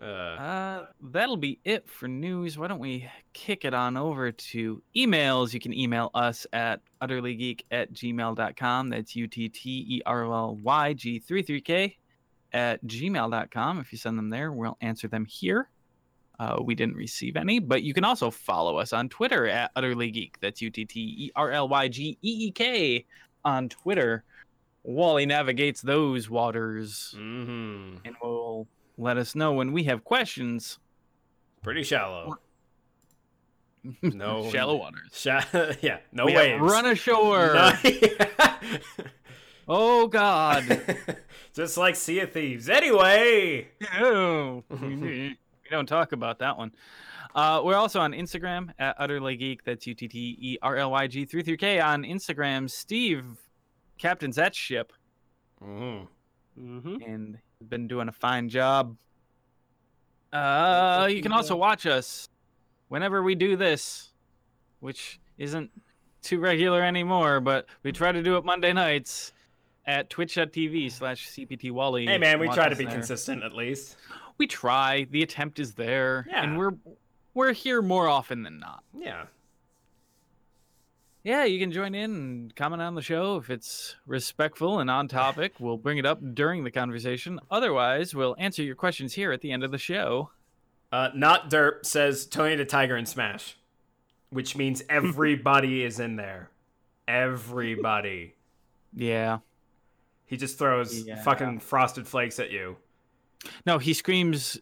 Uh, 0.00 0.04
Uh, 0.04 0.86
that'll 1.00 1.36
be 1.36 1.58
it 1.64 1.88
for 1.88 2.06
news. 2.08 2.58
Why 2.58 2.68
don't 2.68 2.78
we 2.80 3.08
kick 3.32 3.64
it 3.64 3.72
on 3.74 3.96
over 3.96 4.30
to 4.32 4.82
emails? 4.94 5.54
You 5.54 5.60
can 5.60 5.72
email 5.72 6.10
us 6.14 6.46
at 6.52 6.80
utterlygeek 7.02 7.62
at 7.70 7.92
gmail.com. 7.92 8.90
That's 8.90 9.16
U 9.16 9.26
T 9.26 9.48
T 9.48 9.86
E 9.88 10.02
R 10.04 10.24
L 10.24 10.56
Y 10.56 10.92
G 10.92 11.20
33K 11.20 11.94
at 12.52 12.84
gmail.com. 12.84 13.78
If 13.80 13.92
you 13.92 13.98
send 13.98 14.18
them 14.18 14.28
there, 14.30 14.52
we'll 14.52 14.76
answer 14.80 15.08
them 15.08 15.24
here. 15.24 15.68
Uh, 16.38 16.58
we 16.62 16.74
didn't 16.74 16.96
receive 16.96 17.34
any, 17.36 17.58
but 17.58 17.82
you 17.82 17.94
can 17.94 18.04
also 18.04 18.30
follow 18.30 18.76
us 18.76 18.92
on 18.92 19.08
Twitter 19.08 19.46
at 19.48 19.70
Utterly 19.74 20.10
Geek. 20.10 20.36
That's 20.40 20.60
U 20.60 20.68
T 20.70 20.84
T 20.84 21.00
E 21.00 21.30
R 21.34 21.50
L 21.50 21.68
Y 21.68 21.88
G 21.88 22.18
E 22.20 22.46
E 22.48 22.50
K 22.50 23.06
on 23.44 23.70
Twitter. 23.70 24.22
Wally 24.88 25.26
navigates 25.26 25.80
those 25.80 26.28
waters 26.30 27.12
Mm-hmm. 27.18 27.96
and 28.04 28.14
will 28.22 28.35
let 28.98 29.16
us 29.16 29.34
know 29.34 29.52
when 29.52 29.72
we 29.72 29.84
have 29.84 30.04
questions. 30.04 30.78
Pretty 31.62 31.82
shallow. 31.82 32.38
No 34.02 34.50
shallow 34.52 34.74
waters. 34.74 35.10
Sha- 35.12 35.44
yeah. 35.80 35.98
No 36.10 36.26
we 36.26 36.34
waves. 36.34 36.60
run 36.60 36.86
ashore. 36.86 37.54
No- 37.54 37.72
Oh 39.68 40.06
God. 40.08 40.84
Just 41.54 41.76
like 41.76 41.94
Sea 41.96 42.20
of 42.20 42.32
Thieves. 42.32 42.68
Anyway. 42.68 43.68
No. 44.00 44.64
we 44.70 45.36
don't 45.70 45.86
talk 45.86 46.10
about 46.12 46.38
that 46.40 46.56
one. 46.58 46.72
Uh, 47.34 47.60
we're 47.64 47.76
also 47.76 48.00
on 48.00 48.12
Instagram 48.12 48.70
at 48.78 48.96
Utterly 48.98 49.36
Geek. 49.36 49.62
That's 49.64 49.86
U 49.86 49.94
T 49.94 50.08
T 50.08 50.36
E 50.40 50.58
R 50.62 50.76
L 50.76 50.90
Y 50.92 51.06
G 51.06 51.24
3 51.24 51.42
3 51.42 51.56
K 51.56 51.78
on 51.80 52.02
Instagram. 52.02 52.68
Steve 52.70 53.24
captains 53.98 54.36
that 54.36 54.54
ship 54.54 54.92
Mhm. 55.62 56.06
hmm 56.56 56.96
and 57.06 57.34
has 57.34 57.40
been 57.64 57.88
doing 57.88 58.08
a 58.08 58.12
fine 58.12 58.48
job. 58.48 58.96
Uh, 60.32 61.08
you 61.10 61.22
can 61.22 61.32
also 61.32 61.56
watch 61.56 61.86
us 61.86 62.28
whenever 62.88 63.22
we 63.22 63.34
do 63.34 63.56
this, 63.56 64.12
which 64.80 65.18
isn't 65.38 65.70
too 66.22 66.38
regular 66.38 66.82
anymore, 66.82 67.40
but 67.40 67.66
we 67.82 67.92
try 67.92 68.12
to 68.12 68.22
do 68.22 68.36
it 68.36 68.44
Monday 68.44 68.72
nights 68.72 69.32
at 69.86 70.10
twitch.tv 70.10 70.90
slash 70.90 71.28
CPT 71.30 71.70
Wally. 71.70 72.06
Hey 72.06 72.18
man, 72.18 72.38
we 72.40 72.48
try 72.48 72.68
to 72.68 72.76
be 72.76 72.84
there. 72.84 72.92
consistent 72.92 73.42
at 73.42 73.52
least. 73.52 73.96
We 74.38 74.46
try. 74.46 75.06
The 75.10 75.22
attempt 75.22 75.58
is 75.58 75.74
there, 75.74 76.26
Yeah. 76.28 76.42
and 76.42 76.58
we're 76.58 76.74
we're 77.32 77.52
here 77.52 77.80
more 77.82 78.08
often 78.08 78.42
than 78.42 78.58
not. 78.58 78.82
Yeah. 78.94 79.24
Yeah, 81.26 81.42
you 81.42 81.58
can 81.58 81.72
join 81.72 81.92
in 81.96 82.12
and 82.12 82.54
comment 82.54 82.80
on 82.80 82.94
the 82.94 83.02
show 83.02 83.34
if 83.36 83.50
it's 83.50 83.96
respectful 84.06 84.78
and 84.78 84.88
on 84.88 85.08
topic. 85.08 85.54
We'll 85.60 85.76
bring 85.76 85.98
it 85.98 86.06
up 86.06 86.20
during 86.34 86.62
the 86.62 86.70
conversation. 86.70 87.40
Otherwise, 87.50 88.14
we'll 88.14 88.36
answer 88.38 88.62
your 88.62 88.76
questions 88.76 89.12
here 89.14 89.32
at 89.32 89.40
the 89.40 89.50
end 89.50 89.64
of 89.64 89.72
the 89.72 89.78
show. 89.78 90.30
Uh, 90.92 91.08
not 91.16 91.50
Derp 91.50 91.84
says 91.84 92.26
Tony 92.26 92.54
the 92.54 92.64
Tiger 92.64 92.94
and 92.94 93.08
Smash, 93.08 93.56
which 94.30 94.54
means 94.54 94.84
everybody 94.88 95.82
is 95.82 95.98
in 95.98 96.14
there. 96.14 96.50
Everybody. 97.08 98.34
Yeah. 98.98 99.40
He 100.26 100.36
just 100.38 100.58
throws 100.58 101.02
Yeah. 101.06 101.20
fucking 101.22 101.58
frosted 101.58 102.06
flakes 102.06 102.38
at 102.38 102.50
you. 102.52 102.76
No, 103.66 103.76
he 103.78 103.92
screams. 103.94 104.58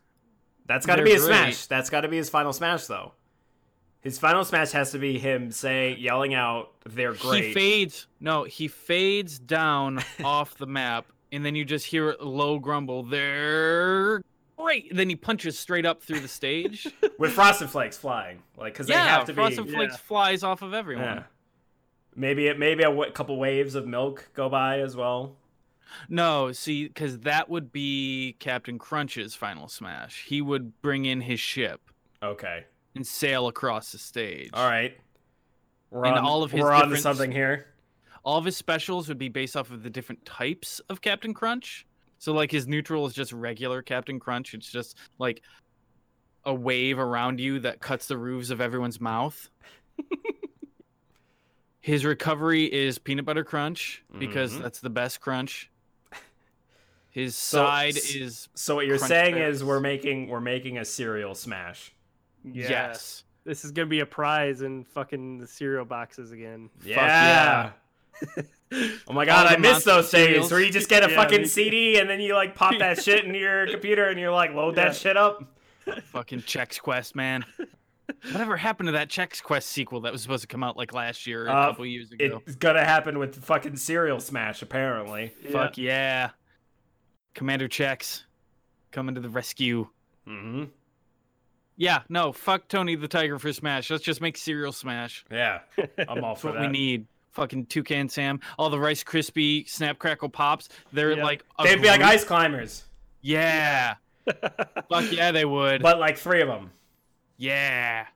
That's 0.66 0.86
got 0.86 0.96
to 0.96 1.04
be 1.04 1.12
a 1.12 1.18
great. 1.18 1.26
smash. 1.26 1.66
That's 1.66 1.88
got 1.90 2.00
to 2.00 2.08
be 2.08 2.16
his 2.16 2.30
final 2.30 2.52
smash, 2.52 2.86
though. 2.86 3.12
His 4.04 4.18
final 4.18 4.44
smash 4.44 4.70
has 4.72 4.92
to 4.92 4.98
be 4.98 5.18
him 5.18 5.50
say, 5.50 5.96
yelling 5.96 6.34
out, 6.34 6.72
"They're 6.84 7.14
great." 7.14 7.44
He 7.44 7.54
fades. 7.54 8.06
No, 8.20 8.44
he 8.44 8.68
fades 8.68 9.38
down 9.38 10.02
off 10.24 10.56
the 10.58 10.66
map, 10.66 11.06
and 11.32 11.44
then 11.44 11.54
you 11.54 11.64
just 11.64 11.86
hear 11.86 12.10
a 12.10 12.24
low 12.24 12.58
grumble. 12.58 13.02
They're 13.02 14.22
great. 14.58 14.94
Then 14.94 15.08
he 15.08 15.16
punches 15.16 15.58
straight 15.58 15.86
up 15.86 16.02
through 16.02 16.20
the 16.20 16.28
stage. 16.28 16.86
with 17.18 17.32
frosted 17.32 17.70
flakes 17.70 17.96
flying, 17.96 18.42
like 18.58 18.74
because 18.74 18.88
they 18.88 18.92
yeah, 18.92 19.06
have 19.06 19.24
to 19.24 19.34
Frosted 19.34 19.66
be. 19.66 19.72
Flakes 19.72 19.94
yeah. 19.94 19.98
flies 20.06 20.42
off 20.42 20.60
of 20.60 20.74
everyone. 20.74 21.04
Yeah. 21.04 21.22
Maybe 22.14 22.46
it, 22.46 22.58
maybe 22.58 22.82
a 22.84 22.90
w- 22.90 23.10
couple 23.10 23.38
waves 23.38 23.74
of 23.74 23.86
milk 23.86 24.28
go 24.34 24.48
by 24.50 24.80
as 24.80 24.94
well. 24.94 25.34
No, 26.08 26.52
see, 26.52 26.88
because 26.88 27.20
that 27.20 27.48
would 27.48 27.72
be 27.72 28.36
Captain 28.38 28.78
Crunch's 28.78 29.34
final 29.34 29.66
smash. 29.66 30.24
He 30.26 30.42
would 30.42 30.80
bring 30.82 31.04
in 31.06 31.22
his 31.22 31.40
ship 31.40 31.80
Okay. 32.24 32.64
And 32.94 33.06
sail 33.06 33.48
across 33.48 33.92
the 33.92 33.98
stage. 33.98 34.50
All 34.52 34.68
right. 34.68 34.96
We're 35.90 36.06
And 36.06 36.16
on, 36.18 36.24
all 36.24 36.42
of 36.42 36.50
his 36.50 36.60
we're 36.62 36.72
on 36.72 36.88
to 36.90 36.96
something 36.96 37.30
here. 37.32 37.66
All 38.24 38.38
of 38.38 38.44
his 38.44 38.56
specials 38.56 39.08
would 39.08 39.18
be 39.18 39.28
based 39.28 39.56
off 39.56 39.70
of 39.70 39.82
the 39.82 39.90
different 39.90 40.24
types 40.24 40.80
of 40.88 41.00
Captain 41.00 41.34
Crunch. 41.34 41.86
So 42.18 42.32
like 42.32 42.50
his 42.50 42.66
neutral 42.66 43.06
is 43.06 43.12
just 43.12 43.32
regular 43.32 43.82
Captain 43.82 44.18
Crunch. 44.18 44.54
It's 44.54 44.70
just 44.70 44.96
like 45.18 45.42
a 46.44 46.54
wave 46.54 46.98
around 46.98 47.40
you 47.40 47.60
that 47.60 47.80
cuts 47.80 48.06
the 48.06 48.16
roofs 48.16 48.50
of 48.50 48.60
everyone's 48.60 49.00
mouth. 49.00 49.48
his 51.80 52.04
recovery 52.04 52.64
is 52.72 52.98
peanut 52.98 53.24
butter 53.26 53.44
crunch 53.44 54.02
because 54.18 54.54
Mhm. 54.54 54.62
that's 54.62 54.80
the 54.80 54.90
best 54.90 55.20
crunch. 55.20 55.70
His 57.10 57.36
So- 57.36 57.58
side 57.58 57.96
is 57.96 58.48
So 58.54 58.74
what 58.74 58.86
you're 58.86 58.98
saying 58.98 59.34
Berries. 59.34 59.56
is 59.56 59.64
we're 59.64 59.80
making 59.80 60.28
we're 60.28 60.40
making 60.40 60.78
a 60.78 60.84
cereal 60.84 61.34
smash. 61.34 61.92
Yeah. 62.44 62.68
yes. 62.68 63.24
This 63.44 63.64
is 63.64 63.72
gonna 63.72 63.86
be 63.86 64.00
a 64.00 64.06
prize 64.06 64.62
in 64.62 64.84
fucking 64.84 65.38
the 65.38 65.46
cereal 65.46 65.84
boxes 65.84 66.32
again. 66.32 66.70
Yeah. 66.84 67.70
oh 68.72 69.12
my 69.12 69.24
god, 69.24 69.46
All 69.46 69.52
I 69.52 69.56
miss 69.56 69.84
monster 69.86 69.90
those 69.90 70.10
days 70.10 70.50
where 70.50 70.60
you 70.60 70.70
just 70.72 70.88
get 70.88 71.04
a 71.04 71.10
Yeah, 71.10 71.16
fucking. 71.16 71.46
CD 71.46 71.98
and 71.98 72.08
then 72.08 72.20
you 72.20 72.34
like 72.34 72.54
pop 72.54 72.78
that 72.78 73.02
shit 73.02 73.24
into 73.24 73.38
your 73.38 73.66
computer 73.70 74.08
and 74.08 74.18
you're 74.18 74.30
like 74.32 74.54
load 74.54 74.76
Yeah. 74.76 74.84
that 74.84 74.96
shit 74.96 75.16
up. 75.16 75.42
Fucking 76.12 76.40
Chex 76.42 76.80
Quest, 76.80 77.14
man. 77.14 77.44
Whatever 78.32 78.56
happened 78.56 78.86
to 78.88 78.92
that 78.92 79.08
Chex 79.08 79.42
Quest 79.42 79.68
sequel 79.68 80.00
that 80.02 80.12
was 80.12 80.22
supposed 80.22 80.42
to 80.42 80.46
come 80.48 80.62
out 80.62 80.76
like 80.76 80.94
last 80.94 81.26
year 81.26 81.44
or 81.44 81.48
a 81.48 81.52
Uh, 81.52 81.66
couple 81.70 81.86
years 81.86 82.10
ago? 82.12 82.42
It's 82.46 82.56
gonna 82.56 82.84
happen 82.84 83.18
with 83.18 83.44
fucking 83.44 83.76
cereal 83.76 84.20
smash 84.20 84.62
apparently. 84.62 85.32
Fuck 85.50 85.76
yeah. 85.76 86.30
Commander 87.34 87.68
Chex 87.68 88.22
coming 88.92 89.14
to 89.16 89.20
the 89.20 89.28
rescue. 89.28 89.88
Mm-hmm. 90.26 90.64
Yeah, 91.76 92.02
no, 92.08 92.32
fuck 92.32 92.68
Tony 92.68 92.94
the 92.94 93.08
Tiger 93.08 93.38
for 93.38 93.52
Smash. 93.52 93.90
Let's 93.90 94.04
just 94.04 94.20
make 94.20 94.36
cereal 94.36 94.70
Smash. 94.72 95.24
Yeah, 95.30 95.60
I'm 96.08 96.22
all 96.22 96.30
That's 96.34 96.40
for 96.42 96.48
what 96.48 96.54
that. 96.54 96.60
we 96.62 96.68
need. 96.68 97.06
Fucking 97.32 97.66
Toucan 97.66 98.08
Sam, 98.08 98.38
all 98.58 98.70
the 98.70 98.78
Rice 98.78 99.02
Krispie 99.02 99.68
Snap 99.68 99.98
Crackle 99.98 100.28
Pops. 100.28 100.68
They're 100.92 101.16
Yeah. 101.16 101.24
like 101.24 101.44
a 101.58 101.64
They'd 101.64 101.82
be 101.82 101.88
like 101.88 101.98
group. 101.98 102.10
ice 102.10 102.24
climbers, 102.24 102.84
Yeah. 103.22 103.94
Fuck 104.88 105.10
yeah, 105.10 105.32
they 105.32 105.44
would. 105.44 105.82
but 105.82 105.98
like 105.98 106.16
three 106.16 106.42
of 106.42 106.46
them. 106.48 106.70
yeah. 107.36 108.06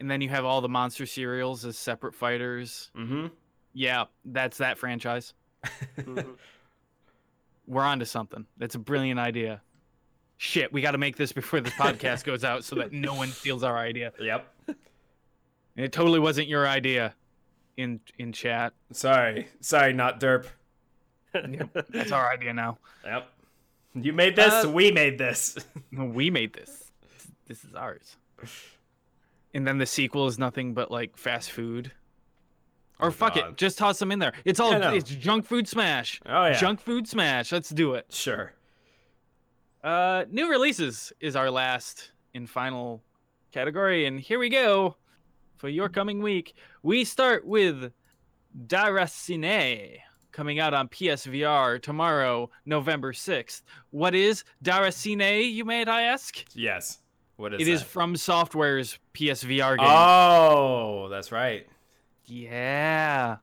And 0.00 0.10
then 0.10 0.20
you 0.22 0.28
have 0.30 0.44
all 0.46 0.60
the 0.62 0.68
monster 0.70 1.04
cereals 1.06 1.64
as 1.66 1.76
separate 1.78 2.14
fighters. 2.14 2.90
Mm-hmm. 2.96 3.26
Yeah, 3.74 4.04
that's 4.24 4.56
that 4.58 4.78
franchise. 4.78 5.34
Mhm. 5.98 6.36
We're 7.66 7.82
on 7.82 7.98
to 7.98 8.06
something. 8.06 8.46
That's 8.56 8.74
a 8.74 8.78
brilliant 8.78 9.18
idea. 9.20 9.60
Shit, 10.38 10.72
we 10.72 10.82
got 10.82 10.90
to 10.92 10.98
make 10.98 11.16
this 11.16 11.32
before 11.32 11.60
this 11.60 11.72
podcast 11.74 12.24
goes 12.24 12.44
out 12.44 12.62
so 12.64 12.76
that 12.76 12.92
no 12.92 13.14
one 13.14 13.28
steals 13.28 13.62
our 13.62 13.76
idea. 13.78 14.12
Yep. 14.20 14.46
And 14.68 15.84
it 15.84 15.92
totally 15.92 16.18
wasn't 16.20 16.48
your 16.48 16.66
idea 16.66 17.14
in 17.76 18.00
in 18.18 18.32
chat. 18.32 18.72
Sorry, 18.92 19.48
sorry, 19.60 19.92
not 19.92 20.20
derp. 20.20 20.46
That's 21.90 22.12
our 22.12 22.30
idea 22.32 22.52
now. 22.54 22.78
Yep. 23.04 23.28
You 23.94 24.12
made 24.12 24.36
this. 24.36 24.64
Uh, 24.64 24.70
we 24.70 24.90
made 24.90 25.18
this. 25.18 25.56
We 25.92 26.30
made 26.30 26.52
this. 26.52 26.92
This 27.46 27.64
is 27.64 27.74
ours. 27.74 28.16
And 29.54 29.66
then 29.66 29.78
the 29.78 29.86
sequel 29.86 30.26
is 30.26 30.38
nothing 30.38 30.74
but 30.74 30.90
like 30.90 31.16
fast 31.16 31.50
food. 31.50 31.92
Or 32.98 33.08
Oh, 33.08 33.10
fuck 33.10 33.34
God. 33.34 33.50
it, 33.50 33.56
just 33.58 33.76
toss 33.78 33.98
them 33.98 34.10
in 34.12 34.18
there. 34.18 34.32
It's 34.44 34.58
all 34.60 34.72
Yeah, 34.72 34.78
no. 34.78 34.94
it's 34.94 35.10
junk 35.10 35.44
food 35.46 35.68
smash. 35.68 36.20
Oh 36.26 36.46
yeah. 36.46 36.54
Junk 36.54 36.80
food 36.80 37.06
smash. 37.06 37.52
Let's 37.52 37.68
do 37.70 37.94
it. 37.94 38.06
Sure. 38.10 38.52
Uh, 39.82 40.24
new 40.30 40.50
releases 40.50 41.12
is 41.20 41.36
our 41.36 41.50
last 41.50 42.10
and 42.34 42.48
final 42.48 43.02
category, 43.52 44.06
and 44.06 44.18
here 44.20 44.38
we 44.38 44.48
go 44.48 44.96
for 45.58 45.68
your 45.68 45.88
coming 45.88 46.20
week. 46.22 46.54
We 46.82 47.04
start 47.04 47.46
with 47.46 47.92
Déraciné 48.66 49.98
coming 50.32 50.58
out 50.58 50.74
on 50.74 50.88
PSVR 50.88 51.80
tomorrow, 51.80 52.50
November 52.64 53.12
sixth. 53.12 53.62
What 53.90 54.14
is 54.14 54.44
Déraciné? 54.64 55.50
You 55.52 55.64
may 55.64 55.84
I 55.84 56.02
ask? 56.02 56.44
Yes. 56.54 56.98
What 57.36 57.54
is 57.54 57.60
it? 57.60 57.68
It 57.68 57.70
is 57.70 57.82
FromSoftware's 57.82 58.98
PSVR 59.14 59.76
game. 59.78 59.86
Oh, 59.88 61.08
that's 61.10 61.30
right. 61.32 61.66
yeah, 62.26 63.36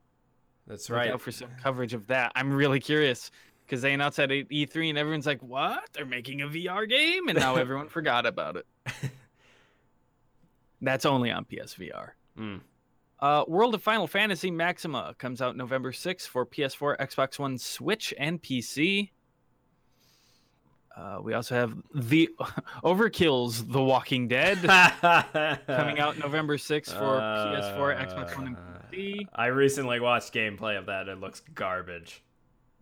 That's 0.67 0.89
look 0.89 0.97
right. 0.97 1.11
out 1.11 1.21
for 1.21 1.31
some 1.31 1.49
coverage 1.61 1.93
of 1.93 2.07
that. 2.07 2.31
I'm 2.35 2.51
really 2.51 2.79
curious 2.79 3.29
because 3.65 3.81
they 3.81 3.93
announced 3.93 4.17
that 4.17 4.31
at 4.31 4.49
E3 4.49 4.89
and 4.89 4.97
everyone's 4.97 5.25
like, 5.25 5.41
"What? 5.41 5.89
They're 5.93 6.05
making 6.05 6.41
a 6.41 6.47
VR 6.47 6.87
game?" 6.87 7.27
And 7.27 7.37
now 7.37 7.55
everyone 7.55 7.87
forgot 7.89 8.25
about 8.25 8.57
it. 8.57 8.65
That's 10.81 11.05
only 11.05 11.31
on 11.31 11.45
PSVR. 11.45 12.09
Mm. 12.37 12.61
Uh, 13.19 13.45
World 13.47 13.73
of 13.73 13.81
Final 13.81 14.05
Fantasy 14.05 14.51
Maxima 14.51 15.15
comes 15.17 15.41
out 15.41 15.55
November 15.55 15.93
6th 15.93 16.27
for 16.27 16.45
PS4, 16.45 16.97
Xbox 16.97 17.39
One, 17.39 17.57
Switch, 17.57 18.13
and 18.17 18.41
PC. 18.41 19.11
Uh, 20.95 21.19
we 21.23 21.33
also 21.33 21.55
have 21.55 21.73
the 21.95 22.29
Overkill's 22.83 23.65
The 23.65 23.81
Walking 23.81 24.27
Dead 24.27 24.57
coming 25.67 25.99
out 25.99 26.19
November 26.19 26.57
6th 26.57 26.91
for 26.91 27.19
PS4, 27.19 28.09
Xbox 28.09 28.37
One, 28.37 28.47
and 28.47 28.57
PC. 28.91 29.27
I 29.33 29.47
recently 29.47 30.01
watched 30.01 30.33
gameplay 30.33 30.77
of 30.77 30.87
that. 30.87 31.07
It 31.07 31.19
looks 31.19 31.39
garbage. 31.55 32.21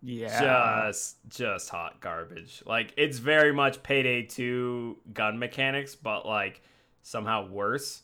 Yeah. 0.02 0.88
Just, 0.88 1.18
just 1.30 1.70
hot 1.70 2.02
garbage. 2.02 2.64
Like 2.66 2.94
it's 2.98 3.20
very 3.20 3.54
much 3.54 3.84
Payday 3.84 4.24
2 4.24 4.98
gun 5.14 5.40
mechanics, 5.40 5.96
but 5.96 6.26
like 6.26 6.62
somehow 7.02 7.48
worse. 7.48 8.02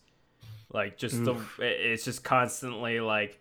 Like 0.71 0.97
just 0.97 1.15
Oof. 1.15 1.57
the, 1.57 1.91
it's 1.91 2.03
just 2.03 2.23
constantly 2.23 2.99
like 2.99 3.39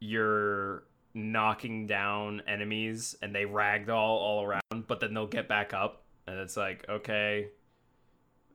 you're 0.00 0.84
knocking 1.14 1.86
down 1.86 2.42
enemies 2.46 3.16
and 3.22 3.34
they 3.34 3.44
ragdoll 3.44 3.96
all 3.96 4.44
around, 4.44 4.86
but 4.86 5.00
then 5.00 5.14
they'll 5.14 5.26
get 5.26 5.48
back 5.48 5.72
up, 5.72 6.02
and 6.26 6.38
it's 6.38 6.56
like 6.56 6.84
okay, 6.88 7.48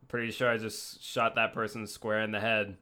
pretty 0.07 0.31
sure 0.31 0.49
I 0.49 0.57
just 0.57 1.03
shot 1.03 1.35
that 1.35 1.53
person 1.53 1.87
square 1.87 2.21
in 2.21 2.31
the 2.31 2.39
head. 2.39 2.77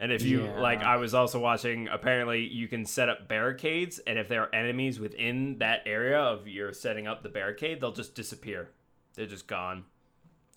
And 0.00 0.10
if 0.10 0.22
you 0.22 0.42
like, 0.58 0.82
I 0.82 0.96
was 0.96 1.14
also 1.14 1.38
watching. 1.38 1.86
Apparently, 1.86 2.44
you 2.44 2.66
can 2.66 2.84
set 2.84 3.08
up 3.08 3.28
barricades, 3.28 4.00
and 4.00 4.18
if 4.18 4.28
there 4.28 4.42
are 4.42 4.52
enemies 4.54 4.98
within 4.98 5.58
that 5.58 5.82
area 5.86 6.18
of 6.18 6.48
you're 6.48 6.72
setting 6.72 7.06
up 7.06 7.22
the 7.22 7.28
barricade, 7.28 7.80
they'll 7.80 7.92
just 7.92 8.14
disappear. 8.16 8.70
They're 9.14 9.26
just 9.26 9.46
gone 9.46 9.84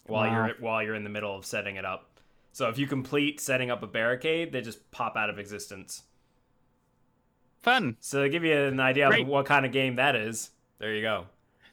while 0.08 0.28
Wow. 0.30 0.46
you're 0.48 0.56
while 0.60 0.82
you're 0.84 0.96
in 0.96 1.04
the 1.04 1.10
middle 1.12 1.36
of 1.38 1.46
setting 1.46 1.76
it 1.76 1.86
up. 1.86 2.20
So 2.54 2.70
if 2.70 2.80
you 2.80 2.88
complete 2.88 3.40
setting 3.40 3.70
up 3.70 3.84
a 3.84 3.88
barricade, 3.88 4.52
they 4.52 4.62
just 4.62 4.90
pop 4.90 5.16
out 5.16 5.30
of 5.30 5.38
existence. 5.38 6.04
Fun. 7.62 7.98
So 8.00 8.24
to 8.24 8.30
give 8.30 8.44
you 8.44 8.56
an 8.56 8.80
idea 8.80 9.08
Great. 9.10 9.24
of 9.24 9.28
what 9.28 9.46
kind 9.46 9.66
of 9.66 9.72
game 9.72 9.96
that 9.96 10.16
is, 10.16 10.52
there 10.80 10.94
you 10.94 11.02
go. 11.02 11.26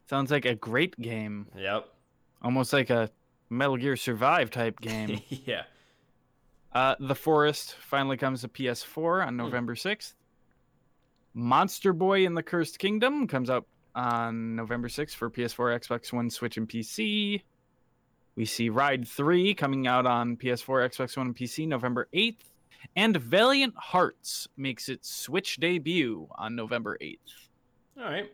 Sounds 0.09 0.31
like 0.31 0.45
a 0.45 0.55
great 0.55 0.99
game. 1.01 1.47
Yep. 1.57 1.89
Almost 2.43 2.73
like 2.73 2.91
a 2.91 3.11
Metal 3.51 3.77
Gear 3.77 3.97
Survive 3.97 4.51
type 4.51 4.81
game. 4.81 5.21
yeah. 5.29 5.63
Uh, 6.75 6.95
the 7.01 7.15
Forest 7.15 7.77
finally 7.81 8.17
comes 8.17 8.41
to 8.43 8.49
PS4 8.49 9.27
on 9.27 9.37
November 9.37 9.75
6th. 9.75 10.15
Monster 11.35 11.93
Boy 11.93 12.25
in 12.27 12.35
the 12.35 12.43
Cursed 12.43 12.79
Kingdom 12.79 13.27
comes 13.27 13.51
out 13.51 13.67
on 13.95 14.57
November 14.57 14.89
6th 14.89 15.15
for 15.15 15.31
PS4, 15.31 15.79
Xbox 15.81 16.13
One, 16.13 16.31
Switch, 16.31 16.57
and 16.57 16.69
PC. 16.69 17.43
We 18.37 18.45
see 18.47 18.71
Ride 18.71 19.07
3 19.07 19.55
coming 19.55 19.87
out 19.87 20.07
on 20.07 20.37
PS4, 20.37 20.89
Xbox 20.91 21.17
One, 21.17 21.29
and 21.29 21.37
PC 21.37 21.69
November 21.69 22.09
8th. 22.15 22.37
And 22.97 23.17
Valiant 23.17 23.75
Hearts 23.77 24.49
makes 24.57 24.89
its 24.89 25.15
Switch 25.15 25.59
debut 25.59 26.27
on 26.37 26.57
November 26.57 26.97
8th. 27.01 27.19
All 27.99 28.05
right. 28.05 28.31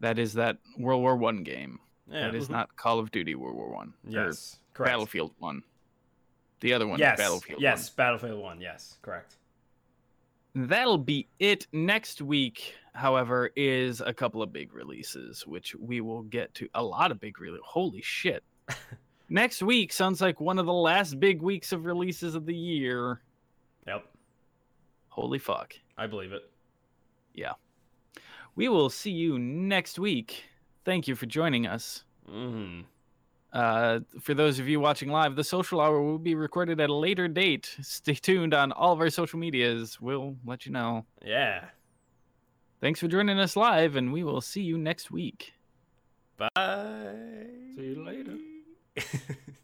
That 0.00 0.18
is 0.18 0.34
that 0.34 0.58
World 0.78 1.02
War 1.02 1.16
One 1.16 1.42
game. 1.42 1.78
Yeah. 2.10 2.26
That 2.26 2.34
is 2.34 2.48
not 2.50 2.76
Call 2.76 2.98
of 2.98 3.10
Duty 3.10 3.34
World 3.34 3.56
War 3.56 3.70
One. 3.70 3.94
yes. 4.06 4.58
Correct. 4.74 4.90
Battlefield 4.92 5.32
One. 5.38 5.62
The 6.60 6.72
other 6.72 6.86
one, 6.86 6.98
Yes. 6.98 7.16
Battlefield 7.18 7.60
yes. 7.60 7.88
Battlefield 7.90 8.40
One. 8.40 8.60
Yes. 8.60 8.98
Correct. 9.02 9.36
That'll 10.54 10.98
be 10.98 11.28
it. 11.38 11.66
Next 11.72 12.20
week, 12.20 12.74
however, 12.92 13.50
is 13.56 14.00
a 14.00 14.12
couple 14.12 14.42
of 14.42 14.52
big 14.52 14.74
releases, 14.74 15.46
which 15.46 15.74
we 15.76 16.00
will 16.00 16.22
get 16.22 16.52
to. 16.54 16.68
A 16.74 16.82
lot 16.82 17.10
of 17.10 17.20
big 17.20 17.40
releases. 17.40 17.64
Holy 17.64 18.02
shit. 18.02 18.42
Next 19.28 19.62
week 19.62 19.92
sounds 19.92 20.20
like 20.20 20.40
one 20.40 20.58
of 20.58 20.66
the 20.66 20.72
last 20.72 21.20
big 21.20 21.40
weeks 21.40 21.72
of 21.72 21.84
releases 21.84 22.34
of 22.34 22.46
the 22.46 22.54
year. 22.54 23.20
Yep. 23.86 24.04
Holy 25.08 25.38
fuck. 25.38 25.74
I 25.96 26.06
believe 26.08 26.32
it. 26.32 26.42
Yeah. 27.32 27.52
We 28.56 28.68
will 28.68 28.90
see 28.90 29.12
you 29.12 29.38
next 29.38 29.98
week. 30.00 30.44
Thank 30.84 31.06
you 31.06 31.14
for 31.14 31.26
joining 31.26 31.66
us. 31.68 32.04
Mm. 32.28 32.84
Uh, 33.52 34.00
for 34.20 34.34
those 34.34 34.58
of 34.58 34.68
you 34.68 34.78
watching 34.78 35.10
live, 35.10 35.34
the 35.34 35.44
social 35.44 35.80
hour 35.80 36.00
will 36.00 36.18
be 36.18 36.34
recorded 36.34 36.80
at 36.80 36.90
a 36.90 36.94
later 36.94 37.26
date. 37.26 37.76
Stay 37.82 38.14
tuned 38.14 38.54
on 38.54 38.72
all 38.72 38.92
of 38.92 39.00
our 39.00 39.10
social 39.10 39.38
medias. 39.38 40.00
We'll 40.00 40.36
let 40.44 40.66
you 40.66 40.72
know. 40.72 41.04
Yeah. 41.24 41.64
Thanks 42.80 43.00
for 43.00 43.08
joining 43.08 43.38
us 43.38 43.56
live, 43.56 43.96
and 43.96 44.12
we 44.12 44.24
will 44.24 44.40
see 44.40 44.62
you 44.62 44.78
next 44.78 45.10
week. 45.10 45.52
Bye. 46.36 47.46
See 47.76 47.82
you 47.82 48.04
later. 48.04 48.36